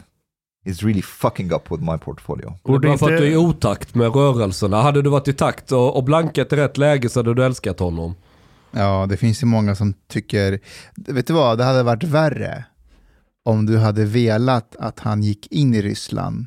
He's 0.66 0.84
really 0.84 1.02
fucking 1.02 1.52
up 1.54 1.72
with 1.72 1.82
my 1.82 1.98
portfolio. 1.98 2.58
Det 2.64 2.74
är 2.74 2.80
bara 2.80 2.98
för 2.98 3.14
att 3.14 3.18
du 3.18 3.28
är 3.28 3.32
i 3.32 3.38
otakt 3.38 3.96
med 3.96 4.16
rörelserna. 4.16 4.82
Hade 4.82 5.02
du 5.02 5.10
varit 5.10 5.28
i 5.28 5.34
takt 5.34 5.72
och, 5.72 5.98
och 5.98 6.04
blankat 6.04 6.54
i 6.54 6.56
rätt 6.56 6.78
läge 6.78 7.10
så 7.10 7.20
hade 7.20 7.34
du 7.34 7.46
älskat 7.46 7.80
honom. 7.80 8.16
Ja, 8.74 9.06
det 9.10 9.18
finns 9.18 9.44
ju 9.44 9.48
många 9.48 9.76
som 9.76 9.94
tycker... 10.08 10.60
Vet 10.96 11.28
du 11.28 11.34
vad, 11.34 11.58
det 11.58 11.64
hade 11.64 11.84
varit 11.84 12.04
värre 12.04 12.66
om 13.46 13.66
du 13.66 13.78
hade 13.78 14.06
velat 14.06 14.76
att 14.76 15.00
han 15.00 15.24
gick 15.24 15.48
in 15.52 15.74
i 15.74 15.82
Ryssland. 15.82 16.46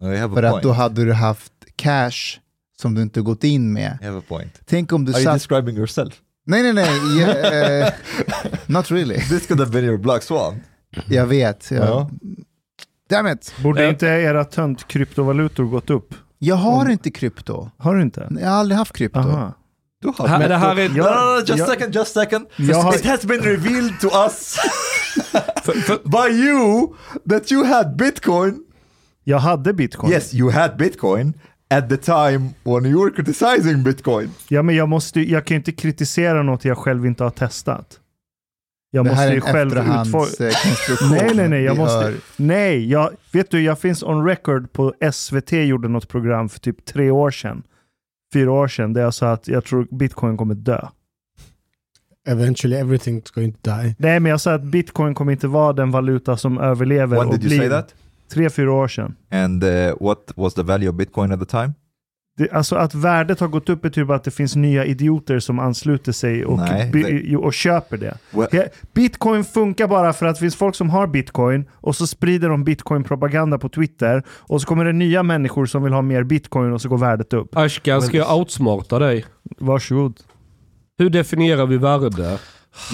För 0.00 0.42
att 0.42 0.50
point. 0.50 0.62
då 0.62 0.72
hade 0.72 1.04
du 1.04 1.12
haft 1.12 1.52
cash 1.76 2.38
som 2.80 2.94
du 2.94 3.02
inte 3.02 3.20
gått 3.20 3.44
in 3.44 3.72
med. 3.72 3.98
I 4.02 4.04
have 4.04 4.18
a 4.18 4.22
point. 4.28 4.60
Tänk 4.66 4.92
om 4.92 5.04
du 5.04 5.12
Are 5.12 5.18
you 5.18 5.24
satt... 5.24 5.34
describing 5.34 5.76
yourself? 5.76 6.14
Nej, 6.46 6.62
nej, 6.62 6.72
nej. 6.72 7.18
Yeah, 7.20 7.86
eh, 7.86 7.92
not 8.66 8.90
really. 8.90 9.14
This 9.28 9.46
could 9.46 9.60
have 9.60 9.72
been 9.72 9.84
your 9.84 9.98
black 9.98 10.22
swan. 10.22 10.60
Jag 11.06 11.26
vet. 11.26 11.70
Jag, 11.70 11.84
Ja. 11.88 12.10
Damn 13.10 13.26
it. 13.26 13.54
Borde 13.62 13.84
Eh. 13.84 13.88
inte 13.90 14.06
era 14.06 14.44
tönt 14.44 14.88
kryptovalutor 14.88 15.64
gått 15.64 15.90
upp? 15.90 16.14
Jag 16.38 16.56
har 16.56 16.90
inte 16.90 17.10
krypto. 17.10 17.70
Har 17.76 17.94
du 17.94 18.02
inte? 18.02 18.28
Jag 18.40 18.48
har 18.48 18.56
aldrig 18.56 18.78
haft 18.78 18.96
krypto. 18.96 19.18
Aha. 19.18 19.52
Du 20.02 20.12
har 20.16 20.28
Här, 20.28 20.48
det 20.48 20.56
här 20.56 20.78
är... 20.78 20.88
No, 20.88 20.92
no, 20.92 21.00
no, 21.00 21.38
just 21.38 21.58
jag- 21.58 21.68
second, 21.68 21.94
just 21.94 22.14
second. 22.14 22.46
Har- 22.74 22.94
It 22.94 23.06
has 23.06 23.24
been 23.24 23.40
revealed 23.40 24.00
to 24.00 24.06
us 24.24 24.56
by 26.04 26.28
you 26.34 26.94
that 27.28 27.52
you 27.52 27.64
had 27.64 27.96
Bitcoin. 27.96 28.64
Jag 29.24 29.38
hade 29.38 29.72
bitcoin. 29.72 30.12
Yes, 30.12 30.34
you 30.34 30.50
had 30.50 30.76
Bitcoin 30.76 31.32
at 31.70 31.88
the 31.88 31.96
time 31.96 32.50
when 32.64 32.86
you 32.86 33.04
were 33.04 33.10
criticizing 33.10 33.82
Bitcoin. 33.82 34.30
Ja, 34.48 34.62
men 34.62 34.74
jag, 34.76 34.88
måste, 34.88 35.20
jag 35.20 35.44
kan 35.44 35.54
ju 35.54 35.58
inte 35.58 35.72
kritisera 35.72 36.42
något 36.42 36.64
jag 36.64 36.78
själv 36.78 37.06
inte 37.06 37.24
har 37.24 37.30
testat. 37.30 37.98
Jag 38.90 39.04
Det 39.04 39.08
måste 39.10 39.20
här 39.22 39.28
är 39.28 39.32
ju 39.32 39.36
en 39.36 39.42
själv 39.42 39.72
utforma... 39.72 41.10
Nej, 41.10 41.30
nej, 41.34 41.48
nej. 41.48 41.62
Jag 41.62 41.76
måste... 41.76 41.94
hör- 41.94 42.14
Nej, 42.36 42.90
jag, 42.90 43.10
vet 43.32 43.50
du, 43.50 43.62
jag 43.62 43.78
finns 43.78 44.02
on 44.02 44.26
record 44.26 44.72
på 44.72 44.94
SVT 45.12 45.52
gjorde 45.52 45.88
något 45.88 46.08
program 46.08 46.48
för 46.48 46.60
typ 46.60 46.84
tre 46.84 47.10
år 47.10 47.30
sedan. 47.30 47.62
Fyra 48.32 48.52
år 48.52 48.68
sedan, 48.68 48.92
där 48.92 49.02
jag 49.02 49.14
sa 49.14 49.32
att 49.32 49.48
jag 49.48 49.64
tror 49.64 49.86
bitcoin 49.90 50.36
kommer 50.36 50.54
dö. 50.54 50.88
Eventually 52.28 52.76
everything's 52.76 53.34
going 53.34 53.52
to 53.52 53.58
die. 53.62 53.94
Nej, 53.98 54.20
men 54.20 54.30
jag 54.30 54.40
sa 54.40 54.54
att 54.54 54.62
bitcoin 54.62 55.14
kommer 55.14 55.32
inte 55.32 55.48
vara 55.48 55.72
den 55.72 55.90
valuta 55.90 56.36
som 56.36 56.58
överlever 56.58 57.16
When 57.18 57.28
och 57.28 57.34
did 57.38 57.42
you 57.42 57.48
blir 57.48 57.58
say 57.58 57.68
that? 57.68 57.94
tre, 58.32 58.50
fyra 58.50 58.72
år 58.72 58.88
sedan. 58.88 59.16
And 59.30 59.64
uh, 59.64 59.70
what 60.00 60.18
was 60.36 60.54
the 60.54 60.62
value 60.62 60.88
of 60.90 60.96
Bitcoin 60.96 61.32
at 61.32 61.40
the 61.40 61.46
time? 61.46 61.74
Det, 62.38 62.50
alltså 62.52 62.76
att 62.76 62.94
värdet 62.94 63.40
har 63.40 63.48
gått 63.48 63.68
upp 63.68 63.82
betyder 63.82 64.04
bara 64.06 64.16
att 64.16 64.24
det 64.24 64.30
finns 64.30 64.56
nya 64.56 64.84
idioter 64.84 65.38
som 65.38 65.58
ansluter 65.58 66.12
sig 66.12 66.44
och, 66.44 66.58
Nej, 66.58 66.90
det- 66.92 67.36
och 67.36 67.54
köper 67.54 67.96
det. 67.96 68.18
Well- 68.30 68.68
Bitcoin 68.94 69.44
funkar 69.44 69.86
bara 69.88 70.12
för 70.12 70.26
att 70.26 70.34
det 70.36 70.40
finns 70.40 70.56
folk 70.56 70.74
som 70.74 70.90
har 70.90 71.06
bitcoin 71.06 71.64
och 71.72 71.96
så 71.96 72.06
sprider 72.06 72.48
de 72.48 72.64
bitcoin-propaganda 72.64 73.58
på 73.58 73.68
Twitter 73.68 74.22
och 74.28 74.60
så 74.60 74.66
kommer 74.66 74.84
det 74.84 74.92
nya 74.92 75.22
människor 75.22 75.66
som 75.66 75.82
vill 75.82 75.92
ha 75.92 76.02
mer 76.02 76.22
bitcoin 76.24 76.72
och 76.72 76.80
så 76.80 76.88
går 76.88 76.98
värdet 76.98 77.32
upp. 77.32 77.56
Ashkan, 77.56 78.02
ska 78.02 78.16
jag 78.16 78.38
outsmarta 78.38 78.98
dig? 78.98 79.24
Varsågod. 79.58 80.20
Hur 80.98 81.10
definierar 81.10 81.66
vi 81.66 81.76
värde? 81.76 82.38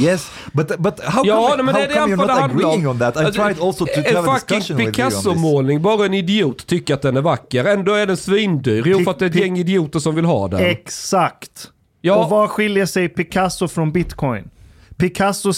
Yes, 0.01 0.31
but 0.53 0.79
but 0.79 1.01
how 1.05 1.23
Ja, 1.27 1.49
come, 1.51 1.63
men 1.63 1.75
how 1.75 1.81
det 1.81 1.85
är 1.85 1.89
det 1.89 1.95
come 1.95 2.15
you're 2.15 2.17
not 2.17 2.27
det 2.27 2.33
handlar 2.33 2.65
om. 2.65 2.71
agreeing 2.71 2.89
on 2.89 2.99
that? 2.99 3.17
I 3.17 3.19
Alltså, 3.19 3.43
tried 3.43 3.61
also 3.61 3.87
to, 3.87 3.93
en 4.05 4.17
have 4.17 4.31
a 4.31 4.39
discussion. 4.49 4.77
Picasso-målning, 4.87 5.83
bara 5.83 6.07
en 6.07 6.15
idiot 6.15 6.67
tycker 6.67 6.95
att 6.95 7.03
den 7.03 7.17
är 7.17 7.21
vacker. 7.21 7.65
Ändå 7.65 7.95
är 7.95 8.07
den 8.07 8.17
svindyr. 8.17 8.83
Jo, 8.87 8.99
för 9.05 9.11
att 9.11 9.19
det 9.19 9.25
är 9.25 9.31
ett 9.31 9.35
gäng 9.37 9.59
idioter 9.59 9.99
som 9.99 10.15
vill 10.15 10.25
ha 10.25 10.49
den. 10.49 10.61
Exakt. 10.61 11.71
Ja. 12.01 12.17
Och 12.25 12.31
vad 12.31 12.51
skiljer 12.51 12.87
sig 12.87 13.09
Picasso 13.09 13.69
från 13.69 13.93
bitcoin? 13.93 14.51
Picasso, 14.99 15.53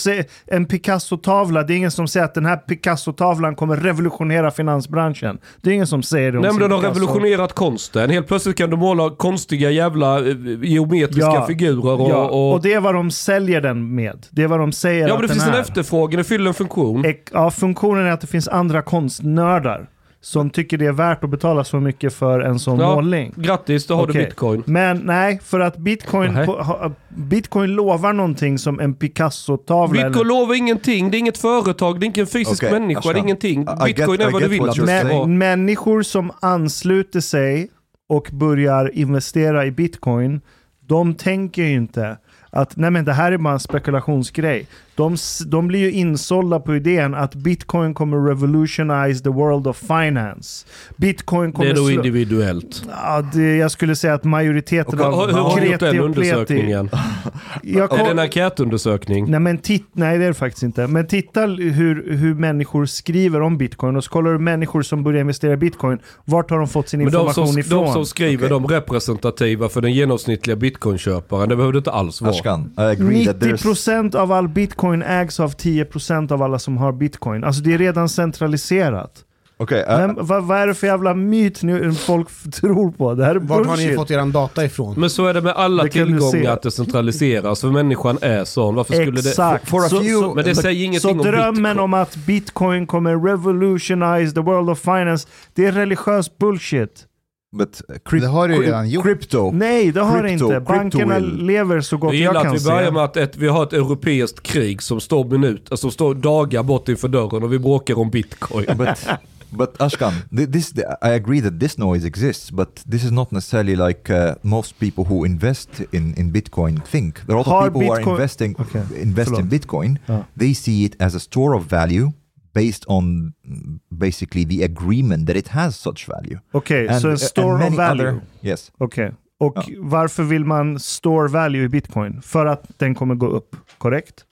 en 0.47 0.67
Picasso-tavla, 0.67 1.63
det 1.63 1.75
är 1.75 1.77
ingen 1.77 1.91
som 1.91 2.09
säger 2.09 2.25
att 2.27 2.35
den 2.35 2.47
här 2.47 2.57
Picasso-tavlan 2.57 3.55
kommer 3.55 3.77
revolutionera 3.77 4.51
finansbranschen. 4.51 5.39
Det 5.61 5.71
är 5.71 5.75
ingen 5.75 5.87
som 5.87 6.03
säger 6.03 6.33
det 6.33 6.41
Nej 6.41 6.51
men 6.53 6.61
den 6.61 6.73
har 6.73 6.79
revolutionerat 6.79 7.53
konsten. 7.53 8.11
Helt 8.11 8.27
plötsligt 8.27 8.57
kan 8.57 8.71
du 8.71 8.77
måla 8.77 9.11
konstiga 9.11 9.71
jävla 9.71 10.19
eh, 10.19 10.37
geometriska 10.63 11.21
Ja. 11.21 11.47
figurer 11.47 12.01
och... 12.01 12.11
Ja, 12.11 12.29
och, 12.29 12.53
och 12.53 12.63
det 12.63 12.73
är 12.73 12.81
vad 12.81 12.95
de 12.95 13.11
säljer 13.11 13.61
den 13.61 13.95
med. 13.95 14.27
Det 14.31 14.43
är 14.43 14.49
vad 14.49 14.59
de 14.61 14.73
säger 14.73 15.09
ja 15.09 15.15
men 15.15 15.21
det 15.23 15.27
den 15.27 15.37
finns 15.37 15.49
en 15.49 15.61
efterfrågan, 15.61 16.19
det 16.19 16.25
fyller 16.25 16.49
en 16.49 16.55
funktion. 16.55 17.05
Ja, 17.33 17.51
funktionen 17.51 18.07
är 18.07 18.11
att 18.11 18.21
det 18.21 18.27
finns 18.27 18.49
andra 18.49 18.83
konstnördar 18.83 19.89
som 20.23 20.51
tycker 20.51 20.79
det 20.79 20.87
är 20.87 20.93
värt 20.93 21.25
att 21.25 21.31
betala 21.31 21.65
så 21.65 21.81
mycket 21.81 22.15
för 22.15 22.41
en 22.41 22.59
sån 22.59 22.79
Ja, 22.81 22.95
målning. 22.95 23.33
Grattis, 23.37 23.87
då 23.87 23.95
har 23.97 24.03
Okej. 24.03 24.15
du 24.15 24.25
bitcoin. 24.25 24.63
Men 24.67 24.97
nej, 24.99 25.41
för 25.45 25.61
att 25.61 25.77
bitcoin, 25.77 26.33
Nej. 26.35 26.47
på, 26.47 26.53
ha, 26.63 26.93
bitcoin 27.09 27.71
lovar 27.75 28.13
någonting 28.13 28.59
som 28.59 28.81
en 28.81 28.95
Picasso-tavla. 28.95 30.09
Bitcoin 30.09 30.29
lovar 30.29 30.55
ingenting, 30.55 31.11
det 31.11 31.17
är 31.17 31.19
inget 31.19 31.39
företag, 31.39 32.01
det 32.01 32.05
är 32.05 32.07
inte 32.07 32.21
en 32.21 32.27
fysisk 32.27 32.63
Okej, 32.63 32.81
människa, 32.81 33.13
det 33.13 33.19
är 33.19 33.23
ingenting. 33.23 33.63
I 33.63 33.65
get- 33.65 33.85
Bitcoin 33.85 34.21
I 34.21 34.25
är 34.25 34.31
vad 34.31 34.43
du 34.43 34.45
get 34.47 34.53
vill 34.53 34.69
att 34.69 34.77
det 34.77 34.99
ska 35.01 35.17
vara. 35.17 35.27
Människor 35.27 36.03
som 36.03 36.31
ansluter 36.41 37.21
sig 37.21 37.69
och 38.09 38.29
börjar 38.33 38.91
investera 38.99 39.67
i 39.67 39.71
bitcoin, 39.71 40.41
de 40.87 41.15
tänker 41.15 41.63
ju 41.63 41.73
inte 41.73 42.17
att 42.51 42.77
nej 42.77 42.91
men 42.91 43.05
det 43.05 43.13
här 43.13 43.33
är 43.33 43.39
bara 43.39 43.55
en 43.55 43.61
spekulationsgrej. 43.61 44.67
De, 45.01 45.17
de 45.47 45.69
blir 45.69 45.81
ju 45.81 45.91
insålda 45.93 46.61
på 46.61 46.77
idén 46.77 47.15
att 47.15 47.35
bitcoin 47.35 47.95
kommer 47.95 48.17
revolutionize 48.29 49.25
the 49.25 49.31
world 49.31 49.67
of 49.67 49.77
finance. 49.77 50.67
Bitcoin 50.97 51.51
Det 51.51 51.57
kommer 51.57 51.71
är 51.71 51.75
då 51.75 51.91
individuellt. 51.91 52.83
Ja, 52.91 53.23
det, 53.33 53.57
jag 53.57 53.71
skulle 53.71 53.97
säga 53.97 54.15
att 54.15 54.25
majoriteten 54.25 55.01
Och, 55.01 55.07
av 55.07 55.27
hur 55.27 55.33
hur 55.35 55.41
har 55.43 55.61
du 55.61 55.67
gjort 55.67 55.81
den 55.81 55.99
undersökningen? 55.99 56.91
Jag 57.63 57.83
Är 57.83 57.87
kom- 57.89 57.99
det 57.99 58.11
en 58.11 58.19
enkätundersökning? 58.19 59.31
Nej, 59.31 59.41
men 59.41 59.59
titt, 59.59 59.87
nej, 59.93 60.19
det 60.19 60.25
är 60.25 60.29
det 60.29 60.35
faktiskt 60.35 60.63
inte. 60.63 60.87
Men 60.87 61.07
titta 61.07 61.41
hur, 61.47 62.17
hur 62.17 62.35
människor 62.35 62.87
skriver 62.87 63.41
om 63.41 63.59
bitcoin 63.59 63.97
och 63.97 64.05
så 64.05 64.11
kollar 64.11 64.33
du 64.33 64.39
människor 64.39 64.83
som 64.83 65.03
börjar 65.03 65.21
investera 65.21 65.53
i 65.53 65.57
bitcoin. 65.57 65.99
Vart 66.25 66.51
har 66.51 66.59
de 66.59 66.69
fått 66.69 66.89
sin 66.89 67.01
Men 67.01 67.13
de 67.13 67.19
information 67.19 67.47
som, 67.49 67.59
ifrån? 67.59 67.85
de 67.85 67.93
som 67.93 68.07
skriver, 68.07 68.49
de 68.49 68.67
representativa 68.67 69.69
för 69.69 69.81
den 69.81 69.93
genomsnittliga 69.93 70.57
bitcoinköparen. 70.57 71.49
Det 71.49 71.57
behöver 71.57 71.73
det 71.73 71.79
inte 71.79 71.91
alls 71.91 72.21
vara. 72.21 72.31
Ashkan, 72.31 72.73
I 72.79 72.81
agree 72.81 73.27
that 73.27 73.37
there's... 73.37 73.65
90% 73.65 74.17
av 74.17 74.33
all 74.33 74.49
bitcoin 74.49 74.90
ägs 75.03 75.41
av 75.41 75.55
10% 75.57 76.33
av 76.33 76.43
alla 76.43 76.59
som 76.59 76.77
har 76.77 76.93
bitcoin. 76.93 77.45
Alltså 77.45 77.63
det 77.63 77.75
är 77.75 77.79
redan 77.79 78.09
centraliserat. 78.09 79.25
Okay, 79.59 79.81
uh, 79.83 79.87
Men 79.89 80.27
vad, 80.27 80.45
vad 80.45 80.59
är 80.59 80.67
det 80.67 80.75
för 80.75 80.87
jävla 80.87 81.15
myt 81.15 81.63
nu 81.63 81.93
folk 81.93 82.29
tror 82.53 82.91
på? 82.93 83.15
Det 83.15 83.25
här 83.25 83.35
är 83.35 83.39
Vart 83.39 83.67
har 83.67 83.77
ni 83.77 83.83
bullshit. 83.83 83.97
fått 83.97 84.11
eran 84.11 84.33
data 84.33 84.65
ifrån? 84.65 84.95
Men 85.01 85.11
så 85.11 85.27
är 85.27 85.35
det 85.35 85.41
med 85.41 85.53
alla 85.53 85.83
Det 85.83 85.89
tillgångar 85.91 86.53
att 86.53 86.63
det 86.63 86.71
centraliseras. 86.71 87.61
För 87.61 87.69
människan 87.71 88.19
är 88.21 88.45
sån. 88.45 88.75
Varför 88.75 88.95
skulle 88.95 89.21
det... 89.21 89.29
Exakt. 89.29 89.69
For 89.69 89.79
a 89.79 89.89
Så- 89.89 90.01
few- 90.01 90.21
så- 90.23 90.35
Men 90.35 90.45
det 90.45 90.55
säger 90.55 90.75
Så 90.75 90.85
ingenting 90.85 91.11
om 91.21 91.27
drömmen 91.27 91.55
bitcoin. 91.55 91.79
om 91.79 91.95
att 91.95 92.17
bitcoin 92.17 92.87
kommer 92.87 93.17
revolutionize 93.65 94.35
the 94.35 94.41
world 94.41 94.71
of 94.71 94.79
finance, 94.81 95.29
det 95.55 95.67
är 95.67 95.73
religiös 95.73 96.39
bullshit. 96.39 97.07
But 97.53 97.83
uh, 97.91 97.97
cryp- 98.05 98.21
Det 98.21 98.27
har 98.29 98.49
du 98.49 98.63
redan 98.63 98.91
gjort. 98.91 99.05
Crypto. 99.05 99.51
Nej, 99.51 99.93
det 99.93 100.01
har 100.01 100.23
det 100.23 100.29
Crypto- 100.29 100.45
inte. 100.45 100.61
Bankerna 100.61 101.19
lever 101.19 101.81
så 101.81 101.97
gott 101.97 102.15
Jag 102.15 102.35
kan 102.35 102.47
att 102.47 102.61
vi 102.63 102.65
börjar 102.65 102.85
se. 102.87 102.91
med 102.91 103.03
att 103.05 103.17
ett, 103.17 103.37
vi 103.37 103.49
har 103.49 103.63
ett 103.63 103.73
europeiskt 103.73 104.43
krig 104.43 104.83
som 104.83 105.01
står, 105.01 105.25
minut, 105.25 105.67
alltså 105.71 105.91
står 105.91 106.15
dagar 106.15 106.63
bort 106.63 106.89
inför 106.89 107.09
dörren 107.09 107.43
och 107.43 107.53
vi 107.53 107.59
bråkar 107.59 107.99
om 107.99 108.11
bitcoin. 108.11 108.67
but 108.77 109.07
but 109.53 109.81
Ashkan, 109.81 110.13
thi- 110.31 110.53
this 110.53 110.73
I 110.79 111.09
agree 111.09 111.43
that 111.43 111.61
this 111.61 111.79
noise 111.79 112.07
exists, 112.07 112.51
but 112.53 112.83
this 112.91 113.05
is 113.05 113.11
not 113.11 113.31
necessarily 113.31 113.77
like 113.77 114.11
uh, 114.15 114.35
most 114.43 114.79
people 114.79 115.05
who 115.05 115.27
invest 115.27 115.69
in, 115.93 116.15
in 116.19 116.33
Bitcoin 116.33 116.81
think. 116.91 117.15
There 117.27 117.35
are 117.37 117.43
a 117.47 117.61
lot 117.61 117.69
of 117.69 117.75
people 117.75 117.81
who 117.89 117.93
are 117.93 118.01
Bitcoin- 118.03 118.11
investing 118.15 118.55
Okej, 118.59 118.83
invest 119.03 119.29
in 119.31 119.35
förlåt. 119.37 119.51
Bitcoin. 119.51 119.99
Ja. 120.07 120.25
They 120.39 120.55
see 120.55 120.85
it 120.85 121.03
as 121.03 121.15
a 121.15 121.19
store 121.19 121.57
of 121.57 121.73
value 121.73 122.13
based 122.55 122.85
on 122.87 123.05
mm, 123.47 123.79
basically 123.91 124.45
the 124.59 124.65
agreement 124.65 125.27
that 125.27 125.37
it 125.37 125.49
has 125.49 125.77
such 125.77 126.09
value. 126.09 126.39
Okej, 126.53 126.89
And- 126.89 127.01
så 127.01 127.07
en 127.07 127.11
and 127.13 127.21
store 127.21 127.67
of 127.69 127.77
value. 127.77 128.07
other- 128.11 128.21
yes. 128.43 128.73
Okej. 128.79 129.13
Och 129.41 129.55
Ja. 129.57 129.63
varför 129.79 130.23
vill 130.23 130.45
man 130.45 130.79
store 130.79 131.29
value 131.29 131.63
i 131.65 131.69
bitcoin? 131.69 132.23
För 132.23 132.47
att 132.47 132.71
den 132.79 132.95
kommer 132.95 133.15
gå 133.15 133.27
upp, 133.27 133.57
korrekt? 133.79 134.25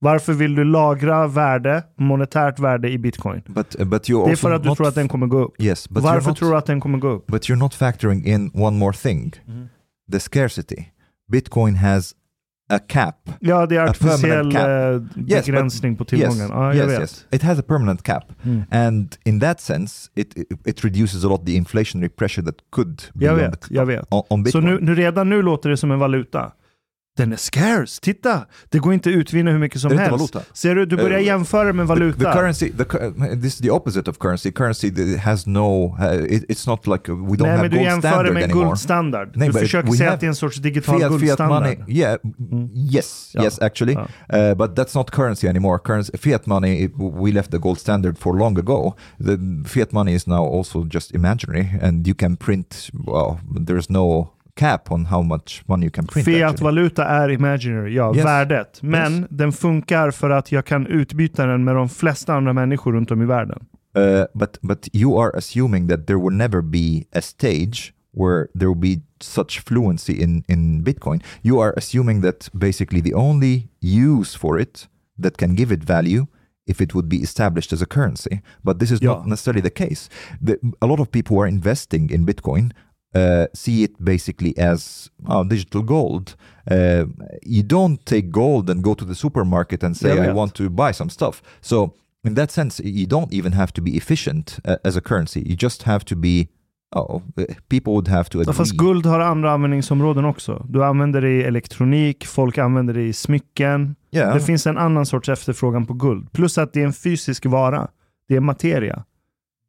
Varför 0.00 0.32
vill 0.32 0.54
du 0.54 0.64
lagra 0.64 1.26
värde, 1.26 1.82
monetärt 1.98 2.58
värde 2.58 2.90
i 2.90 2.98
bitcoin? 2.98 3.42
But 3.46 3.80
uh, 3.80 3.86
but 3.86 4.02
Det 4.04 4.12
är 4.12 4.36
för 4.36 4.50
att 4.52 4.62
du 4.62 4.74
tror 4.74 4.86
att 4.88 4.94
den 4.94 5.08
kommer 5.08 5.26
gå 5.26 5.38
upp. 5.38 5.54
yes, 5.62 5.86
Varför 5.90 6.28
not, 6.30 6.38
tror 6.38 6.50
du 6.50 6.56
att 6.56 6.66
den 6.66 6.80
kommer 6.80 6.98
gå 6.98 7.08
upp? 7.08 7.26
but 7.30 7.42
you're 7.48 7.56
not 7.56 7.74
factoring 7.74 8.26
in 8.26 8.50
one 8.54 8.78
more 8.78 8.92
thing, 8.96 9.32
Mhm. 9.46 9.68
the 10.12 10.20
scarcity. 10.20 10.84
Bitcoin 11.32 11.74
has 11.76 12.14
a 12.68 12.78
cap. 12.78 13.30
Ja, 13.40 13.66
det 13.66 13.76
är 13.76 13.80
artificiell 13.80 14.52
cap. 14.52 14.66
eh, 14.68 15.22
Yes, 15.28 15.46
begränsning 15.46 15.96
på 15.96 16.02
Yes, 16.04 16.08
tillgången. 16.08 16.48
Ja, 16.48 16.74
jag 16.74 16.90
yes, 16.90 17.00
yes. 17.00 17.26
It 17.30 17.42
has 17.42 17.58
a 17.58 17.62
permanent 17.68 18.02
cap, 18.02 18.24
Mm. 18.42 18.62
and 18.70 19.16
in 19.24 19.40
that 19.40 19.60
sense, 19.60 20.10
it 20.14 20.36
it, 20.66 20.84
reduces 20.84 21.24
a 21.24 21.28
lot 21.28 21.46
the 21.46 21.52
inflationary 21.52 22.08
pressure 22.08 22.44
that 22.46 22.54
could 22.70 23.02
be 23.14 23.24
Jag 23.24 23.32
on, 23.34 23.38
vet, 23.40 23.60
the, 23.60 23.74
jag 23.74 23.86
vet. 23.86 24.04
on, 24.10 24.22
on 24.30 24.38
Så 24.40 24.44
Bitcoin. 24.44 24.64
nu, 24.64 24.78
nu, 24.80 24.94
redan 24.94 25.28
nu 25.30 25.42
låter 25.42 25.70
det 25.70 25.76
som 25.76 25.90
en 25.90 25.98
valuta. 25.98 26.52
Den 27.16 27.32
är 27.32 27.36
scarce, 27.36 28.00
titta! 28.02 28.46
Det 28.68 28.78
går 28.78 28.94
inte 28.94 29.08
att 29.10 29.16
utvinna 29.16 29.50
hur 29.50 29.58
mycket 29.58 29.80
som 29.80 29.98
helst. 29.98 30.10
valuta. 30.10 30.40
Ser 30.52 30.74
du, 30.74 30.86
du 30.86 30.96
börjar 30.96 31.18
Eh, 31.18 31.24
jämföra 31.26 31.72
med 31.72 31.86
The, 31.86 31.88
valuta. 31.88 32.18
the 32.18 32.24
currency, 32.38 32.70
the, 32.72 32.84
this 33.36 33.44
is 33.54 33.58
the 33.58 33.70
opposite 33.70 34.10
of 34.10 34.18
currency. 34.18 34.52
Currency 34.52 35.16
has 35.16 35.46
no, 35.46 35.96
uh, 36.00 36.24
it, 36.32 36.44
it's 36.50 36.66
not 36.68 36.86
like 36.86 37.12
uh, 37.12 37.16
we 37.30 37.36
don't 37.36 37.42
Nej, 37.42 37.50
have 37.50 37.62
men 37.62 37.70
du 37.70 37.76
gold 37.76 37.86
jämför 37.88 38.08
det 38.08 38.12
standard 38.14 38.34
med 38.34 38.42
anymore. 38.44 38.66
guldstandard. 38.68 39.30
Nej, 39.36 39.48
du 39.48 39.58
försöker 39.58 39.92
säga 39.92 40.12
att 40.12 40.20
det 40.20 40.26
är 40.26 40.28
en 40.28 40.34
sorts 40.34 40.56
digital 40.56 40.98
Fiat, 40.98 41.10
fiat 41.10 41.20
guldstandard. 41.20 41.62
money, 41.62 41.78
yeah, 41.98 42.18
Mm. 42.52 42.68
yes, 42.74 43.30
Ja. 43.34 43.42
yes, 43.44 43.58
actually, 43.62 43.92
Ja. 44.28 44.50
uh, 44.50 44.54
but 44.56 44.70
that's 44.78 44.96
not 44.96 45.10
currency 45.10 45.48
anymore. 45.48 45.78
Currency, 45.84 46.12
fiat 46.18 46.46
money, 46.46 46.90
we 47.22 47.32
left 47.32 47.50
the 47.50 47.58
gold 47.58 47.78
standard 47.78 48.18
for 48.18 48.38
long 48.38 48.58
ago. 48.58 48.94
The 49.18 49.38
fiat 49.68 49.92
money 49.92 50.14
is 50.14 50.26
now 50.26 50.56
also 50.56 50.86
just 50.90 51.14
imaginary, 51.14 51.68
and 51.82 52.06
you 52.08 52.14
can 52.18 52.36
print. 52.36 52.88
Well, 52.92 53.38
there's 53.66 53.90
no 53.90 54.28
cap 54.56 54.92
on 54.92 55.06
how 55.06 55.22
much 55.22 55.62
money 55.66 55.84
you 55.84 55.90
can 55.90 56.06
print. 56.06 56.24
Fiat-valuta 56.24 57.04
är 57.04 57.28
imaginary, 57.28 57.94
ja, 57.94 58.14
Yes. 58.16 58.24
värdet. 58.24 58.82
Men 58.82 59.12
Yes. 59.14 59.26
den 59.30 59.52
funkar 59.52 60.10
för 60.10 60.30
att 60.30 60.52
jag 60.52 60.64
kan 60.66 60.86
utbyta 60.86 61.46
den 61.46 61.64
med 61.64 61.74
de 61.74 61.88
flesta 61.88 62.34
andra 62.34 62.52
människor 62.52 62.92
runt 62.92 63.10
om 63.10 63.22
i 63.22 63.24
världen. 63.26 63.58
Uh, 63.98 64.24
but 64.34 64.58
but 64.62 64.88
you 64.92 65.22
are 65.22 65.30
assuming 65.38 65.88
that 65.88 66.06
there 66.06 66.18
will 66.18 66.36
never 66.36 66.62
be 66.62 67.04
a 67.18 67.20
stage 67.22 67.92
where 68.16 68.46
there 68.58 68.66
will 68.68 68.96
be 68.96 69.02
such 69.20 69.60
fluency 69.64 70.12
in 70.22 70.44
in 70.48 70.84
Bitcoin. 70.84 71.22
You 71.42 71.60
are 71.62 71.72
assuming 71.76 72.22
that 72.22 72.50
basically 72.52 73.02
the 73.02 73.14
only 73.14 73.68
use 73.80 74.38
for 74.38 74.60
it 74.60 74.88
that 75.22 75.36
can 75.36 75.54
give 75.56 75.74
it 75.74 75.84
value 75.84 76.26
if 76.66 76.80
it 76.80 76.92
would 76.94 77.08
be 77.08 77.16
established 77.16 77.72
as 77.72 77.82
a 77.82 77.86
currency. 77.86 78.40
But 78.62 78.78
this 78.78 78.90
is 78.90 79.00
Yeah. 79.02 79.16
not 79.18 79.26
necessarily 79.26 79.62
the 79.70 79.86
case. 79.86 80.08
The, 80.46 80.56
a 80.80 80.86
lot 80.86 81.00
of 81.00 81.10
people 81.10 81.36
who 81.36 81.42
are 81.42 81.48
investing 81.50 82.10
in 82.10 82.24
Bitcoin 82.26 82.70
uh, 83.14 83.46
see 83.54 83.82
it 83.82 83.92
basically 83.98 84.54
as 84.58 85.10
oh, 85.28 85.44
digital 85.48 85.82
gold. 85.82 86.34
Uh, 86.70 87.04
you 87.42 87.62
don't 87.62 88.04
take 88.04 88.30
gold 88.30 88.70
and 88.70 88.82
go 88.84 88.94
to 88.94 89.04
the 89.04 89.14
supermarket 89.14 89.82
and 89.84 89.96
say, 89.96 90.08
Jag 90.08 90.18
I 90.18 90.26
vet. 90.26 90.34
want 90.36 90.54
to 90.54 90.70
buy 90.70 90.92
some 90.92 91.10
stuff. 91.10 91.42
So, 91.60 91.90
in 92.28 92.34
that 92.34 92.50
sense, 92.50 92.82
you 92.84 93.06
don't 93.06 93.32
even 93.32 93.52
have 93.52 93.72
to 93.72 93.82
be 93.82 93.90
efficient 93.90 94.58
uh, 94.64 94.76
as 94.84 94.96
a 94.96 95.00
currency. 95.00 95.40
You 95.40 95.56
just 95.60 95.82
have 95.82 96.04
to 96.04 96.16
be, 96.16 96.46
oh, 96.96 97.22
people 97.68 97.92
would 97.92 98.08
have 98.08 98.30
to 98.30 98.38
Ja, 98.38 98.42
agree. 98.42 98.54
Fast 98.54 98.72
guld 98.76 99.06
har 99.06 99.20
andra 99.20 99.52
användningsområden 99.52 100.24
också. 100.24 100.66
Du 100.68 100.84
använder 100.84 101.20
det 101.20 101.30
i 101.30 101.42
elektronik, 101.42 102.26
folk 102.26 102.58
använder 102.58 102.94
det 102.94 103.02
i 103.02 103.12
smycken. 103.12 103.96
yeah. 104.12 104.34
Det 104.34 104.40
finns 104.40 104.66
en 104.66 104.78
annan 104.78 105.06
sorts 105.06 105.28
efterfrågan 105.28 105.86
på 105.86 105.94
guld. 105.94 106.32
Plus 106.32 106.58
att 106.58 106.72
det 106.72 106.80
är 106.80 106.86
en 106.86 106.92
fysisk 106.92 107.46
vara. 107.46 107.88
Det 108.28 108.36
är 108.36 108.40
materia. 108.40 109.04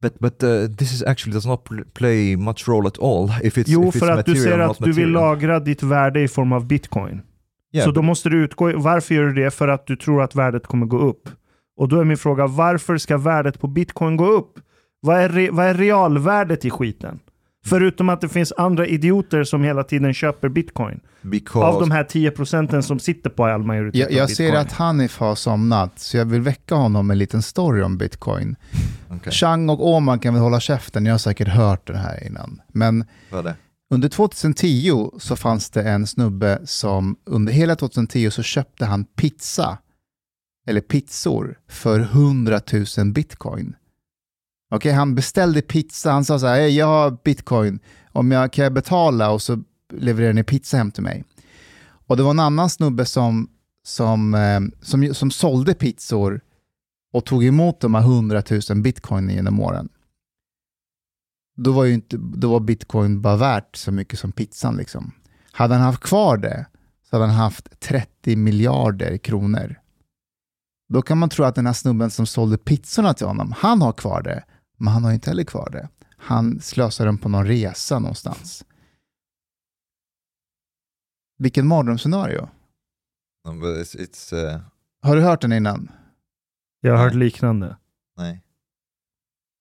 But 0.03 0.19
but 0.19 0.43
uh, 0.43 0.75
this 0.77 0.93
is 0.93 1.03
actually 1.03 1.33
does 1.33 1.45
not 1.45 1.63
pl- 1.63 1.83
play 1.93 2.35
much 2.35 2.67
role 2.67 2.87
at 2.87 2.99
all 2.99 3.29
if 3.43 3.57
it's 3.57 3.63
Jo, 3.67 3.89
if 3.89 3.95
it's 3.95 3.99
för 3.99 4.11
att 4.11 4.25
du 4.25 4.35
säger 4.35 4.59
att 4.59 4.77
du 4.79 4.91
vill 4.91 5.09
lagra 5.09 5.59
ditt 5.59 5.83
värde 5.83 6.21
i 6.21 6.27
form 6.27 6.53
av 6.53 6.67
bitcoin. 6.67 7.21
Yeah, 7.73 7.85
så 7.85 7.91
but- 7.91 7.95
då 7.95 8.01
måste 8.01 8.29
du 8.29 8.43
utgå 8.43 8.71
Varför 8.77 9.15
gör 9.15 9.23
du 9.23 9.33
det? 9.33 9.51
För 9.51 9.67
att 9.67 9.87
du 9.87 9.95
tror 9.95 10.23
att 10.23 10.35
värdet 10.35 10.67
kommer 10.67 10.85
gå 10.85 10.97
upp. 10.97 11.29
Och 11.77 11.89
då 11.89 11.99
är 11.99 12.03
min 12.03 12.17
fråga, 12.17 12.47
varför 12.47 12.97
ska 12.97 13.17
värdet 13.17 13.59
på 13.59 13.67
bitcoin 13.67 14.17
gå 14.17 14.25
upp? 14.25 14.59
Vad 14.99 15.17
är, 15.17 15.29
re, 15.29 15.49
vad 15.51 15.65
är 15.65 15.73
realvärdet 15.73 16.65
i 16.65 16.69
skiten? 16.69 17.19
Förutom 17.65 18.10
att 18.10 18.21
det 18.21 18.30
finns 18.30 18.54
andra 18.58 18.88
idioter 18.88 19.43
som 19.43 19.63
hela 19.63 19.84
tiden 19.84 20.13
köper 20.13 20.49
bitcoin. 20.49 20.99
Because 21.21 21.65
Av 21.65 21.80
de 21.80 21.91
här 21.91 22.04
10 22.04 22.32
procenten 22.32 22.84
som 22.84 22.99
sitter 22.99 23.30
på 23.30 23.45
all 23.45 23.63
majoritet 23.63 23.99
Jag, 23.99 24.08
av 24.08 24.13
jag 24.13 24.30
ser 24.30 24.54
att 24.54 24.71
Hanif 24.71 25.17
har 25.17 25.36
somnat, 25.36 25.99
så 25.99 26.17
jag 26.17 26.26
vill 26.26 26.41
väcka 26.41 26.76
honom 26.76 27.08
med 27.08 27.13
en 27.15 27.19
liten 27.19 27.41
story 27.41 27.82
om 27.82 27.97
bitcoin. 27.97 28.56
Okej, 29.10 29.34
Chang 29.34 29.69
och 29.69 29.88
Åman 29.88 30.19
kan 30.19 30.34
väl 30.34 30.43
hålla 30.43 30.60
käften, 30.60 31.06
jag 31.06 31.13
har 31.13 31.17
säkert 31.17 31.47
hört 31.47 31.88
det 31.88 31.97
här 31.97 32.28
innan. 32.28 32.62
Men 32.67 33.06
vad 33.32 33.39
är 33.39 33.43
det? 33.43 33.56
under 33.93 34.10
2010 34.10 35.12
så 35.19 35.36
fanns 35.36 35.69
det 35.69 35.84
en 35.84 36.08
snubbe 36.08 36.62
som 36.65 37.15
under 37.26 37.54
hela 37.54 37.76
2010 37.76 38.32
så 38.32 38.43
köpte 38.43 38.86
han 38.86 39.06
pizza, 39.06 39.78
eller 40.67 40.82
pizzor, 40.82 41.58
för 41.69 41.99
100 41.99 42.60
000 42.97 43.12
bitcoin. 43.13 43.76
Okay, 44.75 44.91
han 44.91 45.15
beställde 45.15 45.62
pizza, 45.62 46.12
han 46.12 46.25
sa 46.25 46.39
så 46.39 46.47
här, 46.47 46.57
jag 46.57 46.86
har 46.86 47.17
bitcoin, 47.23 47.79
om 48.12 48.31
jag 48.31 48.53
kan 48.53 48.63
jag 48.63 48.73
betala 48.73 49.31
och 49.31 49.41
så 49.41 49.63
levererar 49.93 50.33
ni 50.33 50.43
pizza 50.43 50.77
hem 50.77 50.91
till 50.91 51.03
mig. 51.03 51.23
Och 52.07 52.17
det 52.17 52.23
var 52.23 52.29
en 52.29 52.39
annan 52.39 52.69
snubbe 52.69 53.05
som, 53.05 53.49
som, 53.83 54.33
eh, 54.33 54.59
som, 54.81 55.13
som 55.13 55.31
sålde 55.31 55.73
pizzor 55.73 56.41
och 57.13 57.25
tog 57.25 57.45
emot 57.45 57.79
de 57.79 57.95
här 57.95 58.01
100 58.01 58.43
000 58.69 58.81
bitcoin 58.81 59.29
genom 59.29 59.59
åren. 59.59 59.89
Då 61.55 61.71
var, 61.71 61.83
ju 61.83 61.93
inte, 61.93 62.17
då 62.17 62.51
var 62.51 62.59
bitcoin 62.59 63.21
bara 63.21 63.36
värt 63.36 63.75
så 63.75 63.91
mycket 63.91 64.19
som 64.19 64.31
pizzan. 64.31 64.77
Liksom. 64.77 65.12
Hade 65.51 65.73
han 65.73 65.83
haft 65.83 66.03
kvar 66.03 66.38
det 66.38 66.65
så 67.09 67.15
hade 67.15 67.25
han 67.25 67.36
haft 67.36 67.79
30 67.79 68.36
miljarder 68.36 69.17
kronor. 69.17 69.79
Då 70.89 71.01
kan 71.01 71.17
man 71.17 71.29
tro 71.29 71.45
att 71.45 71.55
den 71.55 71.65
här 71.65 71.73
snubben 71.73 72.12
som 72.12 72.25
sålde 72.25 72.57
pizzorna 72.57 73.13
till 73.13 73.27
honom, 73.27 73.53
han 73.57 73.81
har 73.81 73.91
kvar 73.91 74.21
det, 74.21 74.43
men 74.83 74.93
han 74.93 75.03
har 75.03 75.11
inte 75.11 75.29
heller 75.29 75.43
kvar 75.43 75.69
det. 75.71 75.89
Han 76.17 76.59
slösar 76.61 77.05
den 77.05 77.17
på 77.17 77.29
någon 77.29 77.47
resa 77.47 77.99
någonstans. 77.99 78.65
Vilken 81.37 81.67
mardrömsscenario. 81.67 82.49
No, 83.45 83.51
it's, 83.51 83.97
it's 83.97 84.53
uh, 84.55 84.61
Har 85.01 85.15
du 85.15 85.21
hört 85.21 85.41
den 85.41 85.53
innan? 85.53 85.91
Jag 86.81 86.97
har 86.97 87.03
hört 87.03 87.13
liknande. 87.13 87.77
nej. 88.17 88.43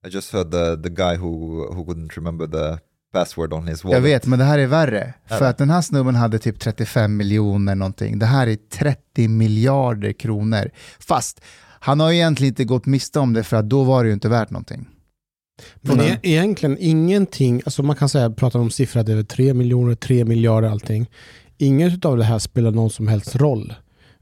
I 0.07 0.09
just 0.09 0.33
heard 0.33 0.51
the, 0.51 0.83
the 0.83 0.95
guy 0.95 1.17
who, 1.17 1.29
who 1.75 1.85
couldn't 1.85 2.17
remember 2.17 2.47
the 2.47 2.83
password 3.13 3.53
on 3.53 3.69
his 3.69 3.85
wallet. 3.85 3.97
Jag 3.97 4.03
vet, 4.03 4.27
men 4.27 4.39
det 4.39 4.45
här 4.45 4.59
är 4.59 4.67
värre. 4.67 5.15
Är 5.25 5.39
För 5.39 5.45
att 5.45 5.59
den 5.59 5.71
här 5.71 5.83
snubben 5.83 6.15
hade 6.15 6.39
typ 6.39 6.61
35 6.61 7.17
miljoner 7.17 7.75
någonting. 7.75 8.19
Det 8.19 8.27
här 8.27 8.47
är 8.47 8.57
30 8.57 9.29
miljarder 9.29 10.13
kronor. 10.13 10.71
Fast 10.99 11.41
han 11.81 12.01
har 12.01 12.11
ju 12.11 12.17
egentligen 12.17 12.51
inte 12.51 12.65
gått 12.65 12.87
miste 12.87 13.19
om 13.21 13.33
det 13.33 13.45
för 13.45 13.57
att 13.57 13.69
då 13.69 13.85
var 13.85 14.05
det 14.05 14.09
ju 14.09 14.15
inte 14.15 14.29
värt 14.29 14.51
någonting. 14.51 14.89
Men 15.81 16.01
e- 16.01 16.19
egentligen 16.23 16.77
ingenting, 16.81 17.63
alltså 17.65 17.83
man 17.83 17.97
kan 17.97 18.09
säga, 18.09 18.31
prata 18.31 18.59
om 18.59 18.71
siffror, 18.71 19.03
det 19.03 19.13
är 19.13 19.23
3 19.23 19.55
miljoner, 19.55 19.95
3 19.95 20.25
miljarder 20.25 20.69
allting. 20.69 21.07
Inget 21.59 22.05
av 22.05 22.17
det 22.17 22.25
här 22.25 22.39
spelar 22.39 22.71
någon 22.71 22.91
som 22.91 23.09
helst 23.09 23.37
roll. 23.37 23.75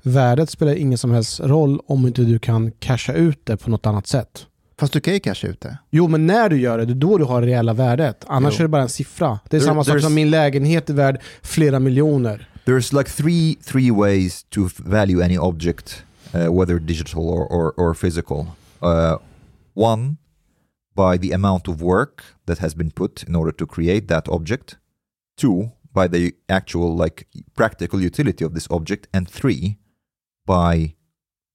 Värdet 0.02 0.50
spelar 0.50 0.74
ingen 0.74 0.98
som 0.98 1.10
helst 1.10 1.40
roll 1.40 1.80
om 1.86 2.06
inte 2.06 2.22
du 2.22 2.38
kan 2.38 2.70
casha 2.72 3.12
ut 3.12 3.40
det 3.44 3.56
på 3.56 3.70
något 3.70 3.86
annat 3.86 4.06
sätt. 4.06 4.46
Fast 4.78 4.92
du 4.92 5.00
kan 5.00 5.14
ju 5.14 5.20
casha 5.20 5.48
ut 5.48 5.60
det. 5.60 5.78
Jo, 5.90 6.08
men 6.08 6.26
när 6.26 6.48
du 6.48 6.60
gör 6.60 6.78
det, 6.78 6.84
det 6.84 6.92
är 6.92 6.94
då 6.94 7.18
du 7.18 7.24
har 7.24 7.40
det 7.40 7.46
reella 7.46 7.72
värdet. 7.72 8.24
Annars 8.26 8.54
Jo. 8.54 8.58
är 8.58 8.62
det 8.64 8.68
bara 8.68 8.82
en 8.82 8.88
siffra. 8.88 9.38
Det 9.50 9.56
är 9.56 9.60
There- 9.60 9.64
samma 9.64 9.84
sak 9.84 10.00
som 10.00 10.14
min 10.14 10.30
lägenhet 10.30 10.90
är 10.90 10.94
värd 10.94 11.20
flera 11.42 11.78
miljoner. 11.80 12.48
There's 12.64 12.98
like 12.98 13.10
three 13.10 13.54
three 13.64 13.90
ways 13.90 14.44
to 14.48 14.68
value 14.76 15.24
any 15.24 15.38
object, 15.38 16.02
uh, 16.34 16.58
whether 16.60 16.78
digital 16.78 17.20
or, 17.22 17.52
or, 17.52 17.72
or 17.80 17.94
physical. 17.94 18.38
Uh, 18.82 19.16
one, 19.74 20.16
by 21.06 21.16
the 21.16 21.32
amount 21.32 21.64
of 21.66 21.80
work 21.80 22.16
that 22.44 22.58
has 22.58 22.74
been 22.74 22.90
put 22.90 23.14
in 23.28 23.34
order 23.40 23.52
to 23.60 23.64
create 23.74 24.06
that 24.08 24.28
object. 24.28 24.68
Two, 25.42 25.72
by 25.98 26.06
the 26.14 26.34
actual 26.60 26.90
like 27.04 27.18
practical 27.60 27.98
utility 28.10 28.44
of 28.44 28.52
this 28.52 28.68
object. 28.70 29.08
And 29.16 29.24
three, 29.38 29.78
by 30.44 30.72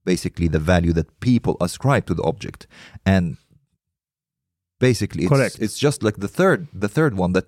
basically 0.04 0.48
the 0.48 0.64
value 0.74 0.94
that 0.94 1.20
people 1.20 1.56
ascribe 1.62 2.06
to 2.08 2.16
the 2.16 2.24
object. 2.24 2.66
And 3.06 3.38
basically, 4.80 5.24
it's, 5.26 5.34
Correct. 5.36 5.58
it's 5.66 5.78
just 5.78 6.02
like 6.02 6.18
the 6.26 6.32
third 6.40 6.60
the 6.86 6.92
third 6.98 7.14
one 7.24 7.34
that 7.34 7.48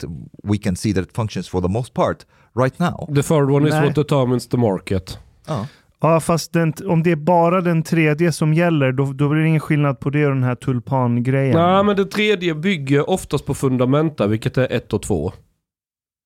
we 0.51 0.57
can 0.65 0.75
see 0.75 0.91
that 0.93 1.03
it 1.07 1.13
functions 1.21 1.47
for 1.47 1.61
the 1.61 1.73
most 1.79 1.91
part 2.01 2.19
right 2.53 2.77
now. 2.79 2.97
The 3.09 3.23
third 3.31 3.49
one 3.49 3.65
is 3.65 3.73
what 3.73 3.95
determines 3.95 4.45
the 4.53 4.59
market. 4.69 5.17
Oh. 5.47 5.67
Ja, 6.01 6.19
fast 6.19 6.53
den, 6.53 6.73
om 6.85 7.03
det 7.03 7.11
är 7.11 7.15
bara 7.15 7.61
den 7.61 7.83
tredje 7.83 8.31
som 8.31 8.53
gäller, 8.53 8.91
då, 8.91 9.13
då 9.13 9.29
blir 9.29 9.41
det 9.41 9.47
ingen 9.47 9.59
skillnad 9.59 9.99
på 9.99 10.09
det 10.09 10.25
och 10.25 10.33
den 10.33 10.43
här 10.43 10.55
tulpangrejen. 10.55 11.55
Nej, 11.57 11.83
men 11.83 11.95
det 11.95 12.05
tredje 12.05 12.55
bygger 12.55 13.09
oftast 13.09 13.45
på 13.45 13.53
fundamenta, 13.53 14.27
vilket 14.27 14.57
är 14.57 14.71
ett 14.71 14.93
och 14.93 15.01
två. 15.01 15.31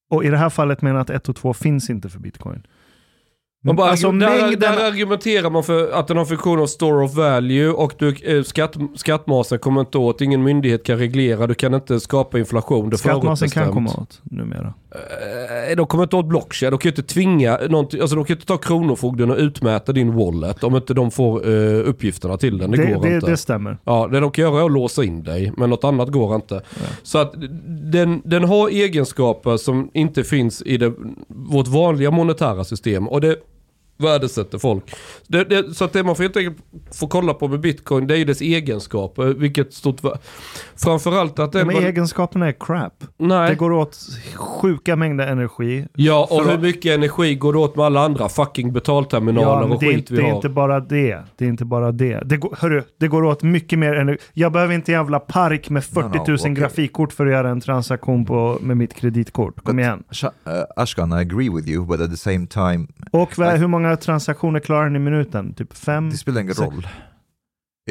Och 0.09 0.23
i 0.25 0.29
det 0.29 0.37
här 0.37 0.49
fallet 0.49 0.81
menar 0.81 0.95
jag 0.95 1.01
att 1.01 1.09
1 1.09 1.29
och 1.29 1.35
2 1.35 1.53
finns 1.53 1.89
inte 1.89 2.09
för 2.09 2.19
bitcoin. 2.19 2.67
Man 3.63 3.75
bara, 3.75 3.89
Alltså, 3.89 4.11
där, 4.11 4.29
mängden- 4.41 4.59
där 4.59 4.87
argumenterar 4.87 5.49
man 5.49 5.63
för 5.63 5.91
att 5.91 6.07
den 6.07 6.17
har 6.17 6.25
funktion 6.25 6.59
av 6.59 6.67
store 6.67 7.05
of 7.05 7.15
value 7.15 7.69
och 7.69 7.93
du, 7.99 8.15
eh, 8.37 8.43
skatt, 8.43 8.75
skattmasen 8.95 9.59
kommer 9.59 9.81
inte 9.81 9.97
åt, 9.97 10.21
ingen 10.21 10.43
myndighet 10.43 10.83
kan 10.83 10.97
reglera, 10.97 11.47
du 11.47 11.53
kan 11.53 11.73
inte 11.73 11.99
skapa 11.99 12.39
inflation. 12.39 12.89
Det 12.89 12.97
Skattmasen 12.97 13.49
kan 13.49 13.71
komma 13.73 13.89
åt 13.89 14.19
numera. 14.23 14.73
Eh, 15.69 15.75
De 15.77 15.85
kommer 15.85 16.03
inte 16.03 16.15
åt 16.15 16.25
blockchain, 16.25 16.71
de 16.71 16.77
kan 16.77 16.89
ju 16.89 16.91
inte 16.91 17.13
tvinga 17.13 17.59
någonting, 17.69 18.01
alltså 18.01 18.15
de 18.15 18.25
kan 18.25 18.33
ju 18.33 18.35
inte 18.37 18.47
ta 18.47 18.57
kronofogden 18.57 19.31
och 19.31 19.37
utmäta 19.37 19.91
din 19.91 20.13
wallet 20.15 20.63
om 20.63 20.75
inte 20.75 20.93
de 20.93 21.11
får 21.11 21.47
eh, 21.49 21.89
uppgifterna 21.89 22.37
till 22.37 22.57
den. 22.57 22.71
Det, 22.71 22.77
Det, 22.77 22.93
går 22.93 23.01
det, 23.03 23.15
inte. 23.15 23.27
det 23.31 23.37
stämmer. 23.37 23.77
Ja, 23.83 24.07
det 24.11 24.19
de 24.19 24.31
kan 24.31 24.43
göra 24.45 24.61
är 24.61 24.65
att 24.65 24.71
låsa 24.71 25.03
in 25.03 25.23
dig, 25.23 25.51
men 25.57 25.69
något 25.69 25.83
annat 25.83 26.09
går 26.09 26.35
inte. 26.35 26.61
Så 27.03 27.17
att 27.17 27.33
den, 27.91 28.21
den 28.25 28.43
har 28.43 28.69
egenskaper 28.69 29.57
som 29.57 29.89
inte 29.93 30.23
finns 30.23 30.61
i 30.61 30.77
det, 30.77 30.93
vårt 31.27 31.67
vanliga 31.67 32.11
monetära 32.11 32.63
system. 32.63 33.07
Och 33.07 33.21
det 33.21 33.35
värdesätter 34.01 34.57
folk. 34.57 34.83
Det, 35.27 35.43
det, 35.43 35.73
så 35.75 35.85
att 35.85 35.93
det 35.93 36.03
man 36.03 36.15
får 36.15 36.23
helt 36.23 36.37
enkelt 36.37 36.57
får 36.93 37.07
kolla 37.07 37.33
på 37.33 37.47
med 37.47 37.59
bitcoin, 37.59 38.07
det 38.07 38.13
är 38.13 38.17
ju 38.17 38.25
dess 38.25 38.41
egenskaper. 38.41 39.23
Vilket 39.25 39.73
stort... 39.73 40.01
Framförallt 40.75 41.39
att 41.39 41.51
den... 41.51 41.67
De 41.67 41.75
egenskaperna 41.85 42.47
är 42.47 42.55
crap. 42.59 43.03
nej. 43.17 43.49
Det 43.49 43.55
går 43.55 43.71
åt 43.71 43.97
sjuka 44.35 44.95
mängder 44.95 45.27
energi. 45.27 45.87
Ja, 45.93 46.27
och 46.31 46.45
hur 46.45 46.57
mycket 46.57 46.97
energi 46.97 47.35
går 47.35 47.53
det 47.53 47.59
åt 47.59 47.75
med 47.75 47.85
alla 47.85 48.01
andra 48.05 48.29
fucking 48.29 48.73
betalterminaler 48.73 49.47
Ja, 49.47 49.59
men 49.61 49.71
och 49.71 49.79
det, 49.79 49.85
är 49.85 49.89
skit 49.89 49.97
inte, 49.97 50.13
vi 50.13 50.19
det 50.19 50.25
är 50.25 50.29
har? 50.29 50.35
inte 50.35 50.49
bara 50.49 50.79
det. 50.79 51.19
Det 51.35 51.45
är 51.45 51.49
inte 51.49 51.65
bara 51.65 51.91
det. 51.91 52.21
Det 52.25 52.37
går, 52.37 52.55
hörru, 52.59 52.83
det 52.99 53.07
går 53.07 53.23
åt 53.23 53.43
mycket 53.43 53.79
mer 53.79 53.93
energi. 53.93 54.17
Jag 54.33 54.51
behöver 54.51 54.73
inte 54.73 54.91
jävla 54.91 55.19
park 55.19 55.69
med 55.69 55.83
40 55.83 56.01
000 56.01 56.11
No, 56.17 56.31
no, 56.31 56.35
okej. 56.35 56.53
grafikkort 56.53 57.13
för 57.13 57.25
att 57.25 57.31
göra 57.31 57.49
en 57.49 57.61
transaktion 57.61 58.25
på, 58.25 58.57
med 58.61 58.77
mitt 58.77 58.93
kreditkort. 58.93 59.63
Kom 59.63 59.79
But- 59.79 59.81
igen. 59.83 60.03
Uh, 60.23 60.63
Ashkan, 60.75 61.11
I 61.13 61.15
agree 61.15 61.49
with 61.49 61.69
you, 61.69 61.85
but 61.85 62.01
at 62.01 62.11
the 62.11 62.17
same 62.17 62.47
time, 62.47 62.87
Och 63.11 63.37
vad, 63.37 63.53
hur 63.57 63.67
många 63.67 63.90
transaktioner 63.95 64.59
klarar 64.59 64.89
ni 64.89 64.95
i 64.95 64.99
minuten? 64.99 65.53
Typ 65.53 65.77
fem? 65.77 66.09
det 66.09 66.17
spelar 66.17 66.41
ingen 66.41 66.53
roll. 66.53 66.87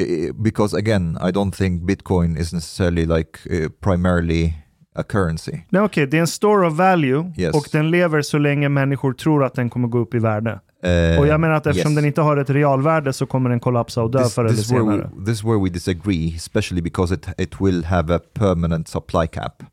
Eh, 0.01 0.35
Because 0.35 0.77
again, 0.77 1.17
I 1.21 1.31
don't 1.31 1.51
think 1.51 1.83
Bitcoin 1.83 2.37
is 2.37 2.53
necessarily 2.53 3.05
like 3.05 3.39
uh, 3.51 3.69
primarily 3.69 4.53
a 4.95 5.03
currency. 5.03 5.51
Nej 5.69 5.81
okej, 5.81 6.07
det 6.07 6.17
är 6.17 6.21
en 6.21 6.27
store 6.27 6.67
of 6.67 6.73
value 6.73 7.33
Yes. 7.37 7.55
och 7.55 7.65
den 7.71 7.91
lever 7.91 8.21
så 8.21 8.37
länge 8.37 8.69
människor 8.69 9.13
tror 9.13 9.43
att 9.43 9.53
den 9.53 9.69
kommer 9.69 9.87
gå 9.87 9.97
upp 9.97 10.13
i 10.13 10.19
värde. 10.19 10.59
Uh, 10.85 11.19
och 11.19 11.27
jag 11.27 11.39
menar 11.39 11.53
att 11.55 11.67
eftersom 11.67 11.91
yes. 11.91 11.95
den 11.97 12.05
inte 12.05 12.21
har 12.21 12.37
ett 12.37 12.49
realvärde 12.49 13.13
så 13.13 13.25
kommer 13.25 13.49
den 13.49 13.59
kollapsa 13.59 14.03
och 14.03 14.11
dö 14.11 14.23
this, 14.23 14.33
förr 14.35 14.45
eller 14.45 14.55
senare. 14.57 15.09
we, 15.17 15.25
this 15.25 15.37
is 15.37 15.43
where 15.43 15.63
we 15.63 15.69
disagree, 15.69 16.35
especially 16.35 16.81
because 16.81 17.13
it, 17.15 17.27
it 17.37 17.61
will 17.61 17.83
have 17.85 18.15
a 18.15 18.19
permanent 18.33 18.87
supply 18.87 19.27
cap. 19.27 19.63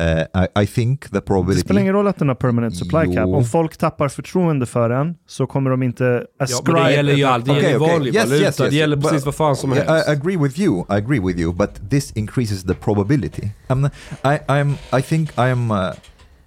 Uh, 0.00 0.42
I, 0.56 0.62
I 0.62 0.66
think 0.66 1.00
the 1.02 1.08
Det 1.12 1.20
probability... 1.20 1.60
spelar 1.60 1.80
ingen 1.80 1.92
roll 1.94 2.06
att 2.06 2.18
den 2.18 2.28
har 2.28 2.34
permanent 2.34 2.76
supply 2.76 3.04
cap. 3.06 3.14
Jo. 3.28 3.34
Om 3.36 3.44
folk 3.44 3.76
tappar 3.76 4.08
förtroende 4.08 4.66
för 4.66 4.88
den 4.88 5.14
så 5.26 5.46
kommer 5.46 5.70
de 5.70 5.82
inte 5.82 6.26
Ja, 6.38 6.44
ascribe... 6.44 6.72
men 6.72 6.84
det 6.84 6.92
gäller 6.92 7.14
ju 7.14 7.24
allt. 7.24 7.44
Det 7.44 7.50
Okay, 7.50 7.62
gäller 7.64 7.76
okay. 7.80 7.92
vanlig 7.94 8.14
Yes, 8.14 8.24
valuta. 8.24 8.44
yes, 8.44 8.60
yes. 8.60 8.70
Det 8.70 8.76
gäller 8.76 8.96
But- 8.96 9.02
precis 9.10 9.24
vad 9.26 9.34
fan 9.34 9.56
som 9.56 9.72
Yeah, 9.72 9.86
helst. 9.94 10.08
I 10.08 10.12
agree 10.12 10.36
with 10.36 10.60
you. 10.60 10.80
I 10.80 10.84
agree 10.94 11.20
with 11.20 11.38
you, 11.40 11.52
but 11.52 11.90
this 11.90 12.10
increases 12.12 12.62
the 12.64 12.74
probability. 12.74 13.48
I'm, 13.68 13.90
I, 14.24 14.38
I'm, 14.48 14.98
I 14.98 15.02
think 15.02 15.30
I 15.38 15.50
am 15.50 15.70
uh, 15.70 15.76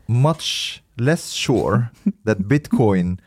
much 0.08 0.82
less 0.98 1.32
sure 1.32 1.88
that 2.26 2.38
Bitcoin 2.38 3.18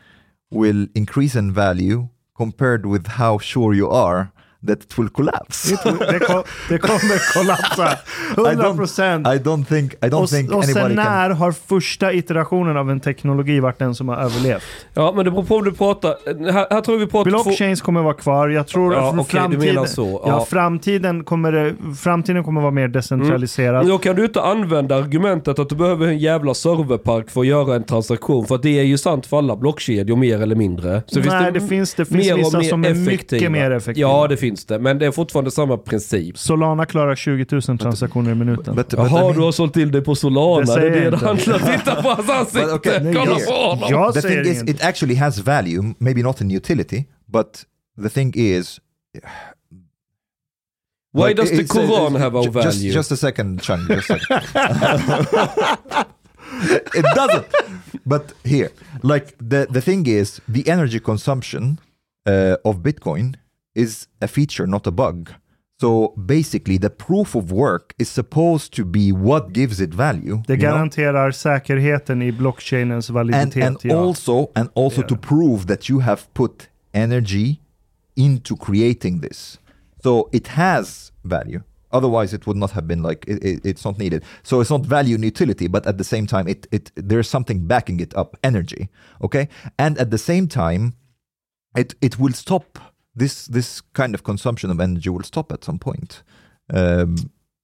will 0.51 0.87
increase 0.93 1.39
in 1.39 1.53
value 1.53 2.07
compared 2.37 2.85
with 2.85 3.07
how 3.07 3.37
sure 3.39 3.75
you 3.77 3.89
are 3.89 4.31
that 4.67 4.83
it 4.83 4.99
will 4.99 5.09
collapse. 5.09 5.75
Det, 6.11 6.19
ko- 6.19 6.43
det 6.69 6.77
kommer 6.77 7.33
kollapsa. 7.33 7.89
I 8.37 8.39
100 8.49 8.63
don't, 8.69 8.75
procent. 8.77 9.27
I 9.27 9.29
don't 9.37 9.65
think. 9.65 9.93
I 9.93 9.97
don't 9.97 10.23
Och, 10.23 10.29
think 10.29 10.51
och 10.51 10.65
sen 10.65 10.77
anybody 10.77 10.95
can. 10.95 11.05
när 11.05 11.29
har 11.29 11.51
första 11.51 12.13
iterationen 12.13 12.77
av 12.77 12.91
en 12.91 12.99
teknologi 12.99 13.59
varit 13.59 13.79
den 13.79 13.95
som 13.95 14.09
har 14.09 14.15
överlevt? 14.17 14.63
Ja, 14.93 15.13
men 15.15 15.25
det 15.25 15.31
beror 15.31 15.43
på 15.43 15.55
om 15.55 15.63
du 15.63 15.71
pratar... 15.71 16.15
Här, 16.51 16.67
här 16.69 16.81
tror 16.81 16.97
vi 16.97 17.07
pratar 17.07 17.31
två... 17.31 17.43
Blockchains 17.43 17.81
kommer 17.81 18.01
vara 18.01 18.13
kvar. 18.13 18.49
Jag 18.49 18.67
tror 18.67 18.93
Ja, 18.93 19.13
du 19.17 19.23
framtiden, 19.23 19.65
menar 19.65 19.85
så. 19.85 20.21
Ja. 20.25 20.29
Ja. 20.29 20.45
framtiden, 20.49 21.23
kommer, 21.23 21.51
det- 21.51 21.75
framtiden 21.99 22.43
kommer 22.43 22.61
vara 22.61 22.71
mer 22.71 22.87
decentraliserad. 22.87 23.87
Då 23.87 23.97
kan 23.97 24.15
du 24.15 24.25
inte 24.25 24.41
använda 24.41 24.95
argumentet 24.95 25.59
att 25.59 25.69
du 25.69 25.75
behöver 25.75 26.07
en 26.07 26.17
jävla 26.19 26.53
serverpark 26.53 27.29
för 27.29 27.41
att 27.41 27.47
göra 27.47 27.75
en 27.75 27.83
transaktion. 27.83 28.45
För 28.45 28.55
att 28.55 28.63
det 28.63 28.79
är 28.79 28.83
ju 28.83 28.97
sant 28.97 29.25
för 29.25 29.37
alla 29.37 29.55
blockkedjor 29.55 30.15
mer 30.15 30.41
eller 30.41 30.55
mindre. 30.55 31.03
Så 31.07 31.19
Nej, 31.19 31.51
det 31.51 31.61
finns, 31.61 31.93
det 31.93 32.05
finns 32.05 32.25
mer 32.25 32.33
och 32.33 32.39
vissa 32.39 32.57
mer 32.57 32.69
som 32.69 32.85
är 32.85 32.89
effektiva. 32.91 33.37
mycket 33.39 33.51
mer 33.51 33.71
effektiva. 33.71 34.09
Ja, 34.09 34.27
det 34.27 34.37
finns 34.37 34.50
finns 34.51 34.65
det. 34.65 34.79
Men 34.79 34.99
det 34.99 35.05
är 35.05 35.11
fortfarande 35.11 35.51
samma 35.51 35.77
princip. 35.77 36.37
Solana 36.37 36.85
klarar 36.85 37.15
20 37.15 37.45
000 37.51 37.61
transaktioner 37.61 38.31
i 38.31 38.35
minuten. 38.35 38.75
But, 38.75 38.89
but, 38.89 38.99
Jaha, 38.99 39.33
du 39.33 39.39
har 39.39 39.51
sålt 39.51 39.73
till 39.73 39.91
dig 39.91 40.01
på 40.01 40.15
Solana. 40.15 40.75
Det 40.75 40.81
Det, 40.81 40.87
är 40.87 41.01
det 41.01 41.09
det 41.09 41.17
handlar 41.17 41.77
Titta 41.77 42.01
på 42.01 42.09
hans 42.09 42.29
ansikte! 42.29 42.65
But 42.65 42.73
okay, 42.73 43.13
Kolla 43.13 43.39
jag- 43.39 43.47
på 43.47 43.53
honom! 43.53 43.89
jag 43.89 44.13
the 44.13 44.21
thing 44.21 44.45
is, 44.45 44.63
it 44.63 44.83
actually 44.83 45.15
has 45.15 45.37
value, 45.39 45.93
maybe 45.97 46.21
not 46.21 46.41
in 46.41 46.51
utility, 46.57 47.03
but 47.33 47.63
the 48.03 48.09
thing 48.09 48.33
is... 48.35 48.79
Why 51.13 51.27
like, 51.27 51.41
does 51.41 51.49
the 51.49 51.55
it's- 51.55 51.67
Quran 51.67 52.19
have 52.19 52.39
a 52.39 52.51
value? 52.51 52.63
Just, 52.63 52.83
just 52.83 53.11
a 53.11 53.17
second, 53.17 53.61
Chung. 53.61 53.87
Just 53.89 54.09
a 54.09 54.19
second. 54.19 54.47
it 56.95 57.05
doesn't. 57.15 57.45
But 58.05 58.33
here, 58.43 58.69
like 59.03 59.35
the, 59.49 59.67
the 59.69 59.81
thing 59.81 60.07
is, 60.07 60.41
the 60.47 60.63
energy 60.69 60.99
consumption 60.99 61.79
uh, 62.25 62.55
of 62.63 62.77
Bitcoin 62.77 63.35
is 63.75 64.07
a 64.21 64.27
feature, 64.27 64.67
not 64.67 64.87
a 64.87 64.91
bug. 64.91 65.29
So 65.79 66.13
basically, 66.15 66.77
the 66.77 66.89
proof 66.89 67.35
of 67.35 67.51
work 67.51 67.93
is 67.97 68.09
supposed 68.09 68.71
to 68.75 68.85
be 68.85 69.11
what 69.11 69.51
gives 69.53 69.79
it 69.81 69.93
value. 69.93 70.41
Det 70.47 70.57
know? 70.57 70.61
garanterar 70.61 71.31
säkerheten 71.31 72.21
i 72.21 72.31
blockchainens 72.31 73.09
and 73.09 73.57
and 73.57 73.77
ja. 73.83 73.95
also 73.95 74.49
and 74.55 74.69
also 74.75 75.01
Yeah. 75.01 75.07
to 75.07 75.15
prove 75.15 75.65
that 75.65 75.89
you 75.89 75.99
have 76.01 76.21
put 76.33 76.69
energy 76.93 77.59
into 78.15 78.55
creating 78.55 79.21
this 79.21 79.59
so 80.03 80.29
it 80.31 80.47
has 80.47 81.11
value 81.23 81.61
otherwise 81.91 82.35
it 82.35 82.45
would 82.45 82.57
not 82.59 82.71
have 82.71 82.85
been 82.87 83.01
like 83.01 83.25
it, 83.31 83.43
it- 83.43 83.65
it's 83.65 83.85
not 83.85 83.97
needed 83.97 84.23
so 84.43 84.59
it's 84.61 84.69
not 84.69 84.85
value 84.85 85.15
and 85.15 85.23
utility 85.23 85.67
but 85.69 85.85
at 85.87 85.97
the 85.97 86.03
same 86.03 86.25
time 86.27 86.47
it, 86.51 86.67
it 86.71 86.91
there's 86.95 87.29
something 87.29 87.67
backing 87.67 88.01
it 88.01 88.13
up 88.17 88.35
energy 88.43 88.89
okay 89.21 89.47
and 89.77 89.97
at 89.97 90.09
the 90.11 90.17
same 90.17 90.47
time 90.47 90.91
it 91.77 91.95
it 92.01 92.19
will 92.19 92.33
stop 92.33 92.65
this 93.19 93.45
this 93.45 93.81
kind 93.95 94.15
of 94.15 94.21
consumption 94.23 94.71
of 94.71 94.79
energy 94.79 95.09
will 95.09 95.23
stop 95.23 95.51
at 95.51 95.63
some 95.63 95.79
point 95.79 96.23
um, 96.73 97.15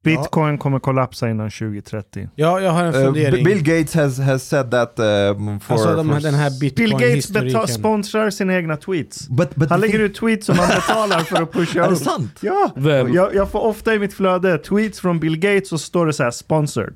Bitcoin 0.03 0.57
kommer 0.57 0.79
kollapsa 0.79 1.29
innan 1.29 1.49
2030. 1.51 2.29
Ja, 2.35 2.59
jag 2.61 2.71
har 2.71 2.83
en 2.83 2.95
uh, 2.95 3.05
fundering. 3.05 3.43
Bill 3.43 3.63
Gates 3.63 3.95
has 3.95 4.19
has 4.19 4.43
said 4.43 4.71
that 4.71 4.99
um, 4.99 5.59
for, 5.59 5.73
alltså 5.73 5.95
de, 5.95 6.09
for 6.09 6.19
den 6.19 6.33
här 6.33 6.59
Bill 6.75 6.91
Gates 6.91 7.73
sponsrar 7.73 8.29
sina 8.29 8.55
egna 8.55 8.77
tweets. 8.77 9.29
But, 9.29 9.55
but 9.55 9.69
Han 9.69 9.81
lägger 9.81 9.99
ut 9.99 10.15
tweets 10.15 10.45
som 10.45 10.57
han 10.59 10.67
betalar 10.67 11.19
för 11.19 11.41
att 11.41 11.51
pusha 11.51 11.79
Är 11.83 11.87
det 11.87 11.95
upp. 11.95 12.01
sant? 12.01 12.39
Ja! 12.41 12.71
Jag, 13.13 13.35
jag 13.35 13.51
får 13.51 13.59
ofta 13.59 13.95
i 13.95 13.99
mitt 13.99 14.13
flöde 14.13 14.57
tweets 14.57 14.99
från 14.99 15.19
Bill 15.19 15.37
Gates 15.37 15.71
och 15.71 15.81
står 15.81 16.05
det 16.05 16.13
så 16.13 16.23
här 16.23 16.31
sponsored. 16.31 16.95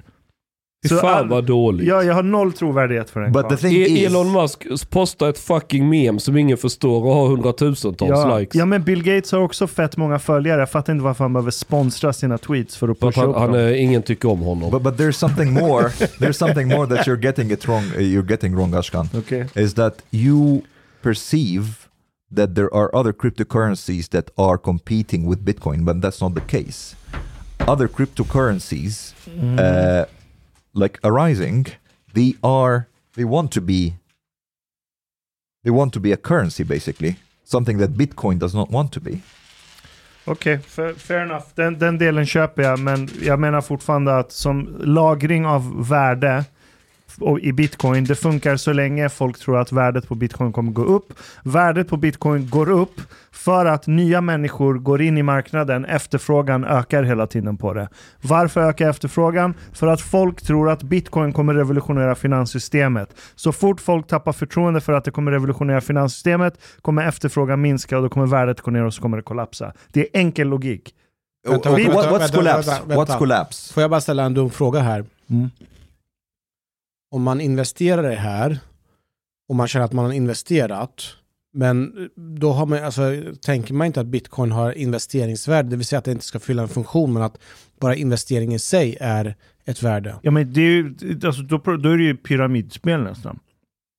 Fy 0.83 0.89
Så 0.89 0.95
fan 0.97 1.13
all- 1.17 1.27
vad 1.29 1.45
dåligt. 1.45 1.87
Ja, 1.87 2.03
jag 2.03 2.13
har 2.13 2.23
noll 2.23 2.53
trovärdighet 2.53 3.09
för 3.09 3.19
den 3.21 3.31
But 3.31 3.41
the 3.49 3.55
karln. 3.55 3.57
thing 3.61 3.81
E- 3.81 3.85
is, 3.85 4.07
Elon 4.07 4.31
Musk 4.31 4.89
postar 4.89 5.29
ett 5.29 5.37
fucking 5.39 5.89
mem 5.89 6.19
som 6.19 6.37
ingen 6.37 6.57
förstår 6.57 7.03
och 7.05 7.13
har 7.13 7.27
hundratusentals 7.27 8.09
Ja. 8.11 8.37
likes. 8.37 8.55
ja, 8.55 8.65
men 8.65 8.83
Bill 8.83 9.03
Gates 9.03 9.31
har 9.31 9.39
också 9.39 9.67
fett 9.67 9.97
många 9.97 10.19
följare. 10.19 10.59
Jag 10.59 10.69
fattar 10.69 10.93
inte 10.93 11.03
varför 11.03 11.23
han 11.23 11.33
behöver 11.33 11.51
sponsra 11.51 12.13
sina 12.13 12.37
tweets 12.37 12.77
för 12.77 12.89
att 12.89 12.99
pusha 12.99 13.21
han, 13.21 13.29
upp 13.29 13.35
han 13.35 13.47
dem. 13.51 13.59
är, 13.59 13.73
ingen 13.73 14.01
tycker 14.01 14.29
om 14.29 14.39
honom. 14.39 14.71
but, 14.71 14.81
but 14.81 14.93
there's 14.97 15.11
something 15.11 15.53
more. 15.53 15.83
there's 16.19 16.31
something 16.31 16.67
more 16.67 16.87
that 16.97 17.07
you're 17.07 17.23
getting 17.23 17.51
it 17.51 17.67
wrong. 17.67 17.83
uh, 17.83 18.01
You're 18.01 18.29
getting 18.29 18.55
wrong, 18.55 18.73
Ashkan. 18.73 19.09
Okej. 19.17 19.47
Is 19.55 19.73
that 19.73 20.01
you 20.11 20.61
perceive 21.01 21.63
that 22.35 22.55
there 22.55 22.69
are 22.73 22.89
other 22.95 23.11
cryptocurrencies 23.13 24.07
that 24.09 24.25
are 24.37 24.57
competing 24.57 25.29
with 25.29 25.41
Bitcoin, 25.41 25.85
but 25.85 25.95
that's 26.01 26.23
not 26.29 26.35
the 26.35 26.57
case. 26.63 26.95
Other 27.67 27.87
cryptocurrencies, 27.87 29.13
uh, 29.27 30.05
like 30.73 30.99
arising, 31.03 31.65
they 32.13 32.33
are 32.43 32.87
they 33.15 33.25
want 33.25 33.51
to 33.51 33.61
be 33.61 33.93
they 35.63 35.71
want 35.71 35.93
to 35.93 35.99
be 35.99 36.11
a 36.11 36.17
currency 36.17 36.63
basically, 36.63 37.15
something 37.43 37.77
that 37.77 37.91
Bitcoin 37.91 38.39
does 38.39 38.53
not 38.53 38.71
want 38.71 38.91
to 38.91 38.99
be. 38.99 39.21
Okej, 40.25 40.59
fair, 40.63 40.93
fair 40.93 41.23
enough. 41.23 41.45
Den, 41.55 41.79
den 41.79 41.97
delen 41.97 42.25
köper 42.25 42.63
jag, 42.63 42.79
men 42.79 43.09
jag 43.21 43.39
menar 43.39 43.61
fortfarande 43.61 44.17
att 44.17 44.31
som 44.31 44.77
lagring 44.79 45.45
av 45.45 45.87
värde 45.89 46.45
i 47.41 47.51
bitcoin, 47.53 48.03
det 48.03 48.15
funkar 48.15 48.55
så 48.57 48.73
länge 48.73 49.09
folk 49.09 49.39
tror 49.39 49.57
att 49.59 49.71
värdet 49.71 50.07
på 50.07 50.15
bitcoin 50.15 50.51
kommer 50.53 50.71
gå 50.71 50.83
upp. 50.83 51.13
Värdet 51.43 51.87
på 51.89 51.97
bitcoin 51.97 52.49
går 52.49 52.69
upp 52.69 53.01
för 53.31 53.65
att 53.65 53.87
nya 53.87 54.21
människor 54.21 54.73
går 54.73 55.01
in 55.01 55.17
i 55.17 55.23
marknaden. 55.23 55.85
Efterfrågan 55.85 56.63
ökar 56.65 57.03
hela 57.03 57.27
tiden 57.27 57.57
på 57.57 57.73
det. 57.73 57.89
Varför 58.21 58.61
ökar 58.61 58.89
efterfrågan? 58.89 59.53
För 59.73 59.87
att 59.87 60.01
folk 60.01 60.41
tror 60.41 60.69
att 60.69 60.83
bitcoin 60.83 61.33
kommer 61.33 61.53
revolutionera 61.53 62.15
finanssystemet. 62.15 63.09
Så 63.35 63.51
fort 63.51 63.81
folk 63.81 64.07
tappar 64.07 64.33
förtroende 64.33 64.81
för 64.81 64.93
att 64.93 65.03
det 65.05 65.11
kommer 65.11 65.31
revolutionera 65.31 65.81
finanssystemet 65.81 66.53
kommer 66.81 67.07
efterfrågan 67.07 67.61
minska 67.61 67.97
och 67.97 68.03
då 68.03 68.09
kommer 68.09 68.25
värdet 68.27 68.61
gå 68.61 68.71
ner 68.71 68.83
och 68.83 68.93
så 68.93 69.01
kommer 69.01 69.17
det 69.17 69.23
kollapsa. 69.23 69.73
Det 69.91 69.99
är 70.01 70.19
enkel 70.19 70.47
logik. 70.47 70.93
Vänta, 71.47 71.69
What- 71.69 71.75
vänta, 71.77 71.91
what's 71.93 72.19
vänta, 72.19 72.37
collapse? 72.37 72.69
vänta, 72.71 72.85
vänta. 72.95 73.13
What's 73.13 73.17
collapse? 73.17 73.73
Får 73.73 73.81
jag 73.81 73.89
bara 73.89 74.01
ställa 74.01 74.23
en 74.23 74.33
dum 74.33 74.49
fråga 74.49 74.79
här? 74.79 75.05
Mm. 75.29 75.49
Om 77.11 77.23
man 77.23 77.41
investerar 77.41 78.03
det 78.03 78.15
här 78.15 78.59
och 79.49 79.55
man 79.55 79.67
känner 79.67 79.85
att 79.85 79.93
man 79.93 80.05
har 80.05 80.13
investerat 80.13 81.15
men 81.53 82.09
då 82.39 82.51
har 82.51 82.65
man, 82.65 82.83
alltså, 82.83 83.01
tänker 83.41 83.73
man 83.73 83.87
inte 83.87 84.01
att 84.01 84.07
bitcoin 84.07 84.51
har 84.51 84.71
investeringsvärde, 84.71 85.69
det 85.69 85.75
vill 85.75 85.85
säga 85.85 85.99
att 85.99 86.05
det 86.05 86.11
inte 86.11 86.25
ska 86.25 86.39
fylla 86.39 86.61
en 86.61 86.67
funktion 86.67 87.13
men 87.13 87.23
att 87.23 87.37
bara 87.79 87.95
investeringen 87.95 88.55
i 88.55 88.59
sig 88.59 88.97
är 89.01 89.35
ett 89.65 89.83
värde. 89.83 90.15
Ja, 90.21 90.31
men 90.31 90.53
det 90.53 90.61
är 90.61 90.65
ju, 90.65 90.95
alltså, 91.23 91.41
då, 91.41 91.57
då 91.57 91.89
är 91.89 91.97
det 91.97 92.03
ju 92.03 92.17
pyramidspel 92.17 93.03
nästan. 93.03 93.39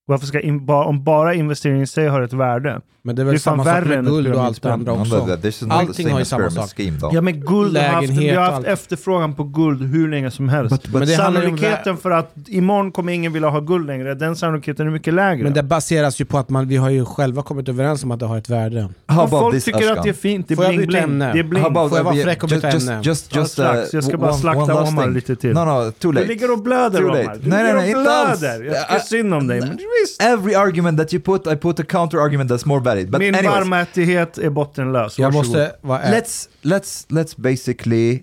Varför 0.06 0.26
ska 0.26 0.40
in, 0.40 0.66
ba, 0.66 0.84
om 0.84 1.04
bara 1.04 1.34
investeringen 1.34 1.82
i 1.82 1.86
sig 1.86 2.08
har 2.08 2.22
ett 2.22 2.32
värde? 2.32 2.80
Men 3.04 3.16
det 3.16 3.22
är 3.22 3.24
Det 3.24 3.26
väl 3.30 3.34
är 3.34 3.38
fan 3.38 3.64
samma 3.64 3.64
sak 3.76 3.84
med 3.88 4.04
guld 4.04 4.34
och 4.34 4.44
allt 4.44 4.62
det 4.62 4.72
andra 4.72 4.94
No, 4.94 5.00
också. 5.00 5.24
but 5.26 5.42
this 5.42 5.56
is 5.56 5.62
not 5.62 5.70
the 5.70 5.74
Allting 5.76 5.94
same 5.94 6.10
har 6.12 6.18
ju 6.18 6.24
samma 6.24 6.50
sak. 6.50 6.70
Ja 7.12 7.20
men 7.20 7.40
guld 7.40 7.76
har 7.76 7.84
haft, 7.84 8.00
Lägenhet 8.08 8.32
vi 8.32 8.36
har 8.36 8.44
haft 8.52 8.66
efterfrågan 8.66 9.34
på 9.34 9.44
guld 9.44 9.82
hur 9.82 10.08
länge 10.08 10.30
som 10.30 10.48
helst. 10.48 10.74
But- 10.74 10.86
but- 10.90 10.98
Men 10.98 11.08
det 11.08 11.16
Sannolikheten 11.16 11.96
för 11.96 12.10
att 12.10 12.34
imorgon 12.48 12.92
kommer 12.92 13.12
ingen 13.12 13.32
vilja 13.32 13.48
ha 13.48 13.60
guld 13.60 13.86
längre, 13.86 14.14
den 14.14 14.36
sannolikheten 14.36 14.86
är 14.86 14.90
mycket 14.90 15.14
lägre. 15.14 15.44
Men 15.44 15.52
det 15.52 15.62
baseras 15.62 16.20
ju 16.20 16.24
på 16.24 16.38
att 16.38 16.48
man, 16.50 16.68
vi 16.68 16.76
har 16.76 16.90
ju 16.90 17.04
själva 17.04 17.42
kommit 17.42 17.68
överens 17.68 18.04
om 18.04 18.10
att 18.10 18.20
det 18.20 18.26
har 18.26 18.38
ett 18.38 18.48
värde. 18.48 18.88
How 19.06 19.26
folk 19.28 19.54
this, 19.54 19.64
tycker 19.64 19.78
Ashkan? 19.78 19.98
att 19.98 20.02
det 20.04 20.08
är 20.08 20.12
fint, 20.12 20.48
det 20.48 20.54
är 20.54 20.56
Får 20.56 20.64
jag 20.64 20.70
bling 20.74 20.80
byta 20.88 20.90
bling. 20.90 21.02
ämne? 21.02 21.32
Det 21.32 21.38
är 21.38 21.42
bling. 21.42 21.62
Får 21.62 21.72
jag 21.96 22.04
vara 22.04 22.14
uh, 22.16 22.22
fräck 22.22 22.42
och 22.42 22.48
byta 22.48 22.68
ämne? 22.70 23.00
just, 23.02 23.36
just, 23.36 23.52
strax. 23.52 23.92
Jag 23.94 24.04
ska 24.04 24.12
uh, 24.12 24.20
bara 24.20 24.32
slakta 24.32 24.82
Omar 24.82 25.08
lite 25.10 25.36
till. 25.36 25.52
No, 25.54 25.58
no, 25.64 25.90
too 25.92 26.12
Du 26.12 26.12
late. 26.12 26.26
ligger 26.26 26.52
och 26.52 26.62
blöder 26.62 26.98
Too 26.98 27.08
Omar. 27.08 27.22
late. 27.24 27.38
Du 27.42 27.50
Nej, 27.50 27.62
ligger 27.62 27.74
nej, 27.76 27.94
och 27.94 28.02
blöder. 28.02 28.64
Jag 28.64 28.74
Ja, 28.76 28.80
tycker 28.88 29.00
synd 29.00 29.34
om 29.34 29.46
dig. 29.46 29.60
Visst. 30.00 30.22
Every 30.22 30.54
argument 30.54 30.98
that 30.98 31.12
you 31.12 31.20
put, 31.22 31.46
I 31.46 31.56
put 31.56 31.80
a 31.80 31.84
counter 31.84 32.20
argument 32.20 32.50
that's 32.50 32.66
more 32.66 32.80
valid. 32.80 33.10
But 33.10 33.18
Min 33.18 33.34
anyways, 33.34 33.54
barmhärtighet 33.54 34.38
är 34.38 34.50
bottenlös. 34.50 35.18
Jag 35.18 35.30
Varsågod. 35.30 35.46
måste 35.46 35.76
vara 35.80 36.02
let's 36.02 36.48
let's 36.62 37.06
let's 37.08 37.36
basically 37.36 38.22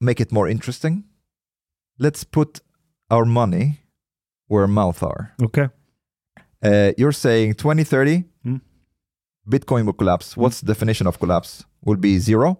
make 0.00 0.22
it 0.22 0.30
more 0.30 0.50
interesting. 0.52 1.02
Let's 1.98 2.24
put 2.30 2.60
our 3.12 3.24
money 3.24 3.80
where 4.50 4.60
our 4.62 4.66
mouth 4.68 5.02
are. 5.04 5.26
Okej. 5.38 5.68
Uh, 6.64 6.70
you're 6.98 7.12
saying 7.12 7.54
2030, 7.54 8.22
Mm. 8.44 8.60
Bitcoin 9.50 9.84
will 9.86 9.92
collapse. 9.94 10.36
What's 10.40 10.60
the 10.60 10.66
definition 10.66 11.06
of 11.06 11.18
collapse? 11.18 11.64
Will 11.86 11.98
be 11.98 12.18
zero? 12.20 12.56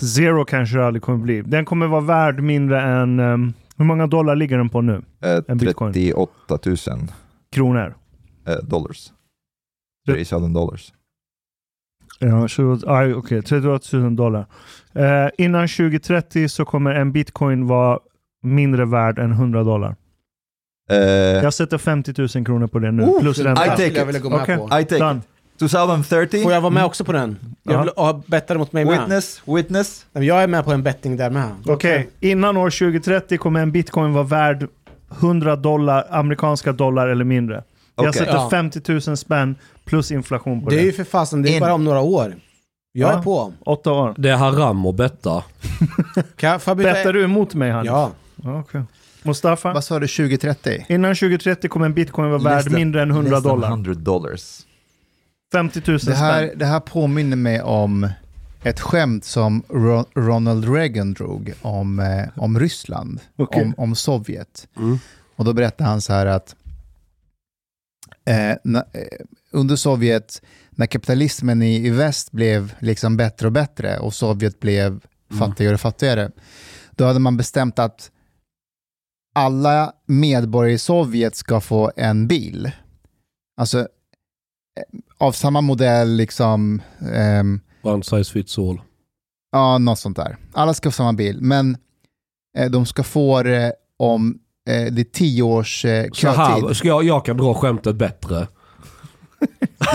Zero 0.00 0.44
kanske 0.44 0.76
det 0.78 0.86
aldrig 0.86 1.02
kommer 1.02 1.18
bli. 1.18 1.42
Den 1.42 1.64
kommer 1.64 1.86
vara 1.86 2.00
värd 2.00 2.40
mindre 2.42 2.80
än... 2.82 3.20
ehm, 3.20 3.52
hur 3.76 3.84
många 3.84 4.06
dollar 4.06 4.36
ligger 4.36 4.58
den 4.58 4.68
på 4.68 4.80
nu? 4.80 4.92
Uh, 4.92 5.02
En 5.48 5.58
bitcoin. 5.58 5.92
38 5.92 6.58
000 6.66 6.76
Kronor? 7.54 7.94
uh, 8.48 8.54
dollars. 8.68 9.12
Det- 10.06 10.12
30 10.14 10.34
000 10.40 10.52
dollars. 10.52 10.92
Ja, 12.18 12.48
20, 12.48 12.78
ah, 12.86 13.06
okej. 13.14 13.42
38 13.42 13.96
000 13.98 14.16
dollar. 14.16 14.46
Eh, 14.94 15.28
innan 15.38 15.68
2030 15.68 16.48
så 16.48 16.64
kommer 16.64 16.90
en 16.94 17.12
bitcoin 17.12 17.66
vara 17.66 17.98
mindre 18.42 18.84
värd 18.84 19.18
än 19.18 19.30
100 19.32 19.62
dollar. 19.64 19.96
Uh, 20.92 20.96
Jag 20.98 21.54
sätter 21.54 21.78
50 21.78 22.14
000 22.36 22.44
kronor 22.46 22.66
på 22.66 22.78
det 22.78 22.90
nu. 22.90 23.02
Oh, 23.02 23.20
plus 23.20 23.38
I 23.38 23.42
ränta. 23.42 23.64
take 23.64 23.82
jag 23.86 23.96
it. 24.02 24.08
ville 24.08 24.18
gå 24.18 24.30
med 24.30 24.40
Okej. 24.42 24.56
på. 24.56 24.64
I 24.64 24.84
take 24.84 24.98
Done. 24.98 25.18
it. 25.20 25.24
2030. 25.58 26.42
Får 26.42 26.52
jag 26.52 26.60
vara 26.60 26.70
med 26.72 26.84
också 26.84 27.04
på 27.04 27.12
den? 27.12 27.36
Jag 27.62 27.74
Ja. 27.74 27.80
vill 27.82 27.92
ha 27.96 28.22
bettare 28.26 28.58
mot 28.58 28.72
mig 28.72 28.84
med. 28.84 28.98
Witness, 29.00 29.42
witness. 29.46 30.06
Nej, 30.12 30.20
men 30.20 30.26
Jag 30.26 30.42
är 30.42 30.46
med 30.46 30.64
på 30.64 30.72
en 30.72 30.82
betting 30.82 31.16
där 31.16 31.30
med. 31.30 31.50
Okej, 31.66 32.10
innan 32.20 32.56
år 32.56 32.70
2030 32.70 33.38
kommer 33.38 33.60
en 33.62 33.72
bitcoin 33.72 34.12
vara 34.12 34.24
värd 34.24 34.68
100 35.10 35.56
dollar, 35.56 36.06
amerikanska 36.10 36.72
dollar 36.72 37.08
eller 37.08 37.24
mindre. 37.24 37.64
Jag 37.96 38.08
Okej. 38.08 38.18
sätter 38.18 38.32
Ja. 38.34 38.50
50 38.50 38.92
000 39.08 39.16
spänn 39.16 39.54
plus 39.84 40.10
inflation 40.10 40.64
på 40.64 40.70
Det 40.70 40.76
det. 40.76 40.82
är 40.82 40.84
ju 40.86 40.92
för 40.92 41.04
fasen, 41.04 41.42
det 41.42 41.48
är 41.50 41.54
In. 41.54 41.60
bara 41.60 41.74
om 41.74 41.84
några 41.84 42.00
år. 42.00 42.34
Jag 42.92 43.12
Ja. 43.12 43.18
är 43.18 43.22
på. 43.22 43.52
Åtta 43.64 43.92
år. 43.92 44.14
Det 44.18 44.28
är 44.30 44.36
haram 44.36 44.86
att 44.86 44.94
betta. 44.94 45.44
Jag, 46.40 46.60
jag? 46.66 46.76
Bettar 46.76 47.12
du 47.12 47.24
emot 47.24 47.54
mig 47.54 47.70
Hanif? 47.70 47.86
Ja. 47.90 48.10
okej. 48.44 48.82
Mustafa? 49.22 49.72
Vad 49.72 49.84
sa 49.84 49.98
du, 49.98 50.06
2030? 50.08 50.86
Innan 50.88 51.14
2030 51.14 51.68
kommer 51.68 51.86
en 51.86 51.94
bitcoin 51.94 52.30
vara 52.30 52.42
värd 52.42 52.70
mindre 52.72 53.02
än 53.02 53.10
100 53.10 53.30
less 53.30 53.42
than 53.42 53.52
dollar. 53.54 53.68
100 53.68 53.94
dollars. 53.94 54.60
50 55.52 55.82
000 55.86 55.98
Det 56.06 56.14
här, 56.14 56.46
spänn. 56.46 56.58
det 56.58 56.66
här 56.66 56.80
påminner 56.80 57.36
mig 57.36 57.62
om 57.62 58.08
ett 58.62 58.80
skämt 58.80 59.24
som 59.24 59.62
Ro- 59.68 60.06
Ronald 60.14 60.74
Reagan 60.74 61.14
drog 61.14 61.52
om, 61.62 61.98
eh, 62.00 62.28
om 62.36 62.58
Ryssland, 62.60 63.20
Okej. 63.36 63.62
om, 63.62 63.74
om 63.76 63.94
Sovjet. 63.94 64.68
Mm. 64.76 64.98
Och 65.36 65.44
då 65.44 65.52
berättade 65.52 65.90
han 65.90 66.00
så 66.00 66.12
här 66.12 66.26
att 66.26 66.56
eh, 68.24 68.56
na, 68.64 68.78
eh, 68.92 69.06
under 69.50 69.76
Sovjet, 69.76 70.42
när 70.70 70.86
kapitalismen 70.86 71.62
i, 71.62 71.86
i 71.86 71.90
väst 71.90 72.32
blev 72.32 72.74
liksom 72.78 73.16
bättre 73.16 73.46
och 73.46 73.52
bättre 73.52 73.98
och 73.98 74.14
Sovjet 74.14 74.60
blev 74.60 75.04
fattigare 75.38 75.74
och 75.74 75.80
fattigare, 75.80 76.30
då 76.90 77.04
hade 77.04 77.18
man 77.18 77.36
bestämt 77.36 77.78
att 77.78 78.10
alla 79.34 79.92
medborgare 80.06 80.72
i 80.72 80.78
Sovjet 80.78 81.36
ska 81.36 81.60
få 81.60 81.92
en 81.96 82.26
bil. 82.28 82.70
Alltså 83.56 83.78
eh, 83.78 83.86
av 85.18 85.32
samma 85.32 85.60
modell, 85.60 86.10
liksom, 86.16 86.82
ehm, 87.12 87.60
One 87.82 88.02
size 88.02 88.32
fits 88.32 88.58
all. 88.58 88.80
ja, 89.52 89.78
något 89.78 89.98
sånt 89.98 90.16
där. 90.16 90.36
Alla 90.52 90.74
ska 90.74 90.90
få 90.90 90.94
samma 90.94 91.12
bil, 91.12 91.38
men 91.40 91.76
eh, 92.58 92.70
de 92.70 92.86
ska 92.86 93.02
få 93.02 93.42
det 93.42 93.72
om 93.98 94.38
eh, 94.68 94.92
det 94.92 95.02
är 95.02 95.12
tio 95.12 95.42
års 95.42 95.84
eh, 95.84 96.06
Så 96.12 96.28
här, 96.28 96.60
kötid. 96.60 96.76
ska 96.76 96.88
jag, 96.88 97.04
jag 97.04 97.24
kan 97.24 97.36
dra 97.36 97.54
skämtet 97.54 97.96
bättre. 97.96 98.48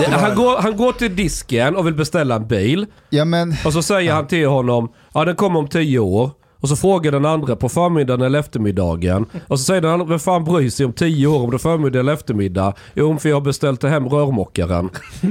Det, 0.00 0.10
han, 0.10 0.34
går, 0.36 0.56
han 0.62 0.76
går 0.76 0.92
till 0.92 1.16
disken 1.16 1.76
och 1.76 1.86
vill 1.86 1.94
beställa 1.94 2.34
en 2.34 2.46
bil. 2.46 2.86
Ja, 3.10 3.24
men, 3.24 3.54
Och 3.64 3.72
så 3.72 3.82
säger 3.82 4.12
han 4.12 4.26
till 4.26 4.46
honom, 4.48 4.92
ja 5.14 5.24
den 5.24 5.36
kommer 5.36 5.58
om 5.58 5.68
tio 5.68 5.98
år. 5.98 6.30
Och 6.60 6.68
så 6.68 6.76
frågar 6.76 7.12
den 7.12 7.24
andra 7.26 7.56
på 7.56 7.68
förmiddagen 7.68 8.22
eller 8.26 8.38
eftermiddagen. 8.38 9.26
Och 9.48 9.58
så 9.58 9.64
säger 9.64 9.80
den 9.80 9.90
andra, 9.90 10.06
vem 10.06 10.18
fan 10.18 10.44
bryr 10.44 10.70
sig 10.70 10.86
om 10.86 10.92
tio 10.92 11.26
år 11.26 11.42
om 11.44 11.50
det 11.50 11.56
är 11.56 11.58
förmiddag 11.58 12.00
eller 12.00 12.12
eftermiddag? 12.12 12.74
Jo, 12.94 13.18
för 13.18 13.28
jag 13.28 13.36
har 13.36 13.40
beställt 13.40 13.82
hem 13.82 14.08
rörmokaren. 14.08 14.90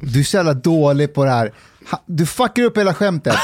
du 0.00 0.20
är 0.20 0.24
så 0.24 0.36
jävla 0.36 0.54
dålig 0.54 1.14
på 1.14 1.24
det 1.24 1.30
här. 1.30 1.52
Du 2.06 2.26
fuckar 2.26 2.62
upp 2.62 2.78
hela 2.78 2.94
skämtet. 2.94 3.34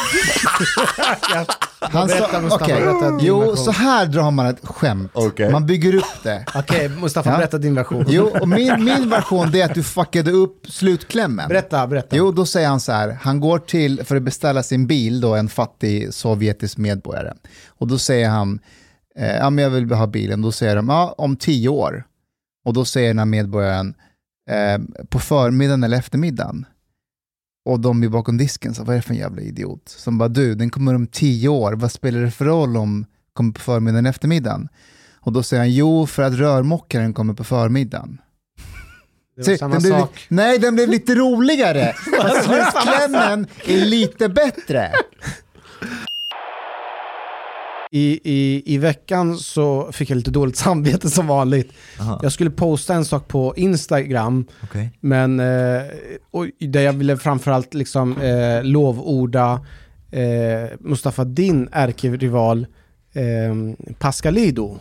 Han 1.80 2.09
sa, 2.09 2.59
din 2.59 3.18
Jo, 3.20 3.57
så 3.57 3.70
här 3.70 4.07
drar 4.07 4.30
man 4.30 4.47
ett 4.47 4.59
skämt. 4.62 5.11
Okej. 5.14 5.51
Man 5.53 5.66
bygger 5.66 5.95
upp 5.95 6.22
det. 6.22 6.45
Okej, 6.55 6.88
Mustafa, 6.88 7.30
Ja. 7.30 7.36
berätta 7.36 7.59
din 7.59 7.74
version. 7.74 8.05
Jo, 8.09 8.30
och 8.41 8.49
min, 8.49 8.84
min 8.84 9.11
version 9.11 9.51
det 9.51 9.61
är 9.61 9.64
att 9.64 9.74
du 9.74 9.82
fuckade 9.82 10.30
upp 10.30 10.66
slutklämmen. 10.68 11.49
Berätta, 11.49 11.86
berätta. 11.86 12.16
Jo, 12.16 12.32
då 12.32 12.47
säger 12.47 12.68
han 12.68 12.80
så 12.80 12.93
här, 12.93 13.18
han 13.22 13.41
går 13.41 13.59
till, 13.59 14.05
för 14.05 14.16
att 14.16 14.22
beställa 14.22 14.62
sin 14.62 14.86
bil, 14.86 15.20
då, 15.20 15.34
en 15.34 15.49
fattig 15.49 16.14
sovjetisk 16.14 16.78
medborgare. 16.78 17.32
Och 17.68 17.86
då 17.88 17.99
säger 17.99 18.28
han, 18.28 18.61
eh, 19.18 19.36
ja 19.36 19.51
men 19.51 19.64
jag 19.64 19.70
vill 19.70 19.91
ha 19.93 20.07
bilen. 20.07 20.43
Då 20.43 20.53
säger 20.53 20.76
de, 20.76 20.88
ja 20.88 21.14
om 21.18 21.36
tio 21.36 21.68
år. 21.68 22.05
Och 22.64 22.72
då 22.72 22.84
säger 22.84 23.09
den 23.09 23.18
här 23.18 23.26
medborgaren, 23.26 23.95
eh, 24.51 25.05
på 25.09 25.18
förmiddagen 25.18 25.84
eller 25.84 25.98
eftermiddagen. 25.98 26.66
Och 27.64 27.80
de 27.80 28.03
är 28.03 28.09
bakom 28.09 28.36
disken, 28.36 28.74
så 28.74 28.84
vad 28.84 28.94
är 28.94 28.98
det 28.98 29.03
för 29.03 29.14
en 29.14 29.20
jävla 29.20 29.42
idiot? 29.42 29.82
Som 29.88 30.18
bara, 30.18 30.28
du, 30.28 30.55
den 30.55 30.70
kommer 30.70 30.94
om 30.94 31.07
tio 31.07 31.48
år, 31.48 31.72
vad 31.72 31.92
spelar 31.92 32.20
det 32.20 32.30
för 32.30 32.44
roll 32.44 32.76
om 32.76 33.07
kommer 33.32 33.53
på 33.53 33.61
förmiddagen 33.61 33.98
eller 33.98 34.11
eftermiddagen? 34.11 34.68
Och 35.22 35.32
då 35.32 35.42
säger 35.42 35.61
han, 35.61 35.72
jo 35.72 36.07
för 36.07 36.22
att 36.22 36.32
rörmokaren 36.32 37.14
kommer 37.14 37.34
på 37.34 37.44
förmiddagen. 37.44 38.20
det 39.36 39.48
var 39.48 39.57
samma 39.57 39.74
den 39.74 39.82
blev, 39.82 39.98
sak. 39.98 40.26
nej, 40.28 40.59
den 40.59 40.74
blev 40.74 40.88
lite 40.88 41.14
roligare. 41.14 41.92
Fast 42.22 42.44
slutklämmen 42.44 43.46
är 43.66 43.84
lite 43.84 44.28
bättre. 44.28 44.92
I, 47.93 48.20
i, 48.24 48.62
I 48.74 48.78
veckan 48.78 49.36
så 49.38 49.93
fick 49.93 50.11
jag 50.11 50.16
lite 50.16 50.30
dåligt 50.30 50.57
samvete 50.66 51.11
som 51.11 51.26
vanligt. 51.26 51.72
Aha, 52.01 52.20
Jag 52.22 52.32
skulle 52.32 52.51
posta 52.51 52.95
en 52.95 53.05
sak 53.05 53.28
på 53.28 53.55
Instagram, 53.57 54.47
okej. 54.62 54.91
men 55.01 55.41
eh, 55.41 55.82
och 56.30 56.47
där 56.61 56.80
jag 56.80 56.93
ville 56.93 57.16
framförallt 57.16 57.74
liksom 57.74 58.18
eh, 58.18 58.64
lovorda 58.64 59.61
eh, 60.11 60.70
Mustafa 60.80 61.24
din 61.24 61.68
ärkerival 61.72 62.66
eh, 63.12 63.55
Pascalido. 63.99 64.78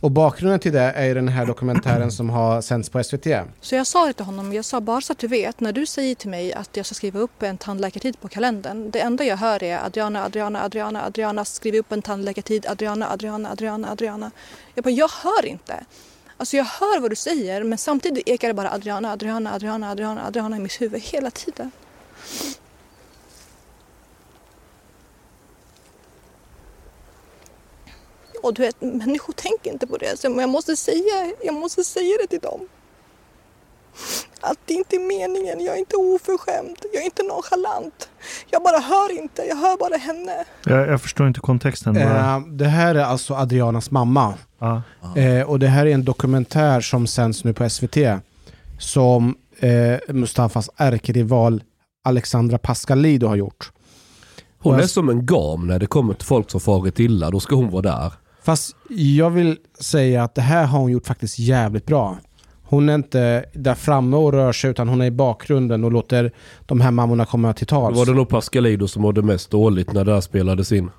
Och 0.00 0.10
bakgrunden 0.10 0.60
till 0.60 0.72
det 0.72 0.80
är 0.80 1.04
ju 1.04 1.14
den 1.14 1.28
här 1.28 1.46
dokumentären 1.46 2.12
som 2.12 2.30
har 2.30 2.60
sänts 2.60 2.88
på 2.88 3.04
SVT. 3.04 3.26
Så 3.60 3.74
jag 3.74 3.86
sa 3.86 4.06
det 4.06 4.12
till 4.12 4.24
honom, 4.24 4.52
jag 4.52 4.64
sa 4.64 4.80
bara 4.80 5.00
så 5.00 5.12
att 5.12 5.18
du 5.18 5.26
vet, 5.26 5.60
när 5.60 5.72
du 5.72 5.86
säger 5.86 6.14
till 6.14 6.30
mig 6.30 6.52
att 6.54 6.76
jag 6.76 6.86
ska 6.86 6.94
skriva 6.94 7.20
upp 7.20 7.42
en 7.42 7.58
tandläkartid 7.58 8.20
på 8.20 8.28
kalendern, 8.28 8.90
det 8.90 9.00
enda 9.00 9.24
jag 9.24 9.36
hör 9.36 9.62
är 9.62 9.84
Adriana, 9.84 10.24
Adriana, 10.24 10.64
Adriana, 10.64 11.04
Adriana, 11.04 11.44
skriv 11.44 11.74
upp 11.74 11.92
en 11.92 12.02
tandläkartid, 12.02 12.66
Adriana, 12.66 13.10
Adriana, 13.10 13.50
Adriana, 13.50 13.90
Adriana. 13.90 14.30
Jag 14.74 14.84
bara, 14.84 14.90
jag 14.90 15.10
hör 15.22 15.46
inte. 15.46 15.84
Alltså 16.36 16.56
jag 16.56 16.64
hör 16.64 17.00
vad 17.00 17.10
du 17.10 17.16
säger 17.16 17.62
men 17.62 17.78
samtidigt 17.78 18.28
ekar 18.28 18.48
det 18.48 18.54
bara 18.54 18.72
Adriana, 18.72 19.12
Adriana, 19.12 19.54
Adriana, 19.54 19.90
Adriana, 19.90 20.26
Adriana 20.26 20.56
i 20.56 20.60
mitt 20.60 20.80
huvud 20.80 21.00
hela 21.02 21.30
tiden. 21.30 21.70
Och 28.42 28.54
du 28.54 28.62
vet, 28.62 28.80
människor 28.80 29.32
tänker 29.32 29.72
inte 29.72 29.86
på 29.86 29.96
det. 29.96 30.20
Så 30.20 30.26
jag 30.26 30.48
måste 30.48 30.76
säga, 30.76 31.32
jag 31.44 31.54
måste 31.54 31.84
säga 31.84 32.16
det 32.20 32.26
till 32.26 32.40
dem. 32.40 32.60
Att 34.40 34.58
det 34.64 34.74
inte 34.74 34.96
är 34.96 35.00
meningen, 35.00 35.60
jag 35.60 35.74
är 35.74 35.78
inte 35.78 35.96
oförskämd, 35.96 36.76
jag 36.92 37.02
är 37.02 37.04
inte 37.04 37.22
nonchalant. 37.22 38.08
Jag 38.50 38.62
bara 38.62 38.78
hör 38.78 39.18
inte, 39.20 39.42
jag 39.42 39.56
hör 39.56 39.76
bara 39.78 39.96
henne. 39.96 40.44
Jag, 40.64 40.88
jag 40.88 41.02
förstår 41.02 41.28
inte 41.28 41.40
kontexten. 41.40 41.96
Eh, 41.96 42.40
det 42.40 42.64
här 42.64 42.94
är 42.94 43.04
alltså 43.04 43.34
Adrianas 43.34 43.90
mamma. 43.90 44.34
Ja. 44.58 44.82
Eh, 45.16 45.42
och 45.42 45.58
det 45.58 45.66
här 45.66 45.86
är 45.86 45.94
en 45.94 46.04
dokumentär 46.04 46.80
som 46.80 47.06
sänds 47.06 47.44
nu 47.44 47.52
på 47.52 47.70
SVT. 47.70 47.96
Som 48.78 49.36
eh, 49.58 50.14
Mustafas 50.14 50.70
ärkerival 50.76 51.62
Alexandra 52.04 52.58
Pascalido 52.58 53.26
har 53.26 53.36
gjort. 53.36 53.72
Hon 54.58 54.80
är 54.80 54.86
som 54.86 55.08
en 55.08 55.26
gam 55.26 55.66
när 55.66 55.78
det 55.78 55.86
kommer 55.86 56.14
till 56.14 56.26
folk 56.26 56.50
som 56.50 56.60
farit 56.60 57.00
illa. 57.00 57.30
Då 57.30 57.40
ska 57.40 57.54
hon 57.54 57.70
vara 57.70 57.82
där. 57.82 58.12
Fast 58.42 58.76
jag 58.88 59.30
vill 59.30 59.56
säga 59.80 60.22
att 60.24 60.34
det 60.34 60.42
här 60.42 60.66
har 60.66 60.78
hon 60.78 60.90
gjort 60.92 61.06
faktiskt 61.06 61.38
jävligt 61.38 61.86
bra. 61.86 62.18
Hon 62.62 62.88
är 62.88 62.94
inte 62.94 63.44
där 63.54 63.74
framme 63.74 64.16
och 64.16 64.32
rör 64.32 64.52
sig 64.52 64.70
utan 64.70 64.88
hon 64.88 65.00
är 65.00 65.06
i 65.06 65.10
bakgrunden 65.10 65.84
och 65.84 65.92
låter 65.92 66.32
de 66.66 66.80
här 66.80 66.90
mammorna 66.90 67.24
komma 67.24 67.52
till 67.52 67.66
tals. 67.66 67.98
var 67.98 68.06
det 68.06 68.12
nog 68.12 68.28
Pascalido 68.28 68.88
som 68.88 69.02
mådde 69.02 69.22
mest 69.22 69.50
dåligt 69.50 69.92
när 69.92 70.04
det 70.04 70.12
här 70.14 70.20
spelades 70.20 70.72
in. 70.72 70.90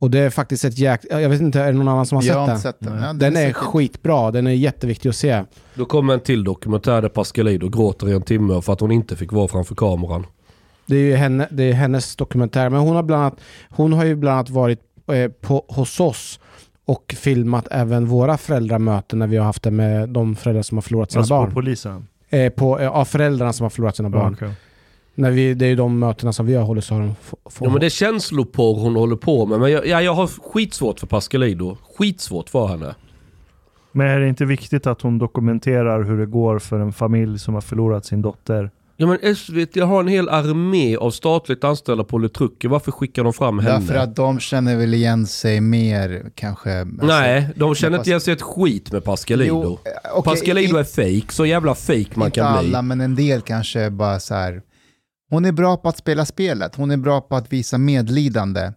Och 0.00 0.10
det 0.10 0.18
är 0.18 0.30
faktiskt 0.30 0.64
ett 0.64 0.78
jäk... 0.78 1.00
Jag 1.10 1.28
vet 1.28 1.40
inte, 1.40 1.60
är 1.60 1.66
det 1.66 1.78
någon 1.78 1.88
annan 1.88 2.06
som 2.06 2.16
har 2.16 2.24
Jag 2.24 2.34
har 2.46 2.56
sett 2.56 2.76
inte 2.82 2.90
den? 2.90 2.92
sett 2.92 3.00
den. 3.00 3.02
Ja, 3.02 3.06
den 3.06 3.18
Den 3.18 3.36
är 3.36 3.40
säkert- 3.46 3.56
skitbra, 3.56 4.30
den 4.30 4.46
är 4.46 4.50
jätteviktig 4.50 5.08
att 5.08 5.16
se. 5.16 5.44
Då 5.74 5.84
kommer 5.84 6.14
en 6.14 6.20
till 6.20 6.44
dokumentär 6.44 7.02
där 7.02 7.08
Pascalido 7.08 7.68
gråter 7.68 8.08
i 8.08 8.12
en 8.12 8.22
timme 8.22 8.62
för 8.62 8.72
att 8.72 8.80
hon 8.80 8.92
inte 8.92 9.16
fick 9.16 9.32
vara 9.32 9.48
framför 9.48 9.74
kameran. 9.74 10.26
Det 10.86 10.96
är 10.96 11.00
ju 11.00 11.14
henne, 11.14 11.48
det 11.50 11.62
är 11.64 11.72
hennes 11.72 12.16
dokumentär. 12.16 12.70
Men 12.70 12.80
hon 12.80 12.96
har, 12.96 13.02
bland 13.02 13.22
annat, 13.22 13.40
hon 13.70 13.92
har 13.92 14.04
ju 14.04 14.16
bland 14.16 14.34
annat 14.34 14.50
varit 14.50 14.80
eh, 15.12 15.28
på, 15.30 15.64
hos 15.68 16.00
oss 16.00 16.40
och 16.84 17.14
filmat 17.18 17.68
även 17.70 18.06
våra 18.06 18.36
föräldramöten 18.38 19.18
när 19.18 19.26
vi 19.26 19.36
har 19.36 19.44
haft 19.44 19.62
det 19.62 19.70
med 19.70 20.08
de 20.08 20.36
föräldrar 20.36 20.62
som 20.62 20.76
har 20.76 20.82
förlorat 20.82 21.10
sina 21.10 21.20
Alltså 21.20 21.34
på 21.34 21.40
barn. 21.42 21.54
polisen? 21.54 22.06
eh, 22.30 22.52
på, 22.52 22.78
eh, 22.80 22.90
av 22.90 23.04
föräldrarna 23.04 23.52
som 23.52 23.64
har 23.64 23.70
förlorat 23.70 23.96
sina 23.96 24.10
barn. 24.10 24.32
Okej. 24.34 24.52
När 25.14 25.30
vi, 25.30 25.54
det 25.54 25.64
är 25.66 25.68
ju 25.68 25.76
de 25.76 25.98
mötena 25.98 26.32
som 26.32 26.46
vi 26.46 26.54
har 26.54 26.64
hållit 26.64 26.84
så 26.84 26.94
har 26.94 27.00
de 27.00 27.14
Ja 27.60 27.70
men 27.70 27.80
det 27.80 27.86
är 27.86 27.90
känsloporr 27.90 28.80
hon 28.80 28.96
håller 28.96 29.16
på 29.16 29.46
med. 29.46 29.60
Men 29.60 29.70
jag, 29.72 29.86
ja, 29.86 30.02
jag 30.02 30.14
har 30.14 30.26
skitsvårt 30.26 31.00
för 31.00 31.06
Pascalido. 31.06 31.76
Skitsvårt 31.98 32.50
för 32.50 32.66
henne. 32.66 32.94
Men 33.92 34.06
är 34.06 34.20
det 34.20 34.28
inte 34.28 34.44
viktigt 34.44 34.86
att 34.86 35.02
hon 35.02 35.18
dokumenterar 35.18 36.02
hur 36.02 36.18
det 36.18 36.26
går 36.26 36.58
för 36.58 36.80
en 36.80 36.92
familj 36.92 37.38
som 37.38 37.54
har 37.54 37.60
förlorat 37.60 38.04
sin 38.04 38.22
dotter? 38.22 38.70
Ja 39.02 39.08
men 39.08 39.36
SVT 39.36 39.76
har 39.80 40.00
en 40.00 40.08
hel 40.08 40.28
armé 40.28 40.96
av 40.96 41.10
statligt 41.10 41.64
anställda 41.64 42.04
politruker. 42.04 42.68
Varför 42.68 42.92
skickar 42.92 43.24
de 43.24 43.32
fram 43.32 43.58
henne? 43.58 43.78
Därför 43.78 43.94
att 43.94 44.16
de 44.16 44.40
känner 44.40 44.76
väl 44.76 44.94
igen 44.94 45.26
sig 45.26 45.60
mer 45.60 46.30
kanske. 46.34 46.80
alltså- 46.80 47.06
Nej, 47.06 47.48
de 47.56 47.74
känner 47.74 47.98
inte 47.98 48.10
igen 48.10 48.20
sig 48.20 48.32
ett 48.32 48.42
skit 48.42 48.92
med 48.92 49.04
Pascalido. 49.04 49.62
Jo, 49.64 49.78
eh, 49.84 50.12
okej, 50.18 50.32
Pascalido 50.32 50.76
i- 50.76 50.80
är 50.80 50.84
fake, 51.20 51.32
så 51.32 51.46
jävla 51.46 51.74
fake 51.74 52.06
man 52.14 52.26
inte 52.26 52.40
kan 52.40 52.46
alla, 52.46 52.82
bli. 52.82 52.88
men 52.88 53.00
en 53.00 53.14
del 53.14 53.40
kanske 53.40 53.90
bara 53.90 54.20
så 54.20 54.34
här. 54.34 54.62
Hon 55.30 55.44
är 55.44 55.52
bra 55.52 55.76
på 55.76 55.88
att 55.88 55.98
spela 55.98 56.24
spelet. 56.24 56.74
Hon 56.74 56.90
är 56.90 56.96
bra 56.96 57.20
på 57.20 57.36
att 57.36 57.52
visa 57.52 57.78
medlidande. 57.78 58.72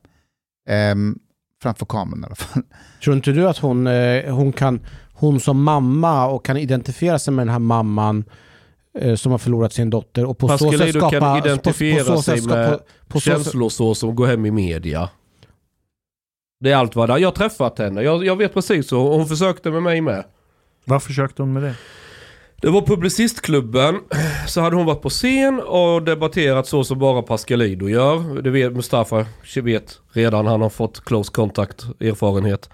ehm, 0.69 1.15
framför 1.63 1.85
kameran 1.85 2.23
i 2.23 2.25
alla 2.25 2.35
fall. 2.35 2.63
Tror 3.03 3.15
inte 3.15 3.31
du 3.31 3.47
att 3.47 3.57
hon, 3.57 3.87
eh, 3.87 4.33
hon 4.35 4.53
kan, 4.53 4.79
hon 5.13 5.39
som 5.39 5.63
mamma 5.63 6.27
och 6.27 6.45
kan 6.45 6.57
identifiera 6.57 7.19
sig 7.19 7.33
med 7.33 7.47
den 7.47 7.51
här 7.51 7.59
mamman 7.59 8.23
som 9.15 9.31
har 9.31 9.37
förlorat 9.39 9.73
sin 9.73 9.89
dotter 9.89 10.25
och 10.25 10.37
på 10.37 10.47
så 10.57 10.71
sätt 10.71 10.89
skapa... 10.89 11.09
kan 11.09 11.41
på- 11.41 11.47
identifiera 11.47 12.03
på 12.05 12.15
så 12.15 12.21
sig 12.21 12.35
sätt 12.37 12.43
skapa- 12.43 12.55
med 12.69 12.79
på 13.07 13.19
Känslor 13.19 13.69
så 13.69 13.95
som 13.95 14.15
går 14.15 14.27
hem 14.27 14.45
i 14.45 14.51
media. 14.51 15.09
Det 16.59 16.71
är 16.71 16.75
allt 16.75 16.95
vad 16.95 17.09
det 17.09 17.13
är. 17.13 17.17
Jag 17.17 17.27
har 17.27 17.33
träffat 17.35 17.79
henne. 17.79 18.01
Jag, 18.01 18.25
jag 18.25 18.35
vet 18.35 18.53
precis 18.53 18.87
så. 18.87 19.13
Hon 19.13 19.27
försökte 19.27 19.71
med 19.71 19.83
mig 19.83 20.01
med. 20.01 20.23
Vad 20.85 21.03
försökte 21.03 21.41
hon 21.41 21.53
med 21.53 21.63
det? 21.63 21.75
Det 22.61 22.69
var 22.69 22.81
Publicistklubben. 22.81 23.99
Så 24.47 24.61
hade 24.61 24.75
hon 24.75 24.85
varit 24.85 25.01
på 25.01 25.09
scen 25.09 25.61
och 25.61 26.03
debatterat 26.03 26.67
så 26.67 26.83
som 26.83 26.99
bara 26.99 27.21
Pascalido 27.21 27.89
gör. 27.89 28.41
Det 28.41 28.49
vet 28.49 28.73
Mustafa 28.73 29.25
vet 29.61 29.99
redan. 30.11 30.45
Han 30.47 30.61
har 30.61 30.69
fått 30.69 31.05
close 31.05 31.31
contact 31.31 31.83
erfarenhet. 31.99 32.69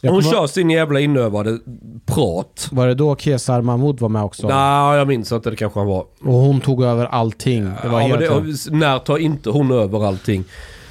Jag 0.00 0.12
Hon 0.12 0.22
kommer- 0.22 0.34
kör 0.34 0.46
sin 0.46 0.70
jävla 0.70 1.00
inövade 1.00 1.58
prat. 2.06 2.68
Var 2.72 2.86
det 2.86 2.94
då 2.94 3.16
Kesar 3.16 3.62
Mahmoud 3.62 4.00
var 4.00 4.08
med 4.08 4.22
också? 4.22 4.48
Nej, 4.48 4.98
jag 4.98 5.08
minns 5.08 5.32
inte. 5.32 5.50
Det 5.50 5.56
kanske 5.56 5.80
han 5.80 5.86
var. 5.88 6.06
Och 6.20 6.34
hon 6.34 6.60
tog 6.60 6.82
över 6.82 7.06
allting. 7.06 7.64
Det 7.82 7.88
var 7.88 8.00
ja, 8.00 8.08
men 8.08 8.18
helt... 8.22 8.64
det, 8.64 8.76
när 8.76 8.98
tar 8.98 9.18
inte 9.18 9.50
hon 9.50 9.70
över 9.70 10.06
allting? 10.06 10.44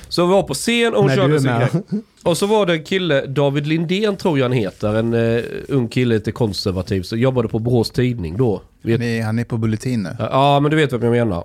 Så 0.07 0.25
vi 0.25 0.31
var 0.31 0.43
på 0.43 0.53
scen 0.53 0.93
och 0.93 0.99
hon 1.01 1.09
du 1.09 1.15
körde 1.15 1.39
sin 1.39 1.51
med. 1.51 1.71
grej. 1.71 2.01
Och 2.23 2.37
så 2.37 2.45
var 2.45 2.65
det 2.65 2.73
en 2.73 2.83
kille, 2.83 3.25
David 3.25 3.67
Lindén 3.67 4.15
tror 4.15 4.39
jag 4.39 4.45
han 4.45 4.51
heter, 4.51 4.93
en 4.95 5.13
uh, 5.13 5.43
ung 5.69 5.87
kille, 5.87 6.15
lite 6.15 6.31
konservativ, 6.31 7.01
så 7.01 7.15
jobbade 7.15 7.47
på 7.47 7.59
Borås 7.59 7.91
Tidning 7.91 8.37
då. 8.37 8.61
Vet, 8.81 8.99
Nej, 8.99 9.21
han 9.21 9.39
är 9.39 9.43
på 9.43 9.57
Bulletin 9.57 10.03
nu. 10.03 10.15
Ja, 10.19 10.59
men 10.59 10.71
du 10.71 10.77
vet 10.77 10.91
vad 10.91 11.03
jag 11.03 11.11
menar. 11.11 11.43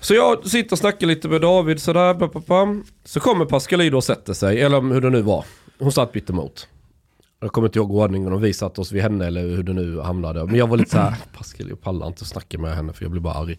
Så 0.00 0.14
jag 0.14 0.46
sitter 0.46 0.72
och 0.72 0.78
snackar 0.78 1.06
lite 1.06 1.28
med 1.28 1.40
David 1.40 1.82
sådär. 1.82 2.16
Så 3.04 3.20
kommer 3.20 3.44
Pascalido 3.44 3.96
och 3.96 4.04
sätter 4.04 4.32
sig, 4.32 4.62
eller 4.62 4.94
hur 4.94 5.00
det 5.00 5.10
nu 5.10 5.22
var. 5.22 5.44
Hon 5.78 5.92
satt 5.92 6.14
mitt 6.14 6.30
emot. 6.30 6.68
Jag 7.40 7.52
kommer 7.52 7.68
inte 7.68 7.78
ihåg 7.78 7.90
ordningen 7.94 8.32
om 8.32 8.40
vi 8.40 8.52
satt 8.52 8.78
oss 8.78 8.92
vid 8.92 9.02
henne 9.02 9.26
eller 9.26 9.40
hur 9.40 9.62
det 9.62 9.72
nu 9.72 10.00
hamnade. 10.00 10.46
Men 10.46 10.54
jag 10.54 10.66
var 10.66 10.76
lite 10.76 10.90
såhär, 10.90 11.14
jag 11.68 11.80
pallar 11.80 12.06
inte 12.06 12.22
att 12.22 12.28
snacka 12.28 12.58
med 12.58 12.76
henne 12.76 12.92
för 12.92 13.04
jag 13.04 13.10
blir 13.10 13.20
bara 13.20 13.34
arg. 13.34 13.56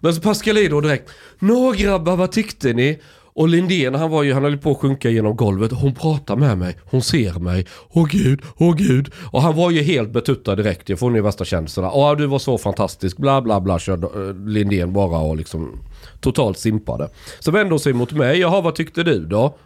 Men 0.00 0.14
så 0.14 0.20
Pascal 0.20 0.68
då 0.70 0.80
direkt, 0.80 1.10
Nå 1.38 1.72
grabbar 1.72 2.16
vad 2.16 2.32
tyckte 2.32 2.72
ni? 2.72 3.00
Och 3.38 3.48
Lindén 3.48 3.94
han 3.94 4.10
var 4.10 4.22
ju, 4.22 4.32
han 4.32 4.44
höll 4.44 4.58
på 4.58 4.70
att 4.70 4.78
sjunka 4.78 5.10
genom 5.10 5.36
golvet. 5.36 5.72
Hon 5.72 5.94
pratar 5.94 6.36
med 6.36 6.58
mig, 6.58 6.76
hon 6.84 7.02
ser 7.02 7.38
mig. 7.38 7.66
Åh 7.88 8.06
gud, 8.10 8.42
åh 8.56 8.74
gud. 8.74 9.10
Och 9.30 9.42
han 9.42 9.56
var 9.56 9.70
ju 9.70 9.82
helt 9.82 10.10
betuttad 10.10 10.56
direkt. 10.56 10.88
Jag 10.88 10.98
får 10.98 11.14
ju 11.14 11.20
värsta 11.20 11.44
kändisarna. 11.44 11.90
Ja, 11.94 12.14
du 12.14 12.26
var 12.26 12.38
så 12.38 12.58
fantastisk, 12.58 13.16
bla 13.16 13.42
bla 13.42 13.60
bla. 13.60 13.78
Körde 13.78 14.06
eh, 14.06 14.34
Lindén 14.46 14.92
bara 14.92 15.18
och 15.18 15.36
liksom 15.36 15.78
totalt 16.20 16.58
simpade. 16.58 17.10
Så 17.40 17.50
vände 17.50 17.72
hon 17.72 17.80
sig 17.80 17.92
mot 17.92 18.12
mig. 18.12 18.38
Jaha 18.38 18.60
vad 18.60 18.74
tyckte 18.74 19.02
du 19.02 19.24
då? 19.24 19.58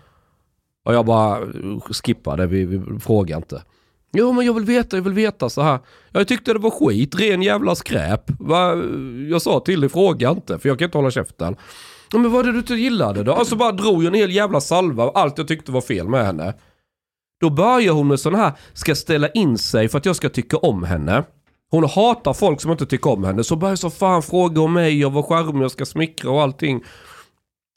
Och 0.85 0.95
jag 0.95 1.07
bara 1.07 1.39
skippade, 1.81 2.47
vi, 2.47 2.65
vi 2.65 3.01
frågade 3.01 3.37
inte. 3.37 3.63
Jo 4.13 4.33
men 4.33 4.47
jag 4.47 4.55
vill 4.55 4.65
veta, 4.65 4.97
jag 4.97 5.05
vill 5.05 5.13
veta 5.13 5.51
så 5.51 5.63
här. 5.63 5.79
Jag 6.11 6.29
tyckte 6.29 6.53
det 6.53 6.59
var 6.59 6.71
skit, 6.71 7.21
ren 7.21 7.43
jävla 7.43 7.75
skräp. 7.75 8.23
Va? 8.39 8.75
Jag 9.31 9.43
sa 9.43 9.61
till 9.61 9.81
dig, 9.81 9.91
fråga 9.91 10.31
inte 10.31 10.59
för 10.59 10.69
jag 10.69 10.79
kan 10.79 10.87
inte 10.87 10.99
hålla 10.99 11.11
käften. 11.11 11.57
Men 12.13 12.33
vad 12.33 12.41
är 12.41 12.45
det 12.47 12.53
du 12.53 12.59
inte 12.59 12.75
gillade 12.75 13.23
då? 13.23 13.33
Alltså 13.33 13.57
bara 13.57 13.73
drog 13.73 14.05
jag 14.05 14.15
en 14.15 14.21
hel 14.21 14.33
jävla 14.33 14.61
salva 14.61 15.03
av 15.05 15.17
allt 15.17 15.39
jag 15.39 15.49
tyckte 15.49 15.73
var 15.73 15.81
fel 15.81 16.09
med 16.09 16.27
henne. 16.27 16.55
Då 17.41 17.51
börjar 17.51 17.93
hon 17.93 18.09
med 18.09 18.21
sån 18.21 18.35
här, 18.35 18.53
ska 18.73 18.95
ställa 18.95 19.29
in 19.29 19.59
sig 19.59 19.89
för 19.89 19.99
att 19.99 20.07
jag 20.07 20.17
ska 20.17 20.29
tycka 20.29 20.57
om 20.57 20.83
henne. 20.83 21.25
Hon 21.71 21.85
hatar 21.85 22.33
folk 22.33 22.61
som 22.61 22.71
inte 22.71 22.87
tycker 22.87 23.11
om 23.11 23.25
henne. 23.25 23.45
Så 23.45 23.57
börjar 23.57 23.77
så 23.77 23.91
fan 23.91 24.23
fråga 24.23 24.61
om 24.61 24.73
mig 24.73 25.07
och 25.07 25.13
vad 25.13 25.25
charmig 25.25 25.65
jag 25.65 25.71
ska 25.71 25.87
smickra 25.87 26.31
och 26.31 26.43
allting. 26.43 26.85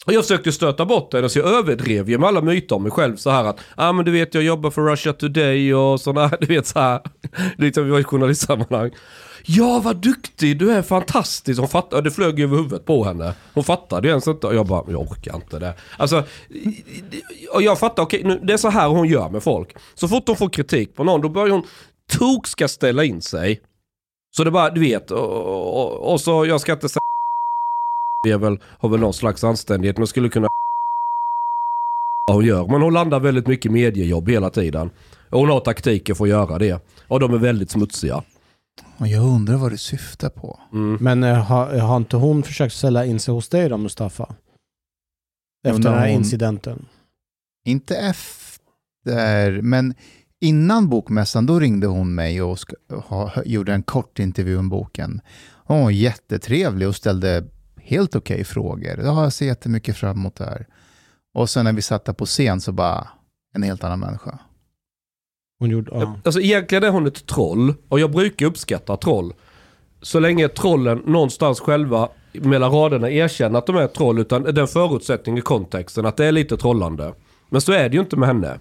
Och 0.06 0.14
jag 0.14 0.24
försökte 0.24 0.51
stöta 0.51 0.86
bort 0.86 1.14
henne 1.14 1.30
så 1.30 1.39
jag 1.39 1.47
överdrev 1.47 2.10
ju 2.10 2.18
med 2.18 2.28
alla 2.28 2.41
myter 2.41 2.76
om 2.76 2.84
mig 2.84 2.91
själv 2.91 3.16
så 3.16 3.30
här 3.30 3.43
att 3.43 3.58
Ja 3.60 3.88
ah, 3.88 3.93
men 3.93 4.06
du 4.06 4.12
vet 4.12 4.34
jag 4.34 4.43
jobbar 4.43 4.72
för 4.72 4.82
Russia 4.82 5.14
Today 5.14 5.74
och 5.74 6.01
sådana 6.01 6.28
du 6.41 6.47
vet 6.47 6.68
så 6.68 6.80
här. 6.80 7.01
Liksom 7.58 7.86
vi 7.86 7.91
var 7.91 7.99
i 7.99 8.03
journalistsammanhang. 8.03 8.91
Ja 9.47 9.82
vad 9.84 9.95
duktig, 9.95 10.60
du 10.60 10.72
är 10.72 10.82
fantastisk. 10.82 11.60
Hon 11.60 11.70
fattade, 11.70 12.01
det 12.01 12.12
flög 12.12 12.39
över 12.39 12.58
huvudet 12.58 12.86
på 12.86 13.03
henne. 13.03 13.34
Hon 13.53 13.64
fattade 13.64 14.08
ju 14.08 14.10
ens 14.10 14.28
inte 14.28 14.47
och 14.47 14.56
jag 14.56 14.66
bara, 14.66 14.84
jag 14.91 15.01
orkar 15.01 15.36
inte 15.36 15.60
det. 15.60 15.74
Alltså, 15.97 16.24
och 17.53 17.62
jag 17.62 17.80
fattar, 17.80 18.03
okej 18.03 18.22
nu, 18.24 18.39
det 18.43 18.53
är 18.53 18.58
så 18.58 18.70
här 18.70 18.88
hon 18.88 19.08
gör 19.08 19.30
med 19.30 19.43
folk. 19.43 19.76
Så 19.95 20.08
fort 20.08 20.28
hon 20.28 20.36
får 20.36 20.49
kritik 20.49 20.95
på 20.95 21.03
någon 21.03 21.22
då 21.22 21.30
börjar 21.30 21.53
hon 21.53 21.64
tok 22.20 22.47
ska 22.47 22.68
ställa 22.68 23.03
in 23.03 23.22
sig. 23.22 23.62
Så 24.38 24.43
det 24.43 24.51
bara, 24.51 24.70
du 24.70 24.82
vet, 24.82 25.12
och, 25.12 25.82
och, 25.82 26.12
och 26.14 26.22
så, 26.22 26.45
jag 26.45 26.62
ska 26.62 26.74
inte 26.74 26.89
säga 26.89 27.05
är 28.32 28.38
väl, 28.38 28.59
har 28.80 28.89
väl 28.89 28.99
någon 28.99 29.13
slags 29.13 29.43
anständighet, 29.43 29.97
men 29.97 30.07
skulle 30.07 30.30
kunna 30.30 30.47
vad 32.28 32.36
hon 32.36 32.45
gör. 32.45 32.67
Men 32.67 32.82
hon 32.82 32.93
landar 32.93 33.19
väldigt 33.19 33.47
mycket 33.47 33.71
mediejobb 33.71 34.30
hela 34.30 34.49
tiden. 34.49 34.89
Och 35.30 35.39
hon 35.39 35.49
har 35.49 35.59
taktiker 35.59 36.13
för 36.13 36.23
att 36.23 36.30
göra 36.30 36.59
det. 36.59 36.86
Och 37.07 37.19
de 37.19 37.34
är 37.34 37.38
väldigt 37.38 37.69
smutsiga. 37.71 38.23
Och 38.97 39.07
jag 39.07 39.23
undrar 39.23 39.55
vad 39.55 39.71
du 39.71 39.78
syftar 39.78 40.30
på. 40.30 40.59
Mm. 40.73 40.97
Men 41.01 41.23
eh, 41.23 41.43
har, 41.43 41.78
har 41.78 41.97
inte 41.97 42.17
hon 42.17 42.43
försökt 42.43 42.76
ställa 42.76 43.05
in 43.05 43.19
sig 43.19 43.34
hos 43.34 43.49
dig 43.49 43.69
då, 43.69 43.78
Mustafa? 43.78 44.36
Efter 45.67 45.84
den 45.84 45.93
här 45.93 46.07
hon- 46.07 46.17
incidenten. 46.17 46.86
Inte 47.65 47.95
efter, 47.97 49.61
men 49.61 49.93
innan 50.41 50.89
bokmässan 50.89 51.45
då 51.45 51.59
ringde 51.59 51.88
hon 51.88 52.15
mig 52.15 52.41
och 52.41 52.59
ska, 52.59 52.76
ha, 52.89 53.32
gjorde 53.45 53.73
en 53.73 53.84
kort 53.84 54.19
intervju 54.19 54.57
om 54.57 54.69
boken. 54.69 55.21
Hon 55.65 55.84
var 55.84 55.91
jättetrevlig 55.91 56.88
och 56.88 56.95
ställde 56.95 57.43
helt 57.78 58.15
okej 58.15 58.43
frågor. 58.43 58.99
Ja, 59.03 59.23
jag 59.23 59.34
ser 59.34 59.45
jättemycket 59.45 59.97
fram 59.97 60.17
emot 60.17 60.36
det 60.36 60.45
här. 60.45 60.67
Och 61.34 61.49
sen 61.49 61.65
när 61.65 61.73
vi 61.73 61.82
satt 61.82 62.05
där 62.05 62.13
på 62.13 62.26
scen 62.26 62.61
så 62.61 62.71
bara 62.71 63.07
en 63.55 63.63
helt 63.63 63.84
annan 63.84 63.99
människa. 63.99 64.39
Hon 65.59 65.69
gjorde, 65.69 65.91
ja. 65.93 66.19
Alltså 66.26 66.41
egentligen 66.41 66.84
är 66.84 66.89
hon 66.89 67.07
ett 67.07 67.26
troll. 67.26 67.73
Och 67.89 67.99
jag 67.99 68.11
brukar 68.11 68.45
uppskatta 68.45 68.97
troll. 68.97 69.34
Så 70.01 70.19
länge 70.19 70.47
trollen 70.47 71.01
någonstans 71.05 71.59
själva 71.59 72.09
mellan 72.34 72.71
raderna 72.71 73.09
erkänner 73.09 73.59
att 73.59 73.67
de 73.67 73.76
är 73.76 73.82
ett 73.82 73.93
troll. 73.93 74.19
Utan 74.19 74.43
den 74.43 74.67
förutsättningen 74.67 75.38
i 75.38 75.41
kontexten 75.41 76.05
att 76.05 76.17
det 76.17 76.26
är 76.26 76.32
lite 76.32 76.57
trollande. 76.57 77.13
Men 77.49 77.61
så 77.61 77.71
är 77.71 77.89
det 77.89 77.95
ju 77.95 78.01
inte 78.01 78.17
med 78.17 78.28
henne. 78.28 78.59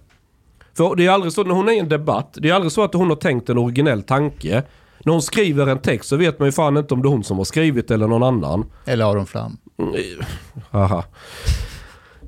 För 0.76 0.96
det 0.96 1.06
är 1.06 1.10
aldrig 1.10 1.32
så 1.32 1.44
när 1.44 1.54
hon 1.54 1.68
är 1.68 1.72
i 1.72 1.78
en 1.78 1.88
debatt. 1.88 2.38
Det 2.40 2.50
är 2.50 2.54
aldrig 2.54 2.72
så 2.72 2.84
att 2.84 2.94
hon 2.94 3.08
har 3.08 3.16
tänkt 3.16 3.48
en 3.48 3.58
originell 3.58 4.02
tanke. 4.02 4.62
När 5.05 5.12
hon 5.12 5.22
skriver 5.22 5.66
en 5.66 5.78
text 5.78 6.09
så 6.09 6.16
vet 6.16 6.38
man 6.38 6.48
ju 6.48 6.52
fan 6.52 6.76
inte 6.76 6.94
om 6.94 7.02
det 7.02 7.07
är 7.09 7.11
hon 7.11 7.24
som 7.24 7.36
har 7.36 7.44
skrivit 7.44 7.90
eller 7.90 8.07
någon 8.07 8.22
annan. 8.22 8.66
Eller 8.84 9.05
Aron 9.05 9.26
Flam. 9.26 9.57
Haha. 10.70 11.05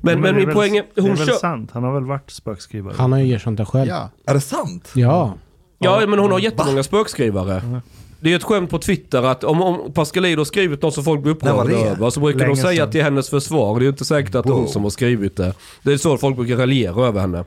Men, 0.01 0.21
men, 0.21 0.35
det 0.35 0.41
är 0.43 0.47
min 0.47 0.55
poäng 0.55 0.77
är, 0.77 0.85
Det 0.95 1.01
är 1.01 1.03
hon 1.03 1.15
väl 1.15 1.27
kör... 1.27 1.35
sant, 1.35 1.71
han 1.73 1.85
har 1.85 1.95
väl 1.95 2.05
varit 2.05 2.31
spökskrivare. 2.31 2.95
Han 2.99 3.13
har 3.13 3.19
ju 3.19 3.33
erkänt 3.33 3.59
det 3.59 3.65
själv. 3.65 3.89
Ja. 3.89 4.11
Är 4.27 4.35
det 4.35 4.41
sant? 4.41 4.93
Ja. 4.95 5.35
Ja, 5.79 6.07
men 6.09 6.19
hon 6.19 6.33
har 6.33 6.39
jättemånga 6.39 6.83
spökskrivare. 6.83 7.81
Det 8.21 8.33
är 8.33 8.37
ett 8.37 8.45
skämt 8.45 8.71
på 8.71 8.79
Twitter 8.79 9.23
att 9.23 9.45
om, 9.45 9.63
om 9.63 9.93
Pascalido 9.93 10.41
har 10.41 10.45
skrivit 10.45 10.83
något 10.83 10.95
som 10.95 11.05
folk 11.05 11.23
blir 11.23 11.33
upprörda 11.33 11.77
över 11.77 12.11
så 12.11 12.21
brukar 12.21 12.39
Länge 12.39 12.55
de 12.55 12.57
säga 12.61 12.83
sedan. 12.83 12.91
till 12.93 13.03
hennes 13.03 13.31
försvar. 13.31 13.81
Det 13.81 13.87
är 13.87 13.89
inte 13.89 14.05
säkert 14.05 14.35
att 14.35 14.45
det 14.45 14.51
är 14.51 14.55
hon 14.55 14.69
som 14.69 14.83
har 14.83 14.91
skrivit 14.91 15.37
det. 15.37 15.55
Det 15.83 15.93
är 15.93 15.97
så 15.97 16.19
folk 16.19 16.37
brukar 16.37 16.57
raljera 16.57 17.07
över 17.07 17.21
henne. 17.21 17.45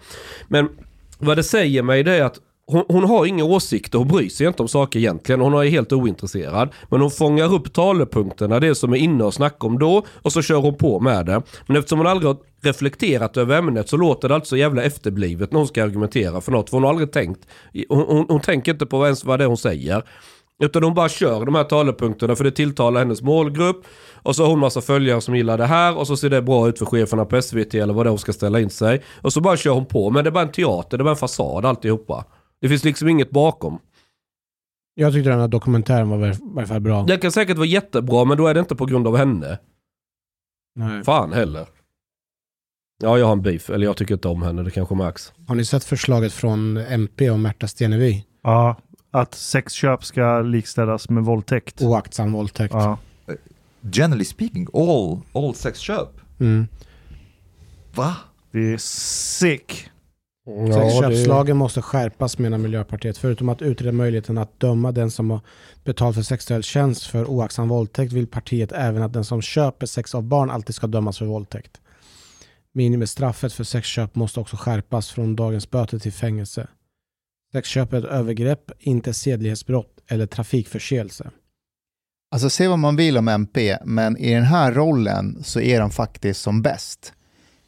Men 0.47 0.69
vad 1.17 1.38
det 1.38 1.43
säger 1.43 1.84
mig 1.84 2.03
det 2.03 2.15
är 2.15 2.23
att 2.23 2.39
hon, 2.72 2.84
hon 2.88 3.03
har 3.03 3.26
inga 3.26 3.43
åsikter, 3.43 3.97
hon 3.97 4.07
bryr 4.07 4.30
sig 4.30 4.47
inte 4.47 4.61
om 4.61 4.67
saker 4.67 4.99
egentligen. 4.99 5.41
Hon 5.41 5.53
är 5.53 5.70
helt 5.70 5.93
ointresserad. 5.93 6.70
Men 6.89 7.01
hon 7.01 7.11
fångar 7.11 7.53
upp 7.53 7.74
talepunkterna, 7.74 8.59
det 8.59 8.76
som 8.76 8.93
är 8.93 8.97
inne 8.97 9.24
och 9.24 9.34
snackar 9.34 9.67
om 9.67 9.80
då. 9.80 10.05
Och 10.22 10.34
så 10.34 10.41
kör 10.41 10.55
hon 10.55 10.78
på 10.78 10.99
med 10.99 11.26
det. 11.26 11.41
Men 11.67 11.78
eftersom 11.78 11.97
hon 11.97 12.07
aldrig 12.07 12.28
har 12.28 12.38
reflekterat 12.61 13.38
över 13.38 13.57
ämnet 13.57 13.89
så 13.89 13.97
låter 13.97 14.30
det 14.30 14.36
alltså 14.36 14.57
jävla 14.57 14.84
efterblivet 14.84 15.51
när 15.51 15.57
hon 15.57 15.67
ska 15.67 15.84
argumentera 15.84 16.41
för 16.41 16.51
något. 16.51 16.70
För 16.70 16.78
hon 16.78 16.84
har 16.84 16.89
aldrig 16.89 17.11
tänkt. 17.11 17.47
Hon, 17.89 18.05
hon, 18.07 18.26
hon 18.30 18.41
tänker 18.41 18.72
inte 18.72 18.86
på 18.86 19.05
ens 19.05 19.24
vad 19.24 19.39
det 19.39 19.43
är 19.43 19.47
hon 19.47 19.57
säger. 19.57 20.03
Utan 20.63 20.84
hon 20.84 20.93
bara 20.93 21.09
kör 21.09 21.45
de 21.45 21.55
här 21.55 21.63
talepunkterna 21.63 22.36
för 22.36 22.43
det 22.43 22.51
tilltalar 22.51 22.99
hennes 22.99 23.22
målgrupp. 23.22 23.86
Och 24.24 24.36
så 24.36 24.43
har 24.43 24.49
hon 24.49 24.59
massa 24.59 24.82
följare 24.82 25.22
som 25.22 25.36
gillar 25.36 25.57
det 25.57 25.65
här 25.65 25.97
och 25.97 26.07
så 26.07 26.17
ser 26.17 26.30
det 26.30 26.41
bra 26.41 26.70
ut 26.70 26.80
för 26.80 26.86
cheferna 26.86 27.26
på 27.26 27.41
SVT 27.41 27.74
eller 27.74 27.93
vad 27.93 28.05
det 28.05 28.07
är 28.07 28.09
hon 28.09 28.20
ska 28.20 28.34
ställa 28.34 28.59
in 28.59 28.70
sig. 28.70 29.03
Och 29.22 29.34
så 29.34 29.41
bara 29.41 29.57
kör 29.57 29.72
hon 29.72 29.86
på. 29.86 30.09
Men 30.09 30.24
det 30.24 30.30
är 30.30 30.32
bara 30.32 30.43
en 30.43 30.51
teater, 30.51 30.97
det 30.97 31.01
är 31.01 31.03
bara 31.03 31.09
en 31.09 31.15
fasad 31.15 31.65
alltihopa. 31.65 32.26
Det 32.62 32.70
finns 32.70 32.84
liksom 32.84 33.07
inget 33.07 33.30
bakom. 33.30 33.80
Jag 34.93 35.14
tyckte 35.14 35.30
den 35.30 35.39
här 35.39 35.47
dokumentären 35.47 36.10
var 36.10 36.28
i 36.28 36.38
varje 36.41 36.68
fall 36.68 36.80
bra. 36.80 37.03
Det 37.03 37.18
kan 37.18 37.32
säkert 37.32 37.57
vara 37.57 37.68
jättebra 37.68 38.26
men 38.26 38.38
då 38.38 38.47
är 38.47 38.53
det 38.53 38.60
inte 38.60 38.76
på 38.76 38.86
grund 38.86 39.07
av 39.07 39.18
henne. 39.18 39.60
Nej. 40.76 41.03
Fan 41.03 41.34
heller. 41.34 41.68
Ja, 43.01 43.18
jag 43.18 43.26
har 43.26 43.34
en 43.34 43.41
beef. 43.41 43.70
Eller 43.70 43.86
jag 43.86 43.97
tycker 43.97 44.14
inte 44.14 44.28
om 44.28 44.41
henne, 44.41 44.64
det 44.64 44.72
kanske 44.72 44.95
märks. 44.95 45.34
Har 45.47 45.55
ni 45.55 45.66
sett 45.66 45.84
förslaget 45.84 46.34
från 46.34 46.78
MP 46.78 47.30
och 47.30 47.39
Märta 47.39 47.68
Stenevi? 47.68 48.26
Ja, 48.43 48.76
att 49.12 49.34
sexköp 49.34 50.03
ska 50.03 50.41
likställas 50.41 51.10
med 51.10 51.24
våldtäkt. 51.24 51.82
Oaktsam 51.82 52.32
våldtäkt. 52.32 52.74
Ja. 52.74 52.97
Generally 53.82 54.26
speaking, 54.26 54.68
all, 54.74 55.22
all 55.34 55.55
sexköp. 55.55 56.10
Mm. 56.39 56.68
Va? 57.95 58.16
Det 58.51 58.74
är 58.74 58.78
sick. 58.78 59.89
Sexköpslagen 60.45 61.57
måste 61.57 61.81
skärpas 61.81 62.37
menar 62.37 62.57
Miljöpartiet. 62.57 63.17
Förutom 63.17 63.49
att 63.49 63.61
utreda 63.61 63.91
möjligheten 63.91 64.37
att 64.37 64.59
döma 64.59 64.91
den 64.91 65.11
som 65.11 65.29
har 65.29 65.39
betalt 65.83 66.15
för 66.15 66.23
sexuell 66.23 66.63
tjänst 66.63 67.03
för 67.03 67.25
oaktsam 67.25 67.67
våldtäkt 67.67 68.13
vill 68.13 68.27
partiet 68.27 68.71
även 68.71 69.03
att 69.03 69.13
den 69.13 69.25
som 69.25 69.41
köper 69.41 69.85
sex 69.85 70.15
av 70.15 70.23
barn 70.23 70.49
alltid 70.49 70.75
ska 70.75 70.87
dömas 70.87 71.17
för 71.17 71.25
våldtäkt. 71.25 71.81
Minimistraffet 72.73 73.53
för 73.53 73.63
sexköp 73.63 74.15
måste 74.15 74.39
också 74.39 74.57
skärpas 74.57 75.09
från 75.09 75.35
dagens 75.35 75.69
böter 75.71 75.99
till 75.99 76.13
fängelse. 76.13 76.67
Sexköp 77.51 77.93
är 77.93 77.97
ett 77.97 78.05
övergrepp, 78.05 78.71
inte 78.79 79.13
sedlighetsbrott 79.13 79.99
eller 80.07 80.25
trafikförseelse. 80.25 81.31
Alltså 82.31 82.49
se 82.49 82.67
vad 82.67 82.79
man 82.79 82.95
vill 82.95 83.17
om 83.17 83.27
MP, 83.27 83.77
men 83.85 84.17
i 84.17 84.33
den 84.33 84.43
här 84.43 84.71
rollen 84.71 85.43
så 85.43 85.59
är 85.59 85.79
de 85.79 85.91
faktiskt 85.91 86.41
som 86.41 86.61
bäst. 86.61 87.13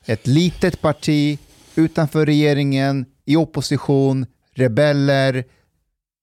Ett 0.06 0.28
litet 0.28 0.82
parti, 0.82 1.40
utanför 1.76 2.26
regeringen, 2.26 3.06
i 3.26 3.36
opposition, 3.36 4.26
rebeller, 4.56 5.44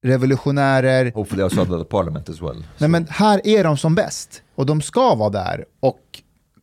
revolutionärer. 0.04 1.12
Hopefully 1.14 1.42
outside 1.42 1.72
of 1.72 1.82
the 1.82 1.88
parliament 1.90 2.28
as 2.28 2.42
well. 2.42 2.64
Nej 2.78 2.90
men 2.90 3.06
här 3.10 3.40
är 3.44 3.64
de 3.64 3.76
som 3.76 3.94
bäst 3.94 4.42
och 4.54 4.66
de 4.66 4.82
ska 4.82 5.14
vara 5.14 5.30
där 5.30 5.64
och 5.80 6.00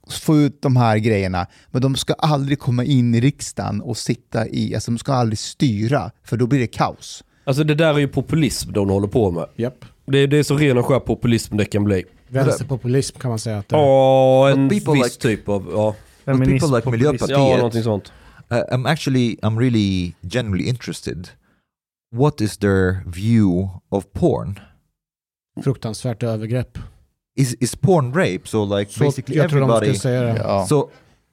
få 0.09 0.37
ut 0.37 0.61
de 0.61 0.75
här 0.75 0.97
grejerna. 0.97 1.47
Men 1.71 1.81
de 1.81 1.95
ska 1.95 2.13
aldrig 2.13 2.59
komma 2.59 2.83
in 2.83 3.15
i 3.15 3.21
riksdagen 3.21 3.81
och 3.81 3.97
sitta 3.97 4.47
i, 4.47 4.75
alltså 4.75 4.91
de 4.91 4.97
ska 4.97 5.13
aldrig 5.13 5.39
styra 5.39 6.11
för 6.23 6.37
då 6.37 6.47
blir 6.47 6.59
det 6.59 6.67
kaos. 6.67 7.23
Alltså 7.43 7.63
det 7.63 7.75
där 7.75 7.93
är 7.93 7.97
ju 7.99 8.07
populism 8.07 8.71
de 8.73 8.89
håller 8.89 9.07
på 9.07 9.31
med. 9.31 9.45
Japp. 9.55 9.85
Det, 10.05 10.27
det 10.27 10.37
är 10.37 10.43
så 10.43 10.57
ren 10.57 10.77
och 10.77 10.85
skär 10.85 10.99
populism 10.99 11.57
det 11.57 11.65
kan 11.65 11.83
bli. 11.83 12.03
Vänsterpopulism 12.27 13.19
kan 13.19 13.29
man 13.29 13.39
säga 13.39 13.57
att 13.57 13.69
det 13.69 13.75
är. 13.75 13.79
Ja, 13.79 14.49
en 14.49 14.67
viss 14.67 14.85
like- 14.87 15.19
typ 15.19 15.49
av, 15.49 15.67
ja. 15.73 15.95
Feminism, 16.25 16.65
people 16.65 16.77
like. 16.77 16.91
Miljöpartiet. 16.91 17.29
Ja, 17.29 17.57
någonting 17.57 17.83
sånt. 17.83 18.11
Uh, 18.51 18.57
I'm 18.71 18.85
actually, 18.85 19.37
I'm 19.43 19.57
really 19.59 20.13
genuinely 20.21 20.69
interested. 20.69 21.29
What 22.15 22.41
is 22.41 22.57
their 22.57 23.03
view 23.07 23.69
of 23.91 24.03
porn? 24.13 24.59
Fruktansvärt 25.63 26.23
övergrepp. 26.23 26.77
Is 27.37 27.53
is 27.59 27.75
porn 27.75 28.13
rape? 28.13 28.41
So 28.43 28.77
like 28.77 28.91
Så 28.91 29.03
basically 29.03 29.37
jag 29.37 29.49
tror 29.49 29.59
de 29.59 29.63
everybody. 29.63 29.85
skulle 29.85 29.99
säga 29.99 30.21
det. 30.21 30.37
Ja. 30.39 30.65
So 30.69 30.89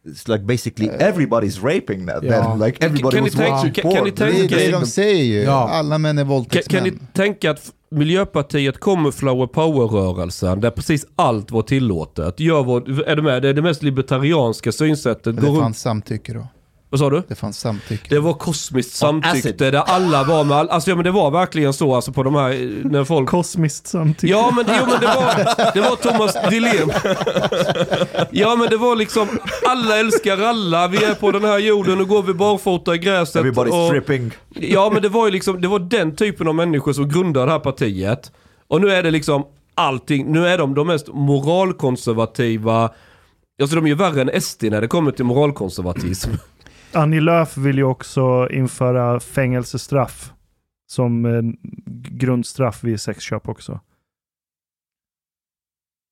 it's 0.06 0.28
like 0.32 0.44
basically 0.44 0.88
everybody's 0.88 1.62
raping 1.62 2.06
that. 2.06 2.24
Ja. 2.24 2.42
Then 2.42 2.58
like 2.66 2.84
everybody 2.86 3.16
Kan 3.16 3.24
ni 3.24 3.30
was 3.30 3.34
tänka- 3.38 3.50
watching 3.52 3.72
kan- 3.72 3.82
porn. 3.82 3.94
kan 3.94 4.04
ni 4.04 4.10
Det 4.10 4.24
är 4.24 4.48
tänka 4.48 4.56
det 4.56 4.70
de 4.70 4.86
säger 4.86 5.24
ju. 5.24 5.40
Ja. 5.42 5.68
Alla 5.68 5.98
män 5.98 6.18
är 6.18 6.22
Kan, 6.22 6.28
våldtäktsmän. 6.28 6.84
kan 6.84 6.92
ni 6.92 6.98
tänka 7.12 7.50
att 7.50 7.72
Miljöpartiet 7.90 8.78
kommer 8.80 9.10
flower 9.10 9.46
power-rörelsen 9.46 10.60
där 10.60 10.70
precis 10.70 11.06
allt 11.16 11.50
var 11.50 11.62
tillåtet. 11.62 12.40
Gör 12.40 12.62
vad, 12.64 12.88
är 13.08 13.16
du 13.16 13.22
med? 13.22 13.42
Det 13.42 13.48
är 13.48 13.54
det 13.54 13.62
mest 13.62 13.82
libertarianska 13.82 14.72
synsättet. 14.72 15.34
Men 15.34 15.44
det 15.54 15.60
fanns 15.60 15.80
samtycke 15.80 16.32
då. 16.32 16.46
Vad 16.92 16.98
sa 16.98 17.10
du? 17.10 17.22
Det 17.28 17.34
fanns 17.34 17.58
samtycke. 17.60 18.06
Det 18.14 18.18
var 18.20 18.34
kosmiskt 18.34 18.92
samtycke 18.96 19.52
där 19.70 19.74
alla 19.74 20.24
var 20.24 20.44
med 20.44 20.56
all, 20.56 20.68
Alltså 20.70 20.90
ja 20.90 20.96
men 20.96 21.04
det 21.04 21.10
var 21.10 21.30
verkligen 21.30 21.72
så 21.72 21.94
alltså 21.94 22.12
på 22.12 22.22
de 22.22 22.34
här, 22.34 22.80
när 22.84 23.04
folk... 23.04 23.28
Kosmiskt 23.28 23.86
samtycke. 23.86 24.32
Ja 24.32 24.52
men, 24.56 24.64
jo, 24.68 24.86
men 24.90 25.00
det, 25.00 25.06
var, 25.06 25.72
det 25.74 25.80
var 25.80 25.96
Thomas 25.96 26.36
Dilén. 26.50 26.90
ja 28.30 28.56
men 28.56 28.68
det 28.70 28.76
var 28.76 28.96
liksom, 28.96 29.28
alla 29.68 29.98
älskar 29.98 30.38
alla, 30.42 30.88
vi 30.88 31.04
är 31.04 31.14
på 31.14 31.30
den 31.30 31.44
här 31.44 31.58
jorden, 31.58 31.98
nu 31.98 32.04
går 32.04 32.22
vi 32.22 32.34
barfota 32.34 32.94
i 32.94 32.98
gräset. 32.98 33.42
Everybody's 33.44 33.82
och- 33.84 33.88
stripping. 33.88 34.32
Ja 34.54 34.90
men 34.92 35.02
det 35.02 35.08
var 35.08 35.26
ju 35.26 35.32
liksom, 35.32 35.60
det 35.60 35.68
var 35.68 35.78
den 35.78 36.16
typen 36.16 36.48
av 36.48 36.54
människor 36.54 36.92
som 36.92 37.08
grundade 37.08 37.46
det 37.46 37.52
här 37.52 37.58
partiet. 37.58 38.32
Och 38.68 38.80
nu 38.80 38.90
är 38.90 39.02
det 39.02 39.10
liksom 39.10 39.44
allting, 39.74 40.32
nu 40.32 40.46
är 40.48 40.58
de 40.58 40.74
de 40.74 40.86
mest 40.86 41.08
moralkonservativa, 41.12 42.90
alltså 43.62 43.76
de 43.76 43.84
är 43.84 43.88
ju 43.88 43.94
värre 43.94 44.20
än 44.22 44.40
SD 44.40 44.64
när 44.64 44.80
det 44.80 44.88
kommer 44.88 45.10
till 45.12 45.24
moralkonservatism. 45.24 46.30
Annie 46.92 47.20
Lööf 47.20 47.56
vill 47.56 47.76
ju 47.78 47.84
också 47.84 48.48
införa 48.50 49.20
fängelsestraff 49.20 50.32
som 50.86 51.24
eh, 51.24 51.42
grundstraff 52.18 52.84
vid 52.84 53.00
sexköp 53.00 53.48
också. 53.48 53.80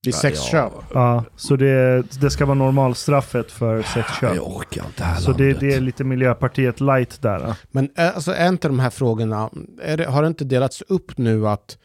Vid 0.04 0.14
sexköp. 0.14 0.72
Ja, 0.94 1.24
så 1.36 1.56
det, 1.56 2.02
det 2.20 2.30
ska 2.30 2.46
vara 2.46 2.54
normalstraffet 2.54 3.52
för 3.52 3.82
sexköp. 3.82 4.34
Jag 4.36 4.56
orkar 4.56 4.84
inte 4.86 5.02
det 5.02 5.04
här 5.04 5.20
Så 5.20 5.32
det, 5.32 5.44
landet. 5.44 5.60
det 5.60 5.74
är 5.74 5.80
lite 5.80 6.04
Miljöpartiet 6.04 6.80
light 6.80 7.22
där. 7.22 7.40
ja. 7.40 7.56
Men 7.70 7.90
är, 7.94 8.12
alltså, 8.12 8.32
är 8.32 8.48
inte 8.48 8.68
de 8.68 8.78
här 8.78 8.90
frågorna, 8.90 9.50
är 9.82 9.96
det, 9.96 10.04
har 10.04 10.22
det 10.22 10.28
inte 10.28 10.44
delats 10.44 10.82
upp 10.88 11.18
nu 11.18 11.48
att 11.48 11.78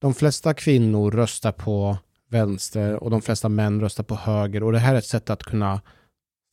de 0.00 0.14
flesta 0.14 0.54
kvinnor 0.54 1.10
röstar 1.10 1.52
på 1.52 1.96
vänster 2.30 3.02
och 3.02 3.10
de 3.10 3.22
flesta 3.22 3.48
män 3.48 3.80
röstar 3.80 4.04
på 4.04 4.14
höger 4.14 4.62
och 4.62 4.72
det 4.72 4.78
här 4.78 4.94
är 4.94 4.98
ett 4.98 5.04
sätt 5.04 5.30
att 5.30 5.42
kunna 5.42 5.80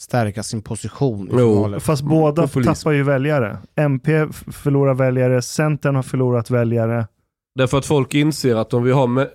stärka 0.02 0.44
sin 0.44 0.62
position 0.62 1.28
i 1.28 1.32
Jo. 1.34 1.62
valet. 1.62 1.84
Fast 1.84 2.04
båda 2.04 2.48
tappar 2.48 2.92
ju 2.92 3.04
väljare. 3.04 3.58
MP 3.76 4.28
förlorar 4.52 4.94
väljare, 4.94 5.42
Centern 5.42 5.96
har 5.96 6.04
förlorat 6.04 6.50
väljare. 6.50 7.08
Därför 7.56 7.78
att 7.78 7.86
folk 7.86 8.14
inser 8.14 8.56
att 8.56 8.74
om 8.74 8.84
vi 8.84 8.92
har 8.92 9.08
med... 9.08 9.30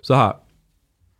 Så 0.00 0.14
här. 0.14 0.32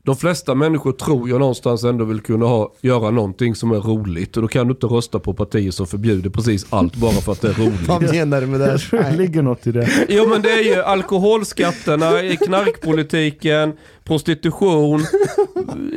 De 0.04 0.16
flesta 0.16 0.54
människor 0.54 0.92
tror 0.92 1.28
jag 1.28 1.40
någonstans 1.40 1.84
ändå 1.84 2.04
vill 2.04 2.20
kunna 2.20 2.46
ha, 2.46 2.72
göra 2.80 3.10
någonting 3.10 3.54
som 3.54 3.70
är 3.70 3.80
roligt. 3.80 4.36
Och 4.36 4.42
då 4.42 4.48
kan 4.48 4.66
du 4.66 4.72
inte 4.72 4.86
rösta 4.86 5.18
på 5.18 5.34
partier 5.34 5.70
som 5.70 5.86
förbjuder 5.86 6.30
precis 6.30 6.66
allt 6.70 6.96
bara 6.96 7.12
för 7.12 7.32
att 7.32 7.40
det 7.40 7.48
är 7.48 7.52
roligt. 7.52 7.80
Vad 7.88 8.02
menar 8.02 8.40
du 8.40 8.46
med 8.46 8.60
det? 8.60 8.70
Jag 8.70 8.80
tror 8.80 9.00
det 9.02 9.16
ligger 9.16 9.42
något 9.42 9.66
i 9.66 9.72
det. 9.72 9.88
Jo 10.08 10.26
men 10.28 10.42
det 10.42 10.50
är 10.52 10.76
ju 10.76 10.82
alkoholskatterna, 10.82 12.10
knarkpolitiken, 12.46 13.72
prostitution, 14.04 15.00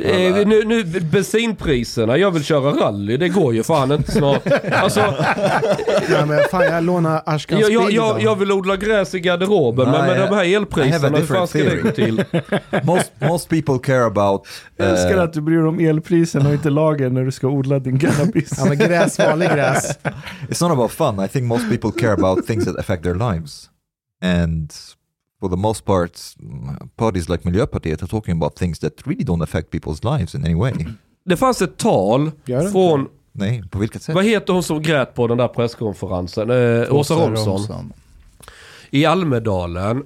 eh, 0.04 0.46
nu, 0.46 0.64
nu 0.64 0.84
bensinpriserna. 0.84 2.16
Jag 2.16 2.30
vill 2.30 2.44
köra 2.44 2.70
rally, 2.72 3.16
det 3.16 3.28
går 3.28 3.54
ju 3.54 3.62
fan 3.62 3.92
inte 3.92 4.12
snart. 4.12 4.42
Alltså, 4.72 5.00
Nej, 6.10 6.26
men 6.26 6.40
fan, 6.50 6.64
jag 6.64 6.84
lånar 6.84 7.22
Ashkans 7.26 7.60
jag, 7.60 7.72
jag, 7.72 7.92
jag, 7.92 8.22
jag 8.22 8.36
vill 8.36 8.52
odla 8.52 8.76
gräs 8.76 9.14
i 9.14 9.20
garderoben, 9.20 9.90
men 9.90 10.06
med 10.06 10.20
de 10.20 10.34
här 10.34 10.56
elpriserna, 10.56 11.18
hur 11.18 11.26
fan 11.26 11.48
ska 11.48 11.58
det 11.58 11.76
gå 11.76 11.90
till? 11.90 12.24
most 12.82 13.12
most 13.20 13.48
people 13.48 13.78
care 13.78 14.04
about. 14.04 14.46
Jag 14.76 14.88
älskar 14.88 15.16
uh, 15.16 15.22
att 15.22 15.32
du 15.32 15.40
bryr 15.40 15.56
dig 15.56 15.66
om 15.66 15.80
elprisen 15.80 16.46
och 16.46 16.52
inte 16.52 16.70
lagen 16.70 17.14
när 17.14 17.24
du 17.24 17.32
ska 17.32 17.48
odla 17.48 17.78
din 17.78 17.98
cannabis. 17.98 18.54
Ja 18.58 18.64
men 18.64 18.78
gräs, 18.78 19.18
vanlig 19.18 19.48
gräs. 19.48 19.98
it's 20.48 20.68
not 20.68 20.72
about 20.72 20.90
fun. 20.90 21.24
I 21.24 21.28
think 21.28 21.44
most 21.44 21.68
people 21.70 22.00
care 22.00 22.12
about 22.12 22.46
things 22.46 22.64
that 22.64 22.78
affect 22.78 23.02
their 23.02 23.14
lives, 23.14 23.70
and 24.22 24.72
for 25.44 25.50
the 25.50 25.56
most 25.56 25.84
part, 25.84 26.20
parties 26.96 27.28
like 27.28 27.44
Miljöpartiet 27.44 28.02
are 28.02 28.06
talking 28.06 28.36
about 28.36 28.56
things 28.56 28.78
that 28.78 28.92
really 29.06 29.24
don't 29.24 29.42
affect 29.42 29.70
people's 29.70 30.02
lives 30.18 30.34
in 30.34 30.44
any 30.44 30.54
way. 30.54 30.72
Det 31.24 31.36
fanns 31.36 31.62
ett 31.62 31.76
tal 31.76 32.30
från, 32.72 33.08
Nej, 33.32 33.62
på 33.70 33.78
vilket 33.78 34.02
sätt? 34.02 34.14
vad 34.14 34.24
heter 34.24 34.52
hon 34.52 34.62
som 34.62 34.82
grät 34.82 35.14
på 35.14 35.26
den 35.26 35.38
där 35.38 35.48
presskonferensen? 35.48 36.50
Eh, 36.50 36.94
Åsa 36.94 37.14
Romson. 37.14 37.92
i 38.90 39.04
Almedalen. 39.04 40.02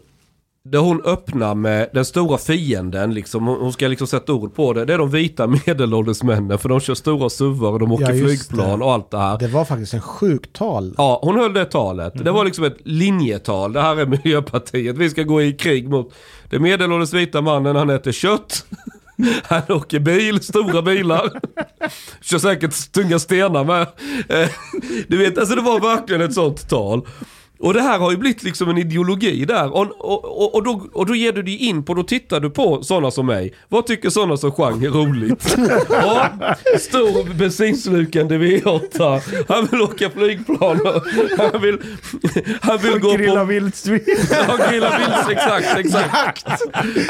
Där 0.70 0.78
hon 0.78 1.02
öppnar 1.04 1.54
med 1.54 1.88
den 1.92 2.04
stora 2.04 2.38
fienden, 2.38 3.14
liksom, 3.14 3.46
hon 3.46 3.72
ska 3.72 3.88
liksom 3.88 4.06
sätta 4.06 4.32
ord 4.32 4.54
på 4.54 4.72
det. 4.72 4.84
Det 4.84 4.94
är 4.94 4.98
de 4.98 5.10
vita 5.10 5.46
medelålders 5.66 6.22
männen 6.22 6.58
för 6.58 6.68
de 6.68 6.80
kör 6.80 6.94
stora 6.94 7.30
suvar 7.30 7.70
och 7.72 7.78
de 7.78 7.92
åker 7.92 8.12
Ja, 8.14 8.24
flygplan 8.26 8.78
det. 8.78 8.84
och 8.84 8.92
allt 8.92 9.10
det 9.10 9.18
här. 9.18 9.38
Det 9.38 9.48
var 9.48 9.64
faktiskt 9.64 9.94
en 9.94 10.00
sjukt 10.00 10.52
tal. 10.52 10.94
Ja, 10.98 11.20
hon 11.22 11.36
höll 11.38 11.52
det 11.52 11.64
talet. 11.64 12.12
Det 12.24 12.30
var 12.30 12.44
liksom 12.44 12.64
ett 12.64 12.76
linjetal. 12.84 13.72
Det 13.72 13.80
här 13.80 13.96
är 13.96 14.06
Miljöpartiet. 14.24 14.96
Vi 14.98 15.10
ska 15.10 15.22
gå 15.22 15.42
i 15.42 15.52
krig 15.52 15.88
mot 15.88 16.12
den 16.50 16.62
medelålders 16.62 17.12
vita 17.12 17.40
mannen. 17.40 17.76
Han 17.76 17.90
äter 17.90 18.12
kött. 18.12 18.64
Han 19.44 19.62
åker 19.68 19.98
bil, 19.98 20.40
stora 20.42 20.82
bilar. 20.82 21.30
Kör 22.20 22.38
säkert 22.38 22.92
tunga 22.92 23.18
stenar 23.18 23.64
med. 23.64 23.80
Eh, 24.28 24.48
Du 25.08 25.16
vet, 25.16 25.38
alltså 25.38 25.54
det 25.54 25.60
var 25.62 25.80
verkligen 25.80 26.22
ett 26.22 26.34
sånt 26.34 26.68
tal. 26.68 27.06
Och 27.60 27.74
det 27.74 27.80
här 27.82 27.98
har 27.98 28.10
ju 28.10 28.16
blivit 28.16 28.42
liksom 28.42 28.68
en 28.68 28.78
ideologi 28.78 29.44
där. 29.44 29.74
Och, 29.74 29.86
och, 29.98 30.24
och, 30.24 30.54
och, 30.54 30.62
då, 30.62 30.88
och 30.92 31.06
då 31.06 31.14
ger 31.14 31.32
du 31.32 31.42
dig 31.42 31.56
in 31.56 31.84
på, 31.84 31.94
då 31.94 32.02
tittar 32.02 32.40
du 32.40 32.50
på 32.50 32.82
sådana 32.82 33.10
som 33.10 33.26
mig. 33.26 33.54
Vad 33.68 33.86
tycker 33.86 34.10
sådana 34.10 34.36
som 34.36 34.52
Chang 34.52 34.84
är 34.84 34.90
roligt? 34.90 35.56
Ja, 35.90 36.30
stor 36.78 37.34
bensinslukande 37.34 38.38
V8. 38.38 39.20
Han 39.48 39.66
vill 39.70 39.82
åka 39.82 40.10
flygplan. 40.10 40.80
och 40.86 41.02
Han 41.38 41.62
vill, 41.62 41.78
han 42.60 42.78
vill 42.78 42.98
gå 42.98 43.12
Grilla 43.12 43.40
på... 43.40 43.44
vildsvin. 43.44 44.00
Ja, 44.30 44.70
grilla 44.70 44.98
vilt, 44.98 45.30
exakt, 45.38 45.78
exakt. 45.78 46.46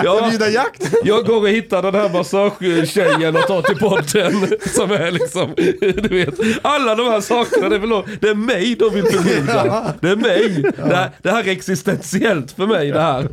Ja, 0.04 0.18
Förbjuda 0.22 0.48
jakt! 0.50 0.94
jag 1.04 1.26
går 1.26 1.40
och 1.40 1.48
hittar 1.48 1.82
den 1.82 1.94
här 1.94 2.08
massagetjejen 2.12 3.36
och 3.36 3.46
tar 3.46 3.62
till 3.62 3.76
podden. 3.76 4.58
Som 4.74 4.90
är 4.90 5.10
liksom, 5.10 5.54
du 5.80 6.08
vet. 6.08 6.34
Alla 6.62 6.94
de 6.94 7.06
här 7.06 7.20
sakerna, 7.20 7.68
det 7.68 7.74
är, 7.76 7.80
väl, 7.80 8.02
det 8.20 8.28
är 8.28 8.34
mig 8.34 8.74
de 8.74 8.94
vill 8.94 9.04
förbjuda. 9.04 9.94
Det 10.00 10.08
är 10.08 10.16
mig. 10.16 10.37
Det, 10.76 10.94
här, 10.96 11.10
det 11.22 11.30
här 11.30 11.44
är 11.44 11.48
existentiellt 11.48 12.52
för 12.52 12.66
mig 12.66 12.90
det 12.90 13.00
här. 13.00 13.22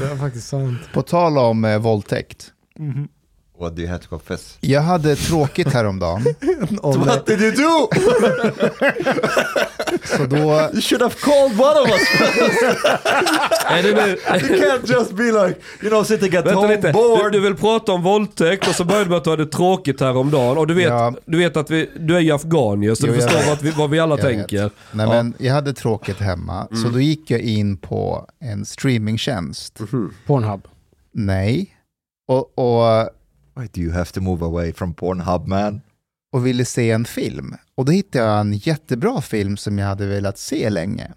Det 0.00 0.08
var 0.10 0.16
faktiskt 0.16 0.48
sant. 0.48 0.80
På 0.92 1.02
tal 1.02 1.38
om 1.38 1.64
eh, 1.64 1.78
våldtäkt. 1.78 2.52
What 3.60 3.76
do 3.76 3.82
you 3.82 3.90
have 3.90 4.02
to 4.02 4.08
confess? 4.08 4.58
Jag 4.60 4.80
hade 4.80 5.16
tråkigt 5.16 5.72
häromdagen. 5.72 6.22
What 6.82 7.26
did 7.26 7.40
you 7.40 7.50
do? 7.50 7.88
Så 10.04 10.26
då, 10.26 10.36
You 10.36 10.80
should 10.80 11.02
have 11.02 11.14
called 11.20 11.60
one 11.60 11.80
of 11.80 11.88
us. 11.88 12.00
You 13.82 14.60
can't 14.60 14.88
just 14.90 15.12
be 15.12 15.24
like, 15.24 15.60
you 15.82 15.88
know, 15.90 16.04
sitting 16.04 16.36
at 16.36 16.46
Vänta 16.46 16.54
home 16.60 16.76
lite, 16.76 16.86
du, 16.86 16.92
bored. 16.92 17.32
du 17.32 17.40
vill 17.40 17.54
prata 17.54 17.92
om 17.92 18.02
våldtäkt 18.02 18.68
och 18.68 18.74
så 18.74 18.84
började 18.84 19.04
du 19.04 19.08
med 19.10 19.18
att 19.18 19.24
du 19.24 19.30
hade 19.30 19.46
tråkigt 19.46 20.00
häromdagen. 20.00 20.58
Och 20.58 20.66
du 20.66 20.74
vet, 20.74 20.88
Ja. 20.88 21.14
du 21.26 21.38
vet 21.38 21.56
att 21.56 21.70
vi, 21.70 21.90
du 21.96 22.16
är 22.16 22.20
ju 22.20 22.32
afghanier 22.32 22.94
så 22.94 23.06
Jo, 23.06 23.12
du 23.12 23.20
förstår 23.20 23.38
vet. 23.38 23.48
vad 23.48 23.62
vi, 23.62 23.70
vad 23.70 23.90
vi 23.90 24.00
alla 24.00 24.18
Jag 24.18 24.24
vet. 24.28 24.36
tänker. 24.38 24.70
nej 24.92 25.06
Ja. 25.06 25.12
men, 25.22 25.34
jag 25.38 25.54
hade 25.54 25.72
tråkigt 25.72 26.18
hemma, 26.20 26.68
så 26.82 26.88
då 26.88 27.00
gick 27.00 27.30
jag 27.30 27.40
in 27.40 27.76
på 27.76 28.26
en 28.40 28.64
streamingtjänst. 28.64 29.78
Pornhub. 30.26 30.62
Nej. 31.12 31.76
Och, 32.28 32.58
och, 32.58 33.08
Why 33.54 33.68
do 33.72 33.80
you 33.80 33.92
have 33.92 34.12
to 34.12 34.20
move 34.20 34.44
away 34.46 34.72
from 34.72 34.94
Pornhub, 34.94 35.46
man? 35.46 35.80
och 36.32 36.46
ville 36.46 36.64
se 36.64 36.90
en 36.90 37.04
film. 37.04 37.54
Och 37.74 37.84
då 37.84 37.92
hittade 37.92 38.24
jag 38.24 38.40
en 38.40 38.52
jättebra 38.52 39.20
film 39.20 39.56
som 39.56 39.78
jag 39.78 39.86
hade 39.86 40.06
velat 40.06 40.38
se 40.38 40.70
länge. 40.70 41.12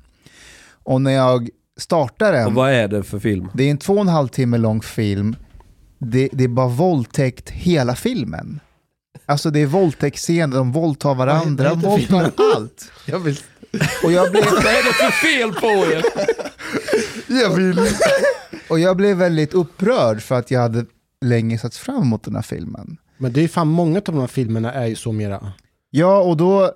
Och 0.83 1.01
när 1.01 1.11
jag 1.11 1.49
startar 1.79 2.33
Och 2.33 2.39
den, 2.39 2.53
vad 2.53 2.71
är 2.71 2.87
det 2.87 3.03
för 3.03 3.19
film? 3.19 3.47
det 3.53 3.63
är 3.63 3.71
en 3.71 3.77
två 3.77 3.93
och 3.93 4.01
en 4.01 4.07
halv 4.07 4.27
timme 4.27 4.57
lång 4.57 4.81
film, 4.81 5.35
det, 5.99 6.29
det 6.31 6.43
är 6.43 6.47
bara 6.47 6.67
våldtäkt 6.67 7.49
hela 7.49 7.95
filmen. 7.95 8.59
Alltså 9.25 9.49
det 9.49 9.59
är 9.59 9.65
våldtäktsscener, 9.65 10.57
de 10.57 10.71
våldtar 10.71 11.15
varandra, 11.15 11.69
de 11.69 11.79
våldtar 11.79 12.31
allt. 12.55 12.91
Jag 13.05 13.19
vill... 13.19 13.39
Och 14.03 14.11
jag 14.11 14.31
blev, 14.31 14.43
Vad 14.51 14.65
är 14.65 14.83
det 14.83 14.93
för 14.93 15.11
fel 15.11 15.53
på 15.53 15.67
er? 15.67 16.03
Jag 17.41 17.49
vill. 17.49 17.79
och 18.69 18.79
jag 18.79 18.97
blev 18.97 19.17
väldigt 19.17 19.53
upprörd 19.53 20.21
för 20.21 20.35
att 20.35 20.51
jag 20.51 20.59
hade 20.59 20.85
länge 21.25 21.57
sett 21.57 21.75
fram 21.75 22.01
emot 22.01 22.23
den 22.23 22.35
här 22.35 22.41
filmen. 22.41 22.97
Men 23.17 23.33
det 23.33 23.41
är 23.41 23.47
fan 23.47 23.67
många 23.67 23.97
av 23.97 24.03
de 24.03 24.19
här 24.19 24.27
filmerna 24.27 24.73
är 24.73 24.85
ju 24.85 24.95
så 24.95 25.11
mera. 25.11 25.53
Ja, 25.89 26.21
och 26.21 26.37
då 26.37 26.71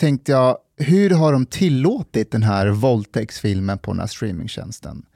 tänkte 0.00 0.32
jag, 0.32 0.58
hur 0.76 1.10
har 1.10 1.32
de 1.32 1.46
tillåtit 1.46 2.30
den 2.30 2.42
här 2.42 2.68
våldtäktsfilmen 2.68 3.78
på 3.78 3.90
den 3.92 4.00
här 4.00 4.06
streamingtjänsten? 4.06 5.06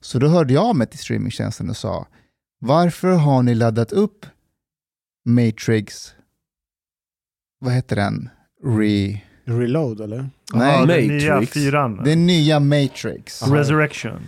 Så 0.00 0.18
då 0.18 0.28
hörde 0.28 0.54
jag 0.54 0.76
mig 0.76 0.86
till 0.86 0.98
streamingtjänsten 0.98 1.70
och 1.70 1.76
sa, 1.76 2.06
varför 2.60 3.08
har 3.12 3.42
ni 3.42 3.54
laddat 3.54 3.92
upp 3.92 4.26
Matrix 5.24 6.14
vad 7.60 7.72
heter 7.72 7.96
den? 7.96 8.28
Re... 8.64 9.20
Reload 9.44 10.00
eller? 10.00 10.30
Nej, 10.52 10.78
den 10.78 10.86
Matrix. 10.86 11.24
nya 11.24 11.46
fyran. 11.46 12.04
den 12.04 12.26
nya 12.26 12.60
Matrix. 12.60 13.42
Resurrection. 13.42 14.20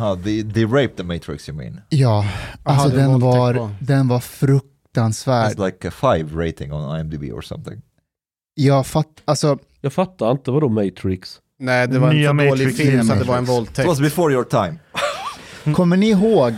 Ah, 0.00 0.16
they, 0.24 0.42
they 0.52 0.64
raped 0.64 0.96
the 0.96 1.02
Matrix 1.02 1.48
you 1.48 1.58
mean? 1.58 1.80
Ja, 1.88 2.26
alltså 2.62 2.88
det 2.88 2.94
är 2.94 2.98
den 2.98 3.20
våldtäkt 3.20 3.34
var, 3.36 3.54
på. 3.54 3.70
den 3.80 4.08
var 4.08 4.20
fruktansvärd. 4.20 5.52
It's 5.52 5.64
like 5.66 5.88
a 5.88 5.90
five 5.90 6.46
rating 6.46 6.72
on 6.72 7.00
IMDb 7.00 7.32
or 7.32 7.40
something. 7.42 7.82
Jag 8.54 8.86
fatt, 8.86 9.08
alltså, 9.24 9.58
Jag 9.80 9.92
fattar 9.92 10.30
inte, 10.30 10.50
vadå 10.50 10.68
Matrix? 10.68 11.38
Nej, 11.58 11.88
det 11.88 11.98
var 11.98 12.12
Nya 12.12 12.30
en 12.30 12.38
för 12.38 12.46
dålig 12.46 12.64
Matrix, 12.66 12.76
film 12.90 13.04
så 13.04 13.12
att 13.12 13.18
det 13.18 13.24
var 13.24 13.36
en 13.38 13.44
Matrix. 13.44 13.50
It 13.50 13.56
våldtäkt. 13.58 13.88
was 13.88 14.00
before 14.00 14.32
your 14.32 14.44
time. 14.44 14.78
kommer 15.74 15.96
ni 15.96 16.10
ihåg 16.10 16.54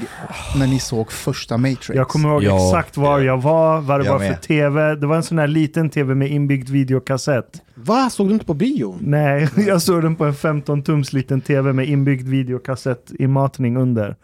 när 0.56 0.66
ni 0.66 0.78
såg 0.80 1.12
första 1.12 1.56
Matrix? 1.58 1.88
Jag 1.88 2.08
kommer 2.08 2.28
ihåg 2.28 2.42
Ja. 2.42 2.66
exakt 2.66 2.96
var 2.96 3.20
jag 3.20 3.42
var, 3.42 3.80
vad 3.80 4.00
det 4.00 4.04
Jag 4.04 4.12
var 4.12 4.18
för 4.20 4.28
med. 4.28 4.42
tv. 4.42 4.94
Det 4.94 5.06
var 5.06 5.16
en 5.16 5.22
sån 5.22 5.38
här 5.38 5.46
liten 5.46 5.90
tv 5.90 6.14
med 6.14 6.30
inbyggd 6.30 6.68
videokassett. 6.68 7.62
Va? 7.74 8.10
Såg 8.10 8.28
du 8.28 8.32
inte 8.32 8.46
på 8.46 8.54
bio? 8.54 8.96
Nej, 9.00 9.48
jag 9.56 9.82
såg 9.82 10.02
den 10.02 10.16
på 10.16 10.24
en 10.24 10.32
15-tums 10.34 11.14
liten 11.14 11.40
tv 11.40 11.72
med 11.72 11.88
inbyggd 11.88 12.28
videokassett 12.28 13.10
i 13.18 13.26
matning 13.26 13.76
under. 13.76 14.16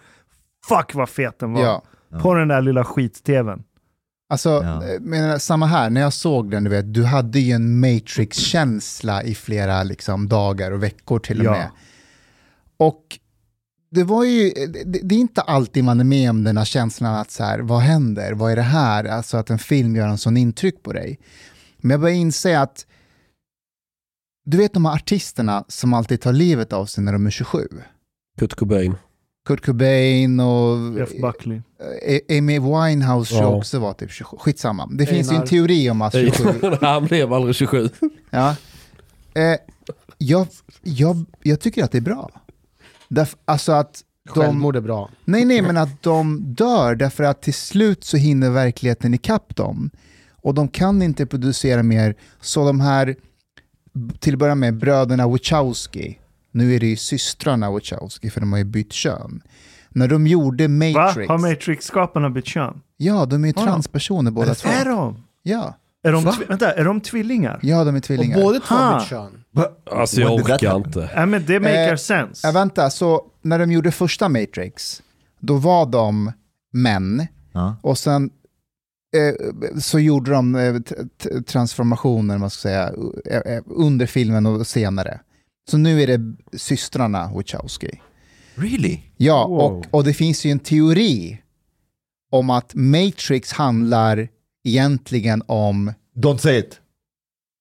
Fuck 0.69 0.95
vad 0.95 1.09
fet 1.09 1.39
den 1.39 1.53
var. 1.53 1.63
Ja. 1.63 1.83
På 2.23 2.35
den 2.35 2.49
där 2.49 2.61
lilla 2.63 2.85
skit-tvn. 2.85 3.63
Alltså, 4.29 4.49
Ja. 4.51 4.61
eh, 4.85 5.01
men 5.01 5.41
samma 5.41 5.67
här, 5.67 5.91
när 5.91 6.01
jag 6.01 6.13
såg 6.13 6.51
den, 6.51 6.65
du 6.65 6.71
vet, 6.71 6.95
du 6.95 7.05
hade 7.05 7.41
ju 7.41 7.53
en 7.53 7.81
Matrix-känsla 7.81 9.23
i 9.23 9.35
flera 9.35 9.83
liksom, 9.83 10.29
dagar 10.29 10.73
och 10.73 10.83
veckor 10.83 11.19
till 11.19 11.41
och 11.41 11.47
Ja. 11.47 11.51
med. 11.51 11.69
Och 12.79 13.03
det 13.97 14.05
var 14.05 14.25
ju, 14.25 14.51
det, 14.67 15.01
det 15.03 15.15
är 15.15 15.19
inte 15.19 15.41
alltid 15.41 15.85
man 15.85 16.01
är 16.01 16.05
med 16.05 16.31
om 16.31 16.45
den 16.45 16.57
här 16.57 16.65
känslan 16.65 17.15
att 17.15 17.31
så 17.31 17.43
här, 17.45 17.59
vad 17.59 17.81
händer, 17.81 18.33
vad 18.33 18.53
är 18.53 18.57
det 18.57 18.63
här? 18.63 19.05
Alltså 19.05 19.37
att 19.37 19.51
en 19.51 19.59
film 19.59 19.97
gör 19.97 20.09
en 20.09 20.19
sån 20.19 20.37
intryck 20.37 20.83
på 20.83 20.93
dig. 20.93 21.19
Men 21.79 21.91
jag 21.91 22.01
börjar 22.01 22.17
inse 22.17 22.61
att, 22.61 22.87
du 24.45 24.57
vet 24.57 24.73
de 24.75 24.85
här 24.85 24.95
artisterna 24.95 25.65
som 25.69 25.95
alltid 25.95 26.21
tar 26.21 26.33
livet 26.33 26.73
av 26.73 26.87
sig 26.87 27.05
när 27.05 27.13
de 27.13 27.27
är 27.27 27.31
27? 27.31 27.69
Kurt 28.39 28.55
Cobain. 28.55 28.95
Kurt 29.47 29.65
Cobain 29.67 30.41
och 30.41 30.99
Jeff 30.99 31.11
Buckley. 31.21 31.61
eh, 32.07 32.39
Amy 32.39 32.59
Winehouse 32.59 33.35
Ja. 33.35 33.47
också 33.47 33.79
var 33.79 33.93
typ 33.93 34.11
27. 34.11 34.37
Skitsamma. 34.41 34.89
Det 34.93 35.07
finns 35.07 35.27
ju 35.27 35.31
en 35.31 35.37
Einar. 35.37 35.47
teori 35.47 35.91
om 35.91 36.03
att 36.03 36.13
27... 36.13 36.61
Han 36.81 37.05
blev 37.07 37.33
aldrig 37.33 37.55
27. 37.55 37.89
ja. 38.31 38.57
eh, 39.35 39.57
jag, 40.19 40.47
jag, 40.83 41.25
jag 41.43 41.61
tycker 41.61 41.85
att 41.85 41.93
det 41.93 41.99
är 41.99 42.03
bra. 42.03 42.31
Därf, 43.09 43.37
alltså 43.45 43.73
att 43.73 44.03
de, 44.25 44.31
Självmord 44.41 44.77
är 44.77 44.81
bra. 44.81 45.11
nej, 45.25 45.45
nej, 45.45 45.63
men 45.63 45.77
att 45.77 46.03
de 46.03 46.41
dör 46.55 46.95
därför 46.95 47.25
att 47.25 47.43
till 47.43 47.55
slut 47.55 48.05
så 48.05 48.17
hinner 48.17 48.51
verkligheten 48.51 49.15
ikapp 49.15 49.57
dem. 49.57 49.91
Och 50.43 50.55
de 50.55 50.69
kan 50.69 51.03
inte 51.03 51.27
producera 51.27 51.83
mer, 51.83 52.15
så 52.41 52.67
de 52.67 52.81
här, 52.81 53.17
till 54.21 54.33
att 54.35 54.39
börja 54.39 54.55
med, 54.55 54.77
bröderna 54.77 55.29
Wachowski, 55.29 56.19
nu 56.53 56.75
är 56.75 56.81
det 56.81 56.87
ju 56.87 56.97
systrarna 56.97 57.71
Wachowski 57.71 58.31
för 58.31 58.41
de 58.41 58.53
har 58.53 58.59
ju 58.59 58.65
bytt 58.65 58.93
kön. 58.93 59.43
När 59.89 60.09
de 60.09 60.27
gjorde 60.27 60.69
Va? 60.69 60.69
Matrix, 60.75 61.29
Har 61.29 61.39
Matrix-skaparna 61.39 62.31
bytt 62.31 62.47
kön? 62.47 62.81
ja 62.97 63.27
de 63.27 63.43
är 63.45 63.47
ju 63.49 63.53
transpersoner 63.53 64.31
båda 64.31 64.55
två. 64.55 64.69
Är 64.69 64.85
de? 64.85 65.23
Ja, 65.43 65.75
Är 66.03 66.13
de, 66.13 66.25
Va? 66.25 66.35
vänta, 66.49 66.73
är 66.73 66.85
de 66.85 67.01
tvillingar? 67.01 67.59
ja, 67.63 67.85
de 67.85 67.95
är 67.95 67.99
Och 67.99 68.05
tvillingar. 68.05 68.43
båda 68.43 68.61
två 68.61 68.75
Ha. 68.75 68.85
har 68.85 68.99
bytt 69.01 69.09
kön. 69.09 69.43
Alltså 69.91 70.21
jag 70.21 70.35
orkar 70.35 70.77
inte. 70.77 71.11
Nej 71.17 71.27
men 71.27 71.47
det 71.47 71.61
makar 71.61 71.91
Eh, 71.91 71.97
sense. 71.97 72.47
Ja, 72.47 72.53
vänta, 72.53 72.91
så 72.91 73.25
när 73.43 73.59
de 73.59 73.73
gjorde 73.73 73.91
första 73.93 74.29
Matrix, 74.29 75.03
då 75.41 75.57
var 75.57 75.87
de 75.87 76.33
män 76.73 77.27
Ja. 77.53 77.77
och 77.83 77.99
sen 77.99 78.31
eh, 79.17 79.81
så 79.81 79.99
gjorde 79.99 80.31
de 80.31 80.55
eh, 80.55 80.75
transformationer, 81.43 82.39
man 82.39 82.51
ska 82.51 82.61
säga, 82.61 82.93
eh, 83.31 83.53
eh, 83.55 83.63
under 83.67 84.07
filmen 84.07 84.47
och 84.47 84.67
senare. 84.67 85.21
Så 85.71 85.79
nu 85.79 86.03
är 86.03 86.07
det 86.19 86.37
systrarna 86.59 87.31
Wachowski. 87.35 88.01
Really? 88.55 89.01
Ja, 89.17 89.47
Wow. 89.49 89.59
och, 89.61 89.87
och 89.91 90.05
det 90.05 90.15
finns 90.15 90.45
ju 90.47 90.51
en 90.51 90.59
teori 90.59 91.43
om 92.33 92.51
att 92.51 92.75
Matrix 92.75 93.53
handlar 93.53 94.29
egentligen 94.65 95.43
om 95.47 95.93
Don't 96.17 96.37
say 96.39 96.59
it. 96.59 96.81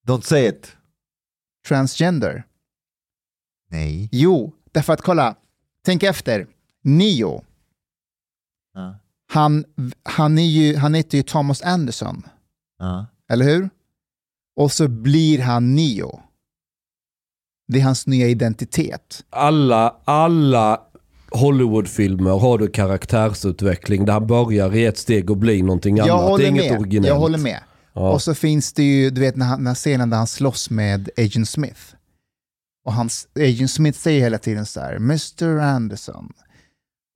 Don't 0.07 0.21
say 0.21 0.47
it. 0.47 0.67
Transgender. 1.67 2.43
Nej. 3.69 4.09
Jo, 4.11 4.53
därför 4.71 4.93
att 4.93 5.01
kolla, 5.01 5.35
tänk 5.85 6.03
efter. 6.03 6.47
Neo, 6.83 7.43
Ja. 8.73 8.95
han, 9.33 9.65
han, 10.03 10.37
är 10.37 10.43
ju, 10.43 10.75
han 10.75 10.93
heter 10.93 11.17
ju 11.17 11.23
Thomas 11.23 11.61
Anderson, 11.61 12.23
Ja. 12.79 13.05
eller 13.29 13.45
hur? 13.45 13.69
Och 14.55 14.71
så 14.71 14.87
blir 14.87 15.41
han 15.41 15.75
Neo. 15.75 16.19
Det 17.67 17.79
är 17.79 17.83
hans 17.83 18.07
nya 18.07 18.27
identitet. 18.27 19.25
Alla, 19.29 19.95
alla 20.03 20.81
Hollywoodfilmer 21.31 22.31
har 22.39 22.57
du 22.57 22.67
karaktärsutveckling 22.67 24.05
där 24.05 24.13
han 24.13 24.27
börjar 24.27 24.75
i 24.75 24.85
ett 24.85 24.97
steg 24.97 25.29
och 25.29 25.37
blir 25.37 25.63
någonting 25.63 25.97
Jag 25.97 26.09
annat. 26.09 26.37
Det 26.39 26.45
är 26.45 26.49
inget 26.49 26.71
med. 26.71 26.79
originellt. 26.79 27.07
jag 27.07 27.19
håller 27.19 27.37
med. 27.37 27.59
Ja. 27.95 28.11
Och 28.11 28.21
så 28.21 28.35
finns 28.35 28.73
det 28.73 28.83
ju, 28.83 29.09
du 29.09 29.21
vet 29.21 29.35
när, 29.35 29.45
han, 29.45 29.63
när 29.63 29.73
scenen 29.73 30.09
där 30.09 30.17
han 30.17 30.27
slåss 30.27 30.69
med 30.69 31.09
Agent 31.17 31.49
Smith. 31.49 31.81
Och 32.85 32.93
hans, 32.93 33.27
Agent 33.39 33.71
Smith 33.71 33.99
säger 33.99 34.21
hela 34.21 34.37
tiden 34.37 34.65
så 34.65 34.79
här, 34.79 34.95
Mr. 34.95 35.59
Anderson. 35.59 36.33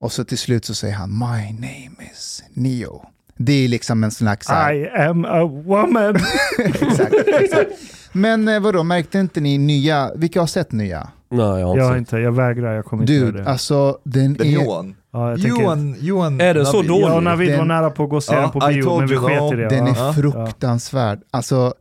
Och 0.02 0.12
så 0.12 0.24
till 0.26 0.38
slut 0.38 0.66
så 0.66 0.74
säger 0.76 0.94
han, 0.96 1.10
My 1.10 1.54
name 1.54 2.10
is 2.12 2.44
Neo. 2.54 3.06
Det 3.38 3.54
är 3.54 3.68
liksom 3.68 4.04
en 4.04 4.12
slags... 4.12 4.48
Så 4.48 4.54
här, 4.54 4.74
I 4.74 4.90
am 4.90 5.26
a 5.26 5.44
woman. 5.44 6.16
exakt, 6.58 7.14
exakt. 7.28 7.72
Men 8.12 8.48
eh, 8.48 8.60
vadå, 8.60 8.84
märkte 8.84 9.20
inte 9.20 9.40
ni 9.40 9.58
nya, 9.58 10.12
vilka 10.16 10.40
har 10.40 10.48
sett 10.48 10.72
nya? 10.72 11.10
Nej, 11.30 11.40
jag 11.40 11.68
har 11.68 11.72
inte 11.72 11.80
jag 11.80 11.86
har 11.86 11.92
sett. 11.92 12.00
inte, 12.00 12.18
jag 12.18 12.32
vägrar, 12.32 12.76
jag 12.76 12.86
kommer 12.86 13.04
inte 13.04 13.14
göra 13.14 13.26
Dude, 13.26 13.44
det. 13.44 13.50
alltså 13.50 14.00
den 14.04 14.32
new 14.32 14.62
är... 14.62 14.70
one. 14.70 14.94
Ja, 15.12 15.36
Johan, 15.36 15.96
Johan... 16.00 16.42
Är 16.42 16.54
det 16.54 16.66
så 16.66 16.78
Navid. 16.78 16.90
dåligt? 16.90 17.16
och 17.16 17.24
Navid 17.24 17.58
var 17.58 17.66
nära 17.66 17.90
på 17.90 18.04
att 18.04 18.10
gå 18.10 18.16
och 18.16 18.24
se 18.24 18.34
Ja, 18.34 18.42
den 18.42 18.52
på 18.52 18.60
bio, 18.60 19.00
men 19.00 19.08
vi 19.08 19.18
sket 19.18 19.42
no. 19.42 19.54
i 19.54 19.56
det. 19.56 19.70
Den 19.70 19.88
är 19.88 19.96
ja. 19.96 20.14
fruktansvärd. 20.14 21.24
Alltså, 21.32 21.74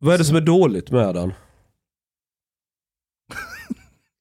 Vad 0.00 0.14
är 0.14 0.18
det 0.18 0.24
som 0.24 0.36
är 0.36 0.40
dåligt 0.40 0.90
med 0.90 1.14
den? 1.14 1.28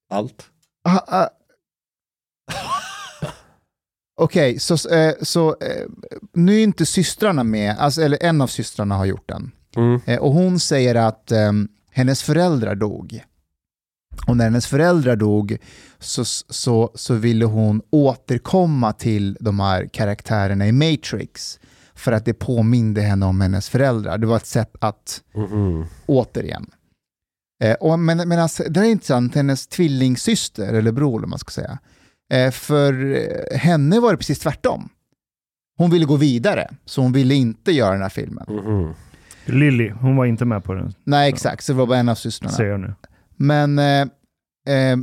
Allt. 0.10 0.50
ah, 0.84 1.00
ah. 1.08 1.30
Okej, 4.16 4.60
så, 4.60 4.90
eh, 4.90 5.14
så 5.22 5.50
eh, 5.50 5.88
nu 6.34 6.60
är 6.60 6.64
inte 6.64 6.86
systrarna 6.86 7.44
med, 7.44 7.76
alltså, 7.80 8.02
eller 8.02 8.18
en 8.24 8.42
av 8.42 8.48
systrarna 8.48 8.96
har 8.96 9.06
gjort 9.06 9.30
den. 9.30 9.52
Mm. 9.76 10.02
Eh, 10.06 10.20
och 10.20 10.34
hon 10.34 10.60
säger 10.60 10.96
att 10.96 11.32
eh, 11.32 11.52
hennes 11.92 12.24
föräldrar 12.24 12.76
dog. 12.76 13.24
Och 14.28 14.38
när 14.38 14.46
hennes 14.46 14.68
föräldrar 14.68 15.16
dog 15.16 15.58
så, 16.04 16.26
så, 16.50 16.92
så 16.96 17.14
ville 17.14 17.46
hon 17.46 17.82
återkomma 17.90 18.94
till 18.94 19.38
de 19.40 19.60
här 19.60 19.88
karaktärerna 19.94 20.68
i 20.68 20.72
Matrix. 20.72 21.60
För 21.96 22.12
att 22.12 22.26
det 22.26 22.34
påminde 22.34 23.02
henne 23.02 23.26
om 23.26 23.42
hennes 23.42 23.70
föräldrar. 23.70 24.18
Det 24.18 24.28
var 24.28 24.38
ett 24.38 24.46
sätt 24.46 24.76
att 24.80 25.22
Mhm. 25.36 25.86
återigen. 26.06 26.66
Eh, 27.64 27.74
och, 27.74 28.00
men 28.00 28.18
men 28.30 28.40
alltså, 28.40 28.64
det 28.70 28.80
är 28.80 28.84
intressant, 28.84 29.36
hennes 29.36 29.68
tvillingsyster, 29.68 30.74
eller 30.74 30.92
bror 30.92 31.10
eller 31.12 31.20
vad 31.22 31.30
man 31.30 31.40
ska 31.40 31.52
säga. 31.52 31.80
Eh, 32.34 32.52
för 32.52 33.16
eh, 33.16 33.58
henne 33.58 34.00
var 34.00 34.12
det 34.12 34.18
precis 34.18 34.40
tvärtom. 34.40 34.90
Hon 35.78 35.90
ville 35.92 36.06
gå 36.06 36.16
vidare, 36.16 36.70
så 36.86 37.02
hon 37.02 37.12
ville 37.14 37.34
inte 37.36 37.72
göra 37.72 37.92
den 37.92 38.02
här 38.02 38.10
filmen. 38.10 38.46
Mhm. 38.50 38.94
Lily, 39.46 39.90
hon 39.90 40.16
var 40.16 40.26
inte 40.26 40.46
med 40.46 40.64
på 40.64 40.74
den, 40.74 40.94
Nej, 41.04 41.30
exakt, 41.30 41.64
så 41.64 41.72
det 41.74 41.78
var 41.78 41.86
bara 41.88 41.98
en 41.98 42.10
av 42.10 42.16
systrarna. 42.16 42.54
säger 42.56 42.72
jag 42.72 42.80
nu. 42.80 42.94
Men 43.36 43.80
eh, 43.80 44.02
eh, 44.76 44.98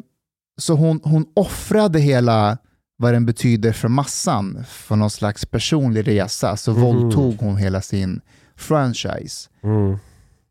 så 0.61 0.75
hon, 0.75 1.01
hon 1.05 1.27
offrade 1.35 2.01
hela 2.01 2.59
vad 2.99 3.13
den 3.15 3.27
betyder 3.27 3.73
för 3.73 3.89
massan 3.89 4.65
för 4.69 4.97
någon 4.97 5.11
slags 5.11 5.47
personlig 5.47 6.09
resa. 6.09 6.57
Så 6.57 6.73
Mhm. 6.73 6.81
våldtog 6.81 7.37
hon 7.41 7.57
hela 7.57 7.81
sin 7.83 8.21
franchise. 8.57 9.49
Mm. 9.63 9.93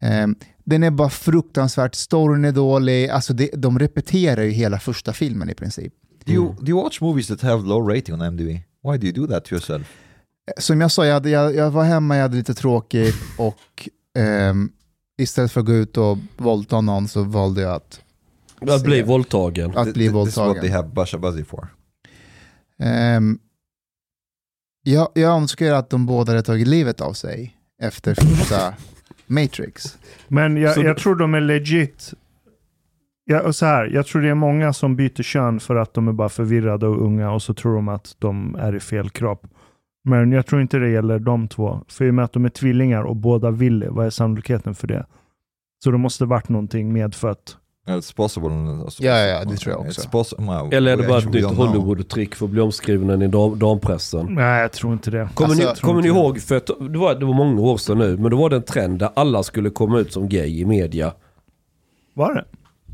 Eh, 0.02 0.28
den 0.66 0.84
är 0.84 0.92
bara 0.92 1.10
fruktansvärt, 1.10 1.96
storyn 1.96 2.46
är 2.46 2.52
dålig, 2.52 3.10
alltså 3.10 3.34
det, 3.34 3.50
de 3.54 3.80
repeterar 3.80 4.44
ju 4.44 4.50
hela 4.52 4.80
första 4.80 5.14
filmen 5.14 5.50
i 5.50 5.54
princip. 5.54 5.94
Do 6.26 6.34
you, 6.34 6.54
do 6.62 6.68
you 6.72 6.84
watch 6.84 7.02
movies 7.02 7.28
that 7.28 7.42
have 7.42 7.68
low 7.68 7.88
rating 7.90 8.16
on 8.16 8.22
IMDb? 8.22 8.48
Why 8.84 8.98
do 8.98 9.08
you 9.08 9.12
do 9.14 9.28
that 9.34 9.46
to 9.46 9.54
yourself? 9.54 9.88
Eh, 10.48 10.62
Som 10.62 10.82
jag 10.82 10.92
sa, 10.92 11.06
jag, 11.06 11.14
hade, 11.14 11.30
jag, 11.30 11.56
jag 11.56 11.72
var 11.72 11.84
hemma, 11.84 12.16
jag 12.16 12.22
hade 12.22 12.38
lite 12.38 12.54
tråkigt 12.54 13.16
och 13.38 13.90
ehm, 14.20 14.70
istället 15.22 15.52
för 15.52 15.60
att 15.60 15.66
gå 15.66 15.74
ut 15.74 15.98
och 15.98 16.18
våldta 16.38 16.82
någon 16.82 17.08
så 17.08 17.24
valde 17.24 17.62
jag 17.62 17.74
att, 17.76 18.02
Att 18.62 18.84
bli 18.84 19.02
våldtagen. 19.02 19.78
att 19.78 19.94
bli 19.94 20.10
Th- 20.10 20.24
This 20.26 20.30
is 20.32 20.38
what 20.38 20.48
våldtagen. 20.48 20.62
they 20.62 20.70
have 20.72 20.88
Basha 20.88 21.18
Buzzy 21.18 21.44
for. 21.44 21.68
Ehm, 22.80 23.40
jag, 24.84 25.10
jag 25.16 25.36
önskar 25.38 25.74
att 25.74 25.90
de 25.90 26.06
båda 26.06 26.32
hade 26.32 26.42
tagit 26.44 26.68
livet 26.68 27.02
av 27.02 27.14
sig 27.14 27.56
efter 27.82 28.14
första 28.16 28.74
Matrix. 29.28 29.98
Men 30.28 30.58
jag, 30.58 30.78
jag 30.78 30.98
tror 30.98 31.16
de 31.16 31.34
är 31.34 31.42
legit. 31.42 32.14
Ja, 33.26 33.42
och 33.42 33.56
så 33.56 33.66
här, 33.66 33.86
jag 33.86 34.06
tror 34.06 34.22
det 34.22 34.30
är 34.30 34.34
många 34.36 34.74
som 34.74 34.96
byter 34.96 35.24
kön 35.24 35.60
för 35.60 35.76
att 35.76 35.94
de 35.94 36.08
är 36.08 36.12
bara 36.12 36.30
förvirrade 36.30 36.88
och 36.88 37.02
unga 37.06 37.32
och 37.32 37.42
så 37.42 37.54
tror 37.54 37.76
de 37.76 37.88
att 37.88 38.16
de 38.20 38.56
är 38.56 38.76
i 38.76 38.80
fel 38.80 39.10
kropp. 39.10 39.48
Men 40.04 40.32
jag 40.32 40.46
tror 40.46 40.62
inte 40.62 40.78
det 40.78 40.90
gäller 40.90 41.20
de 41.20 41.48
två. 41.48 41.82
För 41.88 42.06
i 42.06 42.10
och 42.10 42.14
med 42.14 42.26
att 42.26 42.34
de 42.34 42.46
är 42.46 42.50
tvillingar 42.50 43.04
och 43.04 43.16
båda 43.16 43.52
vill 43.52 43.86
vad 43.90 44.06
är 44.06 44.10
sannolikheten 44.10 44.76
för 44.76 44.88
det? 44.88 45.06
Så 45.84 45.92
det 45.92 45.98
måste 45.98 46.26
varit 46.26 46.50
någonting 46.50 46.94
medfött. 46.94 47.58
It's 47.90 48.16
possible. 48.16 48.50
It's 48.50 48.96
Ja, 49.00 49.20
ja, 49.20 49.26
ja, 49.26 49.46
det 49.46 49.58
tror 49.58 49.76
jag 49.76 49.82
också. 49.82 50.26
Eller 50.72 50.92
är 50.92 50.98
det 50.98 51.08
bara 51.08 51.18
ett 51.18 51.34
nytt. 51.34 51.46
Hollywood-trick 51.46 52.36
för 52.36 52.46
att 52.46 52.52
bli 52.52 52.62
omskriven 52.62 53.22
i 53.22 53.28
dam, 53.28 53.60
dampressen? 53.60 54.26
Nej, 54.30 54.62
jag 54.62 54.72
tror 54.72 54.94
inte 54.94 55.12
det. 55.12 55.30
Kommer 55.34 55.50
Alltså- 55.50 55.74
ni, 55.74 55.80
kommer 55.80 56.02
ni 56.02 56.08
ihåg, 56.08 56.42
för 56.42 56.58
att 56.58 56.68
det, 56.68 56.98
var, 56.98 57.16
det 57.16 57.26
var 57.26 57.34
många 57.34 57.62
år 57.62 57.78
sedan 57.78 57.98
nu, 57.98 58.18
men 58.18 58.32
då 58.32 58.38
var 58.38 58.50
det 58.50 58.56
en 58.56 58.64
trend 58.64 59.00
där 59.00 59.10
alla 59.14 59.44
skulle 59.44 59.70
komma 59.70 60.00
ut 60.00 60.14
som 60.14 60.30
gay 60.30 60.60
i 60.60 60.66
media. 60.66 61.14
Var 62.14 62.34
det? 62.34 62.46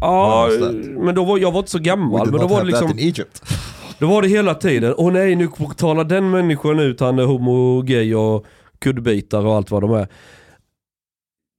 Ja, 0.01 0.49
that? 0.59 0.73
men 0.75 1.15
då 1.15 1.25
var, 1.25 1.37
jag 1.37 1.51
var 1.51 1.59
inte 1.59 1.71
så 1.71 1.79
gammal. 1.79 2.31
Men 2.31 2.39
då 2.41 2.47
var, 2.47 2.59
det 2.59 2.65
liksom, 2.65 2.91
in 2.91 2.99
Egypt. 2.99 3.43
då 3.99 4.07
var 4.07 4.21
det 4.21 4.27
hela 4.27 4.55
tiden, 4.55 4.93
åh 4.97 5.13
nej 5.13 5.35
nu 5.35 5.49
talar 5.77 6.03
den 6.03 6.31
människan 6.31 6.79
ut, 6.79 6.99
han 6.99 7.19
är 7.19 7.25
homo, 7.25 7.81
gay 7.81 8.15
och 8.15 8.45
kuddbitar 8.79 9.45
och 9.45 9.55
allt 9.55 9.71
vad 9.71 9.83
de 9.83 9.93
är. 9.93 10.07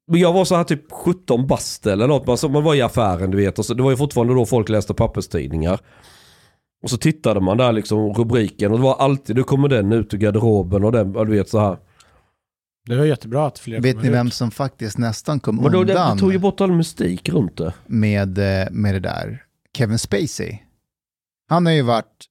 Men 0.09 0.21
jag 0.21 0.33
var 0.33 0.45
så 0.45 0.57
här 0.57 0.65
typ 0.65 0.93
17 0.93 1.47
bast 1.47 1.87
eller 1.87 2.09
något, 2.09 2.29
alltså 2.29 2.49
man 2.49 2.65
var 2.65 2.75
i 2.75 2.83
affären 2.83 3.31
du 3.31 3.37
vet. 3.37 3.59
Och 3.59 3.67
så, 3.67 3.75
det 3.75 3.83
var 3.83 3.91
ju 3.91 3.97
fortfarande 3.97 4.35
då 4.35 4.47
folk 4.47 4.69
läste 4.69 4.95
papperstidningar. 4.95 5.81
Och 6.83 6.91
så 6.91 6.97
tittade 6.97 7.41
man 7.41 7.57
där 7.57 7.73
liksom 7.73 8.13
rubriken 8.15 8.73
och 8.73 8.79
det 8.79 8.85
var 8.85 8.95
alltid, 8.97 9.37
nu 9.37 9.43
kommer 9.43 9.69
den 9.69 9.93
ut 9.93 10.15
ur 10.15 10.19
garderoben 10.19 10.85
och 10.85 10.93
den, 10.93 11.17
och 11.17 11.27
du 11.27 11.33
vet 11.33 11.49
så 11.49 11.59
här. 11.59 11.79
Det 12.89 12.97
var 12.97 13.05
jättebra 13.05 13.47
att 13.47 13.59
fler 13.59 13.81
Vet 13.81 13.97
ni 14.03 14.09
ut. 14.09 14.15
vem 14.15 14.31
som 14.31 14.51
faktiskt 14.51 14.99
nästan 14.99 15.41
kom 15.41 15.57
Men 15.57 15.73
då, 15.73 15.81
undan 15.81 16.17
det 16.17 16.21
tog 16.21 16.33
ju 16.33 16.39
bort 16.39 16.61
all 16.61 16.73
mystik 16.73 17.29
runt 17.29 17.57
det. 17.57 17.75
med, 17.87 18.39
eh, 18.39 18.67
med 18.71 18.95
det 18.95 19.01
där? 19.01 19.43
Kevin 19.77 19.99
Spacey. 19.99 20.59
Han 21.49 21.67
har 21.67 21.73
ju 21.73 21.83
varit 21.83 22.25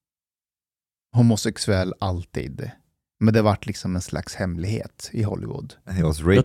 homosexuell 1.15 1.93
alltid. 1.99 2.71
Men 3.19 3.33
det 3.33 3.39
har 3.39 3.43
varit 3.43 3.65
liksom 3.65 3.95
en 3.95 4.01
slags 4.01 4.35
hemlighet 4.35 5.09
i 5.13 5.23
Hollywood. 5.23 5.73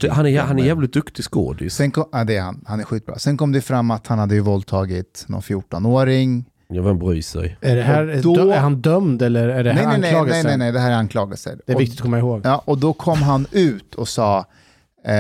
Tycker, 0.01 0.11
han, 0.11 0.27
är, 0.27 0.41
han 0.41 0.59
är 0.59 0.65
jävligt 0.65 0.93
duktig 0.93 1.25
skådis. 1.25 1.75
Sen 1.75 1.91
kom, 1.91 2.05
ja, 2.13 2.25
det 2.25 2.37
är 2.37 2.43
han, 2.43 2.65
han 2.67 2.81
är 2.81 2.85
skitbra. 2.85 3.19
Sen 3.19 3.37
kom 3.37 3.53
det 3.53 3.61
fram 3.61 3.91
att 3.91 4.07
han 4.07 4.19
hade 4.19 4.35
ju 4.35 4.41
våldtagit 4.41 5.25
någon 5.29 5.41
14-åring. 5.41 6.45
Ja, 6.69 6.83
vem 6.83 6.99
bryr 6.99 7.23
sig? 7.23 7.57
Är, 7.61 7.77
det 7.77 7.83
här, 7.83 8.21
då- 8.23 8.51
är 8.51 8.59
han 8.59 8.81
dömd 8.81 9.23
eller 9.23 9.49
är 9.49 9.65
det 9.65 9.73
här 9.73 9.87
Nej, 9.87 9.87
nej, 9.87 10.01
nej, 10.01 10.01
nej, 10.01 10.11
anklagelser? 10.11 10.49
nej, 10.49 10.59
nej, 10.59 10.73
det 10.73 10.81
här 10.81 10.91
är 10.91 10.95
anklagelser. 10.97 11.59
Det 11.67 11.73
är 11.73 11.77
Och- 11.77 11.81
viktigt 11.81 11.99
att 11.99 12.03
komma 12.03 12.19
ihåg. 12.19 12.41
Ja, 12.45 12.63
och 12.65 12.79
då 12.79 12.93
kom 12.93 13.23
han 13.23 13.47
ut 13.53 13.95
och 13.95 14.09
sa 14.09 14.39
eh, 15.07 15.15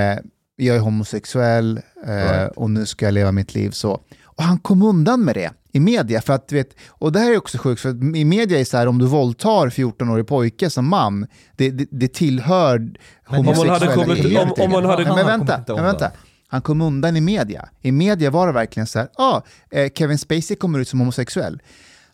jag 0.57 0.77
är 0.77 0.81
homosexuell 0.81 1.81
eh, 2.07 2.11
Right. 2.11 2.53
och 2.57 2.71
nu 2.71 2.87
ska 2.87 3.05
jag 3.05 3.15
leva 3.15 3.33
mitt 3.33 3.55
liv 3.55 3.71
så. 3.71 4.01
Och 4.37 4.43
han 4.43 4.59
kom 4.59 4.83
undan 4.83 5.25
med 5.25 5.35
det 5.35 5.51
i 5.73 5.81
media. 5.81 6.21
För 6.21 6.33
att, 6.33 6.53
vet, 6.53 6.69
och 6.89 7.13
det 7.13 7.19
här 7.21 7.33
är 7.33 7.37
också 7.39 7.59
sjukt, 7.59 7.81
för 7.83 7.89
att 7.89 7.97
i 8.17 8.25
media 8.25 8.61
är 8.61 8.65
så 8.65 8.77
här 8.77 8.87
om 8.87 8.99
du 8.99 9.07
våldtar 9.07 9.71
14-årig 9.71 10.27
pojke 10.27 10.71
som 10.71 10.89
man, 10.89 11.27
det, 11.57 11.71
det, 11.71 11.87
det 11.91 12.09
tillhör 12.15 12.79
Men 12.79 12.91
Om 13.39 13.45
man 13.45 13.55
hade 13.55 13.87
homosexuella 13.87 14.05
kommit- 14.05 14.59
om- 14.59 14.65
om 14.65 14.71
man 14.73 14.85
hade- 14.85 15.05
Men 15.05 15.13
Han 15.13 15.27
vänta, 15.27 15.63
men 15.75 15.85
vänta. 15.85 16.07
undan. 16.07 16.11
Han 16.49 16.63
kom 16.63 16.81
undan 16.81 17.17
i 17.17 17.21
media. 17.21 17.69
I 17.81 17.93
media 17.93 18.31
var 18.31 18.47
det 18.47 18.53
verkligen 18.53 18.87
så 18.87 18.99
här, 18.99 19.09
ah, 19.15 19.41
eh, 19.71 19.91
Kevin 19.95 20.19
Spacey 20.19 20.57
kommer 20.57 20.79
ut 20.79 20.89
som 20.89 20.99
homosexuell. 20.99 21.63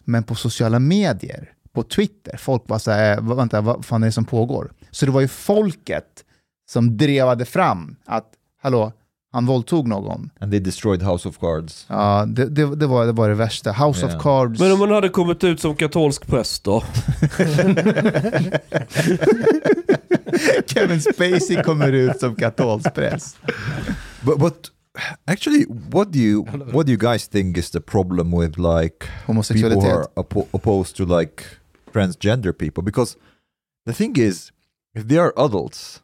Men 0.05 0.23
på 0.23 0.35
sociala 0.35 0.79
medier, 0.79 1.51
på 1.75 1.83
Twitter, 1.83 2.37
folk 2.37 2.63
var 2.67 2.79
så 2.79 2.91
här, 2.91 3.21
"Va- 3.21 3.35
vänta, 3.35 3.61
vad 3.61 3.85
fan 3.85 4.03
är 4.03 4.07
det 4.07 4.13
som 4.13 4.25
pågår? 4.25 4.73
Så 4.91 5.07
det 5.07 5.13
var 5.13 5.21
ju 5.21 5.29
folket 5.29 6.05
som 6.71 6.97
drevade 6.97 7.45
fram 7.45 7.97
att, 8.07 8.31
hallå, 8.63 8.93
han 9.33 9.47
våldtog 9.47 9.89
någon. 9.89 10.31
And 10.41 10.53
they 10.53 10.61
destroyed 10.61 11.03
House 11.03 11.29
of 11.29 11.39
Cards. 11.39 11.87
Ja, 11.89 12.25
det, 12.29 12.45
det, 12.45 12.77
det, 12.77 12.87
var, 12.87 13.07
det 13.07 13.13
var 13.13 13.29
det 13.29 13.35
värsta. 13.35 13.73
House 13.73 14.07
Ja. 14.07 14.17
of 14.17 14.23
Cards. 14.23 14.61
Men 14.61 14.73
om 14.73 14.79
man 14.79 14.91
hade 14.91 15.09
kommit 15.09 15.45
ut 15.45 15.61
som 15.61 15.77
katolsk 15.77 16.27
präst 16.27 16.65
då? 16.65 16.83
Kevin 20.67 21.01
Spacey 21.03 21.63
kommer 21.63 21.93
ut 21.93 22.21
som 22.21 22.35
katolsk 22.37 22.95
präst. 22.95 23.37
But 24.23 24.39
but 24.39 24.71
actually, 25.25 25.67
what 25.91 26.13
do 26.13 26.19
you 26.19 26.45
what 26.73 26.87
do 26.87 26.93
you 26.93 26.99
guys 26.99 27.29
think 27.29 27.57
is 27.59 27.71
the 27.71 27.81
problem 27.81 28.31
with 28.41 28.59
like 28.59 29.07
people 29.49 29.71
who 29.81 29.91
are 29.91 30.07
oppo- 30.17 30.47
opposed 30.53 30.97
to 30.97 31.05
like 31.19 31.45
transgender 31.93 32.53
people? 32.53 32.83
Because 32.83 33.17
the 33.87 33.93
thing 33.93 34.17
is, 34.19 34.53
if 34.95 35.09
they 35.09 35.19
are 35.19 35.33
adults, 35.37 36.03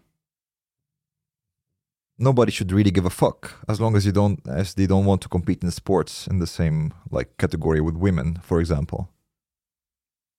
nobody 2.18 2.52
should 2.52 2.72
really 2.72 2.90
give 2.90 3.06
a 3.06 3.10
fuck 3.10 3.54
as 3.68 3.80
long 3.80 3.96
as 3.96 4.06
you 4.06 4.14
don't 4.14 4.48
as 4.48 4.74
they 4.74 4.86
don't 4.86 5.04
want 5.04 5.22
to 5.22 5.28
compete 5.28 5.66
in 5.66 5.70
sports 5.70 6.28
in 6.28 6.40
the 6.40 6.46
same 6.46 6.90
like 7.10 7.30
category 7.36 7.80
with 7.80 7.96
women, 7.96 8.38
for 8.44 8.60
example. 8.60 9.06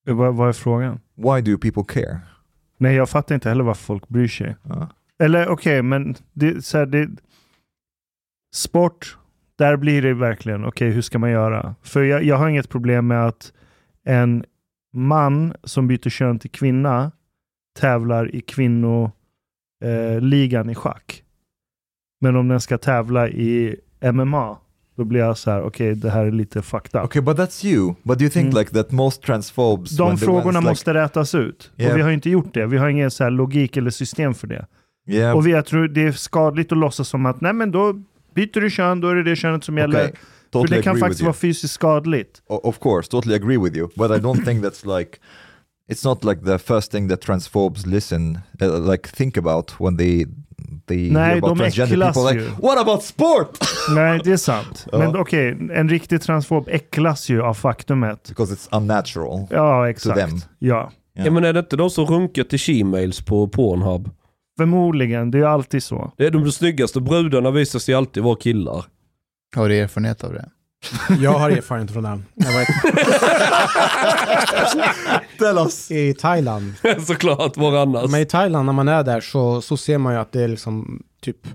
Vad, 0.05 0.35
vad 0.35 0.49
är 0.49 0.53
frågan? 0.53 0.99
Why 1.15 1.41
do 1.41 1.57
people 1.57 1.83
care? 1.87 2.19
Nej, 2.77 2.95
jag 2.95 3.09
fattar 3.09 3.35
inte 3.35 3.49
heller 3.49 3.63
varför 3.63 3.83
folk 3.83 4.07
bryr 4.07 4.27
sig. 4.27 4.55
Uh, 4.65 4.87
Eller 5.19 5.47
okej, 5.47 5.81
men 5.81 6.15
det, 6.33 6.65
så 6.65 6.77
här, 6.77 6.85
det, 6.85 7.09
sport, 8.53 9.17
där 9.55 9.77
blir 9.77 10.01
det 10.01 10.13
verkligen, 10.13 10.65
okej 10.65 10.89
hur 10.91 11.01
ska 11.01 11.19
man 11.19 11.31
göra? 11.31 11.75
För 11.81 12.03
jag, 12.03 12.23
jag 12.23 12.37
har 12.37 12.49
inget 12.49 12.69
problem 12.69 13.07
med 13.07 13.25
att 13.27 13.53
en 14.03 14.45
man 14.93 15.53
som 15.63 15.87
byter 15.87 16.09
kön 16.09 16.39
till 16.39 16.51
kvinna 16.51 17.11
tävlar 17.79 18.35
i 18.35 18.41
kvinnoligan 18.41 19.13
eh, 20.65 20.71
i 20.71 20.75
schack. 20.75 21.22
Men 22.23 22.35
om 22.35 22.47
den 22.47 22.61
ska 22.61 22.77
tävla 22.77 23.29
i 23.29 23.75
MMA, 24.13 24.57
då 24.97 25.03
blir 25.03 25.19
jag 25.19 25.37
så 25.37 25.51
här, 25.51 25.61
okej 25.61 25.95
det 25.95 26.09
här 26.09 26.25
är 26.25 26.31
lite 26.31 26.61
fucked 26.61 26.99
up. 27.01 27.05
okay, 27.05 27.21
but 27.21 27.37
that's 27.37 27.65
you. 27.65 27.93
But 28.03 28.17
do 28.19 28.23
you 28.23 28.29
think 28.31 28.43
Mm. 28.45 28.57
like 28.59 28.71
that 28.71 28.91
most 28.91 29.21
transphobes? 29.23 29.91
De 29.97 30.17
frågorna 30.17 30.59
like- 30.59 30.69
måste 30.69 30.93
rätas 30.93 31.35
ut. 31.35 31.71
Yeah. 31.77 31.91
Och 31.91 31.97
vi 31.97 32.01
har 32.01 32.11
inte 32.11 32.29
gjort 32.29 32.53
det. 32.53 32.65
Vi 32.65 32.77
har 32.77 32.89
ingen 32.89 33.11
så 33.11 33.23
här 33.23 33.31
logik 33.31 33.77
eller 33.77 33.89
system 33.91 34.33
för 34.33 34.47
det. 34.47 34.65
Yeah. 35.07 35.37
Och 35.37 35.47
vi, 35.47 35.51
jag 35.51 35.65
tror 35.65 35.87
det 35.87 36.01
är 36.03 36.11
skadligt 36.11 36.71
att 36.71 36.77
låtsas 36.77 37.07
som 37.07 37.25
att 37.25 37.41
nej 37.41 37.53
men 37.53 37.71
då 37.71 37.93
byter 38.35 38.61
du 38.61 38.69
kön, 38.69 39.01
då 39.01 39.09
är 39.09 39.15
det 39.15 39.23
det 39.23 39.35
könet 39.35 39.63
som 39.63 39.77
gäller. 39.77 39.99
Okay, 39.99 40.11
För 40.11 40.59
totally 40.59 40.77
det 40.77 40.83
kan 40.83 40.97
faktiskt 40.97 41.21
vara 41.21 41.33
fysiskt 41.33 41.73
skadligt. 41.73 42.41
Of 42.47 42.79
course, 42.79 43.11
totally 43.11 43.35
agree 43.35 43.57
with 43.57 43.77
you. 43.77 43.87
But 43.95 44.11
I 44.11 44.19
don't 44.23 44.45
think 44.45 44.63
that's 44.65 44.97
like, 44.99 45.17
it's 45.91 46.05
not 46.07 46.23
like 46.23 46.45
the 46.45 46.57
first 46.59 46.91
thing 46.91 47.09
that 47.09 47.21
transphobes 47.21 47.85
listen, 47.85 48.39
uh, 48.61 48.91
like 48.91 49.09
think 49.09 49.37
about 49.37 49.73
when 49.79 49.97
they 49.97 50.25
they 50.87 51.11
Nej, 51.11 51.23
hear 51.23 51.37
about 51.37 51.49
de 51.49 51.57
transgender 51.57 51.93
äcklas 51.95 52.15
people. 52.15 52.31
Like, 52.33 52.43
ju. 52.55 52.61
what 52.67 52.77
about 52.81 53.03
sport? 53.03 53.57
Nej, 53.95 54.21
det 54.23 54.31
är 54.31 54.37
sant. 54.37 54.87
Ja. 54.91 54.97
Men 54.97 55.15
okej, 55.15 55.49
en 55.73 55.89
riktig 55.89 56.21
transfob 56.21 56.67
äcklas 56.67 57.29
ju 57.29 57.41
av 57.41 57.53
faktumet. 57.53 58.29
Because 58.29 58.53
it's 58.55 58.67
unnatural. 58.77 59.47
Ja, 59.49 59.81
them. 59.83 59.89
exakt. 59.91 60.19
Ja, 60.59 60.91
Ja. 61.15 61.23
Ja. 61.25 61.31
men 61.31 61.43
är 61.43 61.53
det 61.53 61.59
inte 61.59 61.75
de 61.75 61.89
som 61.89 62.05
runkar 62.05 62.43
till 62.43 62.59
she-mails 62.59 63.25
på 63.25 63.47
Pornhub? 63.47 64.09
förmodligen. 64.57 65.31
Det 65.31 65.37
är 65.37 65.39
ju 65.39 65.45
alltid 65.47 65.83
så. 65.83 66.11
Det 66.17 66.25
är 66.25 66.31
de 66.31 66.51
snyggaste 66.51 67.01
brudarna 67.01 67.51
visar 67.51 67.79
sig 67.79 67.95
alltid 67.95 68.23
vara 68.23 68.35
killar. 68.35 68.85
Har 69.55 69.69
du 69.69 69.77
erfarenhet 69.77 70.23
av 70.23 70.33
det? 70.33 70.49
Jag 71.19 71.31
har 71.39 71.49
erfarenhet 71.49 71.91
från 71.91 72.03
det. 72.03 72.21
Jag 72.35 72.53
var 72.53 72.61
us. 75.65 75.91
i 75.91 76.13
Thailand. 76.13 76.73
Såklart, 77.07 77.57
var 77.57 77.77
annars? 77.77 78.11
Men 78.11 78.21
i 78.21 78.25
Thailand 78.25 78.65
när 78.65 78.73
man 78.73 78.87
är 78.87 79.03
där 79.03 79.21
så, 79.21 79.61
så 79.61 79.77
ser 79.77 79.97
man 79.97 80.13
ju 80.13 80.19
att 80.19 80.31
det 80.31 80.43
är 80.43 80.47
liksom 80.47 81.03
typ 81.21 81.47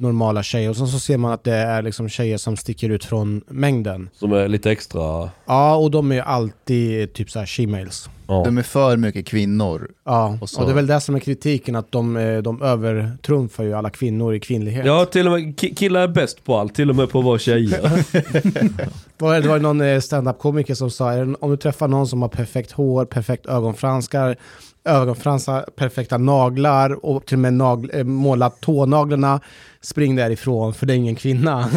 normala 0.00 0.42
tjejer 0.42 0.70
och 0.70 0.76
sen 0.76 0.88
så 0.88 0.98
ser 0.98 1.16
man 1.16 1.32
att 1.32 1.44
det 1.44 1.54
är 1.54 1.82
liksom 1.82 2.08
tjejer 2.08 2.36
som 2.38 2.56
sticker 2.56 2.90
ut 2.90 3.04
från 3.04 3.42
mängden. 3.48 4.08
Som 4.12 4.32
är 4.32 4.48
lite 4.48 4.70
extra... 4.70 5.30
Ja, 5.46 5.76
och 5.76 5.90
de 5.90 6.10
är 6.10 6.14
ju 6.16 6.20
alltid 6.20 7.12
typ 7.12 7.30
så 7.30 7.38
här 7.38 7.46
she-mails. 7.46 8.08
Ja. 8.26 8.42
De 8.44 8.58
är 8.58 8.62
för 8.62 8.96
mycket 8.96 9.26
kvinnor. 9.26 9.88
Ja, 10.04 10.38
Och 10.40 10.48
och, 10.58 10.64
det 10.66 10.70
är 10.72 10.74
väl 10.74 10.86
det 10.86 11.00
som 11.00 11.14
är 11.14 11.18
kritiken, 11.18 11.76
att 11.76 11.92
de, 11.92 12.16
eh, 12.16 12.38
de 12.38 12.62
övertrumfar 12.62 13.64
ju 13.64 13.74
alla 13.74 13.90
kvinnor 13.90 14.34
i 14.34 14.40
kvinnlighet. 14.40 14.86
Ja, 14.86 15.04
till 15.04 15.26
och 15.26 15.32
med 15.32 15.42
ki- 15.54 15.74
killar 15.74 16.00
är 16.00 16.08
bäst 16.08 16.44
på 16.44 16.56
allt, 16.58 16.74
till 16.74 16.90
och 16.90 16.96
med 16.96 17.10
på 17.10 17.18
att 17.18 17.24
vara 17.24 17.38
tjejer. 17.38 17.80
Var 19.18 19.40
det 19.40 19.48
var 19.48 19.56
ju 19.56 19.62
någon 19.62 19.80
eh, 19.80 20.00
stand-up-komiker 20.00 20.74
som 20.74 20.90
sa, 20.90 21.12
är 21.12 21.24
det- 21.24 21.34
om 21.40 21.50
du 21.50 21.56
träffar 21.56 21.88
någon 21.88 22.06
som 22.08 22.22
har 22.22 22.28
perfekt 22.28 22.72
hår, 22.72 23.04
perfekt 23.04 23.46
ögonfranskar, 23.46 24.36
ögonfransar, 24.84 25.62
perfekta 25.76 26.18
naglar 26.18 27.04
och 27.04 27.26
till 27.26 27.36
och 27.36 27.40
med 27.40 27.52
nagl- 27.52 27.90
eh, 27.94 28.04
målat 28.04 28.60
tånaglarna, 28.60 29.40
spring 29.80 30.16
därifrån 30.16 30.74
för 30.74 30.86
det 30.86 30.92
är 30.92 30.96
ingen 30.96 31.16
kvinna. 31.16 31.68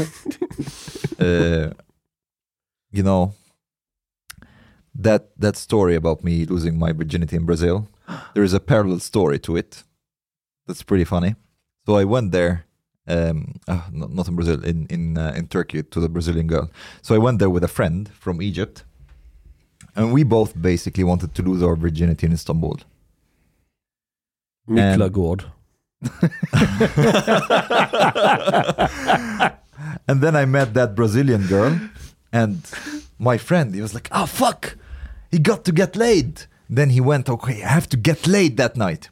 Uh, 1.20 1.28
you 2.92 3.04
know, 3.04 3.32
that 5.04 5.36
that 5.42 5.58
story 5.58 5.96
about 5.96 6.24
me 6.24 6.46
losing 6.46 6.80
my 6.80 6.94
virginity 6.94 7.36
in 7.36 7.46
Brazil. 7.46 7.84
There 8.34 8.44
is 8.44 8.54
a 8.54 8.60
parallel 8.60 9.00
story 9.00 9.40
to 9.40 9.58
it. 9.58 9.84
That's 10.68 10.84
pretty 10.84 11.06
funny. 11.06 11.36
So 11.86 12.00
I 12.02 12.06
went 12.06 12.32
there. 12.32 12.58
Um, 13.06 13.60
uh, 13.68 13.82
not 13.92 14.28
in 14.30 14.36
Brazil, 14.36 14.64
in 14.64 14.88
in 14.90 15.18
uh, 15.18 15.34
in 15.36 15.48
Turkey 15.48 15.84
to 15.84 16.00
the 16.00 16.08
Brazilian 16.08 16.48
girl. 16.48 16.70
So 17.02 17.16
I 17.16 17.18
went 17.18 17.40
there 17.40 17.50
with 17.50 17.64
a 17.64 17.68
friend 17.68 18.10
from 18.20 18.42
Egypt, 18.42 18.86
and 19.96 20.14
we 20.14 20.24
both 20.24 20.54
basically 20.62 21.04
wanted 21.04 21.36
to 21.36 21.42
lose 21.42 21.62
our 21.62 21.76
virginity 21.76 22.26
in 22.26 22.34
Istanbul. 22.34 22.80
Miklagård. 24.68 25.46
and 30.08 30.22
then 30.22 30.36
I 30.36 30.46
met 30.46 30.74
that 30.74 30.96
Brazilian 30.96 31.48
girl, 31.48 31.80
and 32.32 32.62
my 33.18 33.38
friend, 33.38 33.74
he 33.74 33.82
was 33.82 33.94
like, 33.94 34.10
"Oh 34.12 34.26
fuck, 34.26 34.76
he 35.32 35.40
got 35.40 35.64
to 35.66 35.72
get 35.72 35.96
laid." 35.96 36.48
Then 36.70 36.90
he 36.90 37.02
went, 37.02 37.30
okay, 37.30 37.64
I 37.64 37.68
have 37.68 37.88
to 37.90 37.98
get 37.98 38.26
laid 38.26 38.58
that 38.58 38.76
night. 38.76 39.10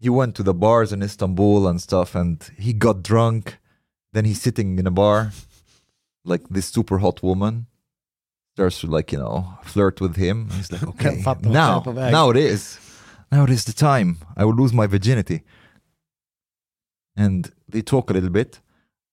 He 0.00 0.08
went 0.08 0.34
to 0.36 0.42
the 0.42 0.54
bars 0.54 0.92
in 0.92 1.02
Istanbul 1.02 1.68
and 1.68 1.80
stuff, 1.80 2.14
and 2.14 2.42
he 2.58 2.72
got 2.72 3.02
drunk. 3.02 3.58
Then 4.12 4.24
he's 4.24 4.40
sitting 4.40 4.78
in 4.78 4.86
a 4.86 4.90
bar, 4.90 5.30
like 6.24 6.48
this 6.48 6.66
super 6.66 6.98
hot 6.98 7.22
woman 7.22 7.66
starts 8.54 8.80
to 8.80 8.86
like, 8.88 9.12
you 9.12 9.18
know, 9.18 9.58
flirt 9.62 10.00
with 10.00 10.16
him. 10.16 10.48
He's 10.50 10.72
like, 10.72 10.82
okay, 10.88 11.22
fattar 11.22 11.24
vart 11.24 11.44
jag 11.44 11.52
now, 11.52 11.76
är 11.78 11.84
på 11.84 11.92
väg. 11.92 12.12
now 12.12 12.30
it 12.30 12.36
is. 12.36 12.78
Now 13.32 13.44
it 13.44 13.50
is 13.50 13.64
the 13.64 13.72
time. 13.72 14.18
I 14.36 14.44
will 14.44 14.54
lose 14.54 14.72
my 14.72 14.86
virginity. 14.86 15.42
And 17.16 17.52
they 17.68 17.82
talk 17.82 18.10
a 18.10 18.12
little 18.12 18.30
bit. 18.30 18.60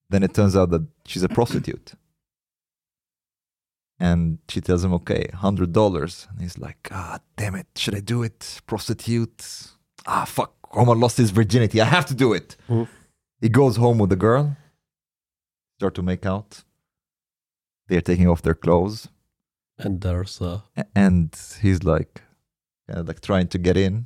Then 0.09 0.23
it 0.23 0.33
turns 0.33 0.55
out 0.55 0.69
that 0.71 0.87
she's 1.05 1.23
a 1.23 1.29
prostitute. 1.29 1.93
And 3.99 4.37
she 4.47 4.61
tells 4.61 4.83
him, 4.83 4.93
okay, 4.93 5.29
hundred 5.33 5.73
dollars. 5.73 6.27
And 6.31 6.41
he's 6.41 6.57
like, 6.57 6.87
ah, 6.91 7.19
damn 7.35 7.55
it, 7.55 7.67
should 7.75 7.95
I 7.95 7.99
do 7.99 8.23
it? 8.23 8.61
Prostitute. 8.67 9.67
Ah, 10.05 10.25
fuck, 10.25 10.53
Omar 10.73 10.95
lost 10.95 11.17
his 11.17 11.31
virginity. 11.31 11.81
I 11.81 11.85
have 11.85 12.05
to 12.07 12.13
do 12.15 12.33
it. 12.33 12.55
Mhm. 12.69 12.87
He 13.41 13.49
goes 13.49 13.75
home 13.77 13.97
with 13.97 14.09
the 14.09 14.15
girl. 14.15 14.55
Start 15.79 15.95
to 15.95 16.03
make 16.03 16.25
out. 16.25 16.63
They're 17.87 18.01
taking 18.01 18.27
off 18.27 18.41
their 18.41 18.55
clothes, 18.55 19.07
And 19.77 20.01
there's. 20.01 20.41
A- 20.41 20.63
and 20.95 21.35
he's 21.61 21.83
like, 21.83 22.21
kind 22.87 22.99
of 22.99 23.07
like 23.07 23.21
trying 23.21 23.47
to 23.47 23.57
get 23.57 23.77
in. 23.77 24.05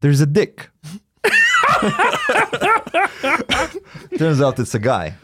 There's 0.00 0.20
a 0.20 0.26
dick. 0.26 0.70
Turns 4.18 4.40
out 4.40 4.58
it's 4.58 4.74
a 4.74 4.78
guy. 4.78 5.14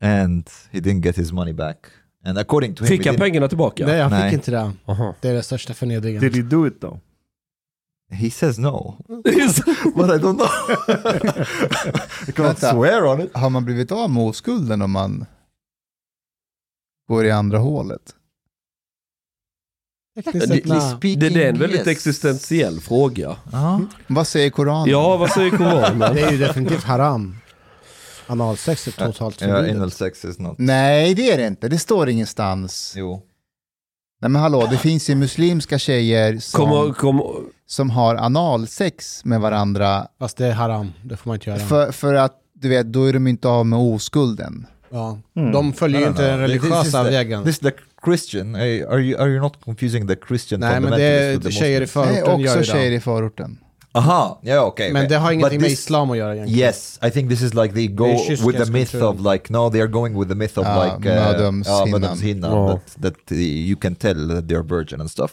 And 0.00 0.50
he 0.72 0.80
didn't 0.80 1.00
get 1.02 1.16
his 1.16 1.32
money 1.32 1.52
back. 1.52 1.90
And 2.24 2.38
according 2.38 2.74
to 2.74 2.84
him, 2.84 2.88
Fick 2.88 3.02
he 3.02 3.08
han 3.08 3.16
didn't- 3.16 3.20
pengarna 3.24 3.48
tillbaka? 3.48 3.86
Nej, 3.86 3.96
jag 3.98 4.22
fick 4.24 4.32
inte 4.32 4.50
det. 4.50 4.72
Aha. 4.86 5.14
Det 5.20 5.28
är 5.28 5.34
den 5.34 5.42
största 5.42 5.74
förnedringen. 5.74 6.20
Did 6.20 6.36
he 6.36 6.42
do 6.42 6.66
it 6.66 6.80
though? 6.80 6.98
he 8.10 8.30
says 8.30 8.58
no. 8.58 8.96
But 9.08 10.10
I 10.10 10.18
don't 10.18 10.36
know. 10.36 10.46
I 12.28 12.32
can't 12.32 12.46
Vänta. 12.46 12.72
swear 12.72 13.04
on 13.06 13.20
it. 13.20 13.36
Har 13.36 13.50
man 13.50 13.64
blivit 13.64 13.92
av 13.92 14.10
med 14.10 14.22
oskulden 14.22 14.82
om 14.82 14.90
man 14.90 15.26
går 17.08 17.24
i 17.24 17.30
andra 17.30 17.58
hålet? 17.58 18.14
Det, 20.24 21.16
det 21.16 21.44
är 21.44 21.48
en 21.48 21.58
väldigt 21.58 21.86
existentiell 21.86 22.80
fråga. 22.80 23.36
Ja. 23.52 23.80
Vad 24.06 24.26
säger 24.26 24.50
Koranen? 24.50 24.90
Ja, 24.90 25.16
vad 25.16 25.30
säger 25.30 25.50
Koranen? 25.50 25.98
Det 26.14 26.20
är 26.20 26.30
ju 26.32 26.38
definitivt 26.38 26.84
haram. 26.84 27.36
Analsex 28.26 28.88
är 28.88 28.92
totalt 28.92 29.40
Ja, 29.40 29.46
förbjudet. 29.48 29.76
anal 29.76 29.90
sex 29.90 30.24
is 30.24 30.38
not. 30.38 30.54
Nej, 30.58 31.14
det 31.14 31.30
är 31.32 31.38
det 31.38 31.46
inte. 31.46 31.68
Det 31.68 31.78
står 31.78 32.08
ingenstans. 32.08 32.94
Jo. 32.96 33.22
Nej 34.20 34.30
men 34.30 34.42
hallå, 34.42 34.66
det 34.70 34.76
finns 34.78 35.10
ju 35.10 35.14
muslimska 35.14 35.78
tjejer 35.78 36.38
som, 36.38 36.60
Kommer, 36.68 36.92
kommer, 36.92 37.24
som 37.66 37.90
har 37.90 38.14
analsex 38.16 39.24
med 39.24 39.40
varandra 39.40 40.06
Fast 40.18 40.36
det 40.36 40.46
är 40.46 40.52
haram. 40.52 40.92
Det 41.04 41.16
får 41.16 41.28
man 41.30 41.34
inte 41.36 41.50
göra. 41.50 41.58
för, 41.60 41.92
för 41.92 42.14
att 42.14 42.32
du 42.54 42.68
vet, 42.68 42.86
då 42.92 43.04
är 43.04 43.12
de 43.12 43.26
inte 43.26 43.48
av 43.48 43.66
med 43.66 43.78
oskulden. 43.78 44.66
Ja. 44.90 45.18
Mm. 45.36 45.52
De 45.52 45.72
följer 45.72 46.00
ju 46.00 46.06
inte 46.06 46.26
den 46.30 46.38
religiösa 46.38 47.02
vägen. 47.02 47.44
This 47.44 47.54
is 47.54 47.58
the 47.60 47.70
Christian. 48.04 48.54
Are 48.54 48.66
you, 49.00 49.20
are 49.20 49.28
you 49.30 49.40
not 49.40 49.64
confusing 49.64 50.06
the 50.08 50.16
Christian 50.28 50.60
Nej, 50.60 50.80
men 50.80 50.90
det 50.90 51.02
är 51.02 51.38
the 51.38 51.50
tjejer 51.50 51.76
i? 51.76 51.78
Nej, 51.80 51.86
förorten 51.86 52.40
gör 52.40 52.58
också 52.58 52.72
tjejer 52.72 52.92
i 52.92 53.00
förorten. 53.00 53.58
Aha, 53.92 54.40
yeah, 54.44 54.66
okay. 54.66 54.92
Men 54.92 55.02
okay. 55.02 55.08
det 55.08 55.16
har 55.16 55.32
ingenting 55.32 55.58
But 55.58 55.62
med 55.62 55.70
this- 55.70 55.72
islam 55.80 56.10
att 56.10 56.16
göra 56.16 56.34
egentligen. 56.34 56.60
Yes, 56.60 56.98
I 57.02 57.10
think 57.10 57.30
this 57.30 57.42
is 57.42 57.54
like 57.54 57.74
they 57.74 57.86
go 57.86 58.04
Det 58.04 58.12
är 58.32 58.46
with 58.46 58.64
the 58.64 58.70
myth 58.72 58.96
of 59.04 59.16
like 59.32 59.52
no, 59.52 59.70
they 59.70 59.80
are 59.80 59.88
going 59.88 60.18
with 60.18 60.28
the 60.28 60.34
myth 60.34 60.58
of 60.58 60.66
Ja, 60.66 60.84
like 60.84 61.08
uh, 61.08 61.14
mödomshinnan. 61.14 61.88
ja, 61.90 61.98
mödomshinnan, 61.98 62.50
Ja. 62.52 62.72
that, 62.72 63.02
that 63.02 63.32
uh, 63.32 63.38
you 63.38 63.76
can 63.76 63.94
tell 63.94 64.28
that 64.28 64.44
they're 64.44 64.76
virgin 64.78 65.00
and 65.00 65.10
stuff. 65.10 65.30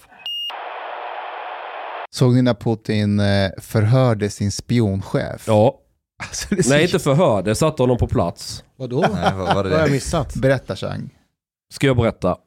Såg 2.15 2.33
ni 2.33 2.41
när 2.41 2.53
Putin 2.53 3.19
eh, 3.19 3.49
förhörde 3.57 4.29
sin 4.29 4.51
spionchef? 4.51 5.43
ja. 5.47 5.79
Alltså, 6.23 6.47
Nej, 6.69 6.83
inte 6.83 6.99
förhör. 6.99 7.43
Det 7.43 7.55
satte 7.55 7.83
honom 7.83 7.97
på 7.97 8.07
plats. 8.07 8.63
Vadå? 8.77 8.99
Nej, 9.01 9.09
vad 9.23 9.33
var 9.37 9.55
Vad 9.55 9.65
har 9.65 9.71
jag 9.79 9.87
det? 9.87 9.91
missat? 9.91 10.35
Berätta 10.35 10.75
Chang. 10.75 11.09
Ska 11.73 11.87
jag 11.87 11.97
berätta. 11.97 12.37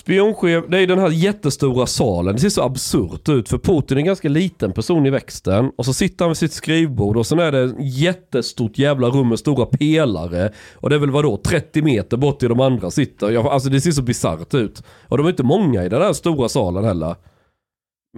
Spionchef, 0.00 0.64
det 0.68 0.78
är 0.78 0.86
den 0.86 0.98
här 0.98 1.10
jättestora 1.10 1.86
salen. 1.86 2.34
Det 2.34 2.40
ser 2.40 2.48
så 2.48 2.62
absurt 2.62 3.28
ut 3.28 3.48
för 3.48 3.58
Putin 3.58 3.96
är 3.96 4.00
en 4.00 4.06
ganska 4.06 4.28
liten 4.28 4.72
person 4.72 5.06
i 5.06 5.10
växten. 5.10 5.72
Och 5.76 5.84
så 5.84 5.92
sitter 5.92 6.24
han 6.24 6.30
vid 6.30 6.36
sitt 6.36 6.52
skrivbord 6.52 7.16
och 7.16 7.26
sen 7.26 7.38
är 7.38 7.52
det 7.52 7.64
ett 7.64 7.74
jättestort 7.78 8.78
jävla 8.78 9.08
rum 9.08 9.28
med 9.28 9.38
stora 9.38 9.66
pelare. 9.66 10.52
Och 10.74 10.90
det 10.90 10.96
är 10.96 11.00
väl 11.00 11.10
vadå 11.10 11.36
30 11.36 11.82
meter 11.82 12.16
bort 12.16 12.38
till 12.38 12.48
de 12.48 12.60
andra 12.60 12.90
sitter. 12.90 13.30
Jag, 13.30 13.46
alltså 13.46 13.68
det 13.68 13.80
ser 13.80 13.90
så 13.90 14.02
bisarrt 14.02 14.54
ut. 14.54 14.82
Och 15.08 15.18
de 15.18 15.26
är 15.26 15.30
inte 15.30 15.42
många 15.42 15.84
i 15.84 15.88
den 15.88 16.02
här 16.02 16.12
stora 16.12 16.48
salen 16.48 16.84
heller. 16.84 17.16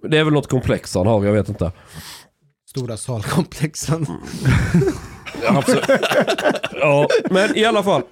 Det 0.02 0.18
är 0.18 0.24
väl 0.24 0.32
något 0.32 0.50
komplex 0.50 0.94
han 0.94 1.06
har, 1.06 1.24
jag 1.24 1.32
vet 1.32 1.48
inte. 1.48 1.72
Stora 2.70 2.96
salkomplexen. 2.96 4.06
Absolut. 5.48 5.84
ja, 6.72 7.08
men 7.30 7.56
i 7.56 7.64
alla 7.64 7.82
fall. 7.82 8.02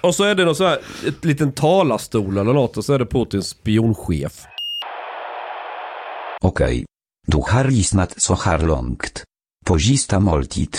Och 0.00 0.14
så 0.14 0.24
är 0.24 0.34
det 0.34 0.44
någon 0.44 0.56
så 0.56 0.66
här, 0.66 0.78
ett 1.06 1.24
liten 1.24 1.52
talarstol 1.52 2.38
eller 2.38 2.52
något 2.52 2.76
och 2.76 2.84
så 2.84 2.92
är 2.92 2.98
det 2.98 3.06
Putins 3.06 3.48
spionchef. 3.48 4.46
Okej. 6.40 6.84
Du 7.26 7.36
har 7.36 7.64
lyssnat 7.64 8.20
så 8.20 8.34
här 8.34 8.58
långt. 8.58 9.24
På 9.66 9.78
sista 9.78 10.20
måltid. 10.20 10.76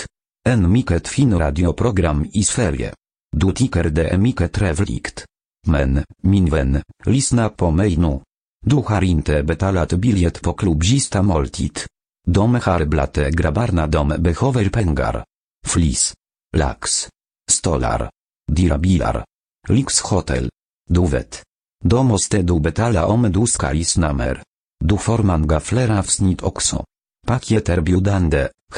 En 0.48 0.72
mycket 0.72 1.08
fin 1.08 1.38
radioprogram 1.38 2.26
i 2.32 2.42
Sverige. 2.42 2.92
Du 3.36 3.52
tycker 3.52 3.84
det 3.84 4.08
är 4.08 4.18
mycket 4.18 4.52
trevligt. 4.52 5.24
Men, 5.66 6.04
min 6.22 6.50
vän, 6.50 6.82
lyssna 7.06 7.48
på 7.48 7.70
mig 7.70 7.96
nu. 7.96 8.20
Du 8.66 8.76
har 8.76 9.04
inte 9.04 9.42
betalat 9.42 9.92
biljett 9.92 10.42
på 10.42 10.52
klubb 10.52 10.84
sista 10.84 11.22
måltid. 11.22 11.78
De 12.26 12.54
har 12.54 12.84
blate 12.84 13.30
grabbarna 13.30 13.86
de 13.86 14.08
behöver 14.08 14.68
pengar. 14.68 15.24
Flis. 15.66 16.14
Lax. 16.56 17.08
Stolar. 17.50 18.10
Dirabilar. 18.52 19.24
Lyxhotel. 19.68 20.48
Du 20.90 21.06
vet. 21.06 21.42
Då 21.84 22.02
måste 22.02 22.42
du 22.42 22.60
betala 22.60 23.06
om 23.06 23.22
du 23.32 23.46
ska 23.46 23.72
lyssna 23.72 24.12
mer. 24.12 24.42
Du 24.84 24.98
får 24.98 25.18
många 25.18 25.60
fler 25.60 25.98
avsnitt 25.98 26.42
också. 26.42 26.84
Paket 27.26 27.68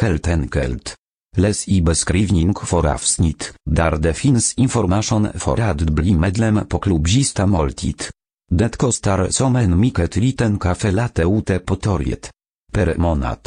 helt 0.01 0.29
enkelt. 0.29 0.97
Läs 1.37 1.69
i 1.69 1.83
beskrivning 1.83 2.55
för 2.55 2.87
avsnitt, 2.87 3.55
där 3.71 3.97
det 3.97 4.15
finns 4.15 4.55
information 4.55 5.29
för 5.35 5.61
att 5.61 5.81
bli 5.81 6.15
medlem 6.15 6.67
på 6.69 6.79
klubbsista 6.79 7.47
måltid. 7.47 8.03
Det 8.51 8.77
kostar 8.77 9.29
som 9.31 9.57
en 9.57 9.81
mycket 9.81 10.17
liten 10.17 10.59
kafe 10.59 10.91
late 10.91 11.23
ute 11.23 11.59
på 11.59 11.77
torget. 11.77 12.31
Per 12.73 12.97
månad. 12.97 13.39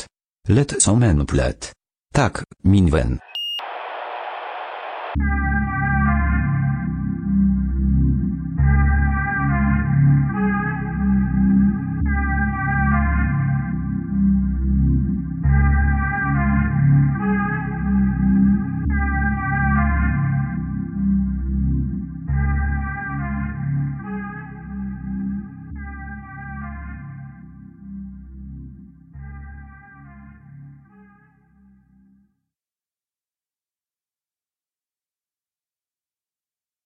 Lätt 0.47 0.81
som 0.81 1.03
en 1.03 1.25
plätt. 1.25 1.71
Tack, 2.13 2.37
min 2.63 2.89
vän. 2.89 3.19
Bye. 5.17 5.50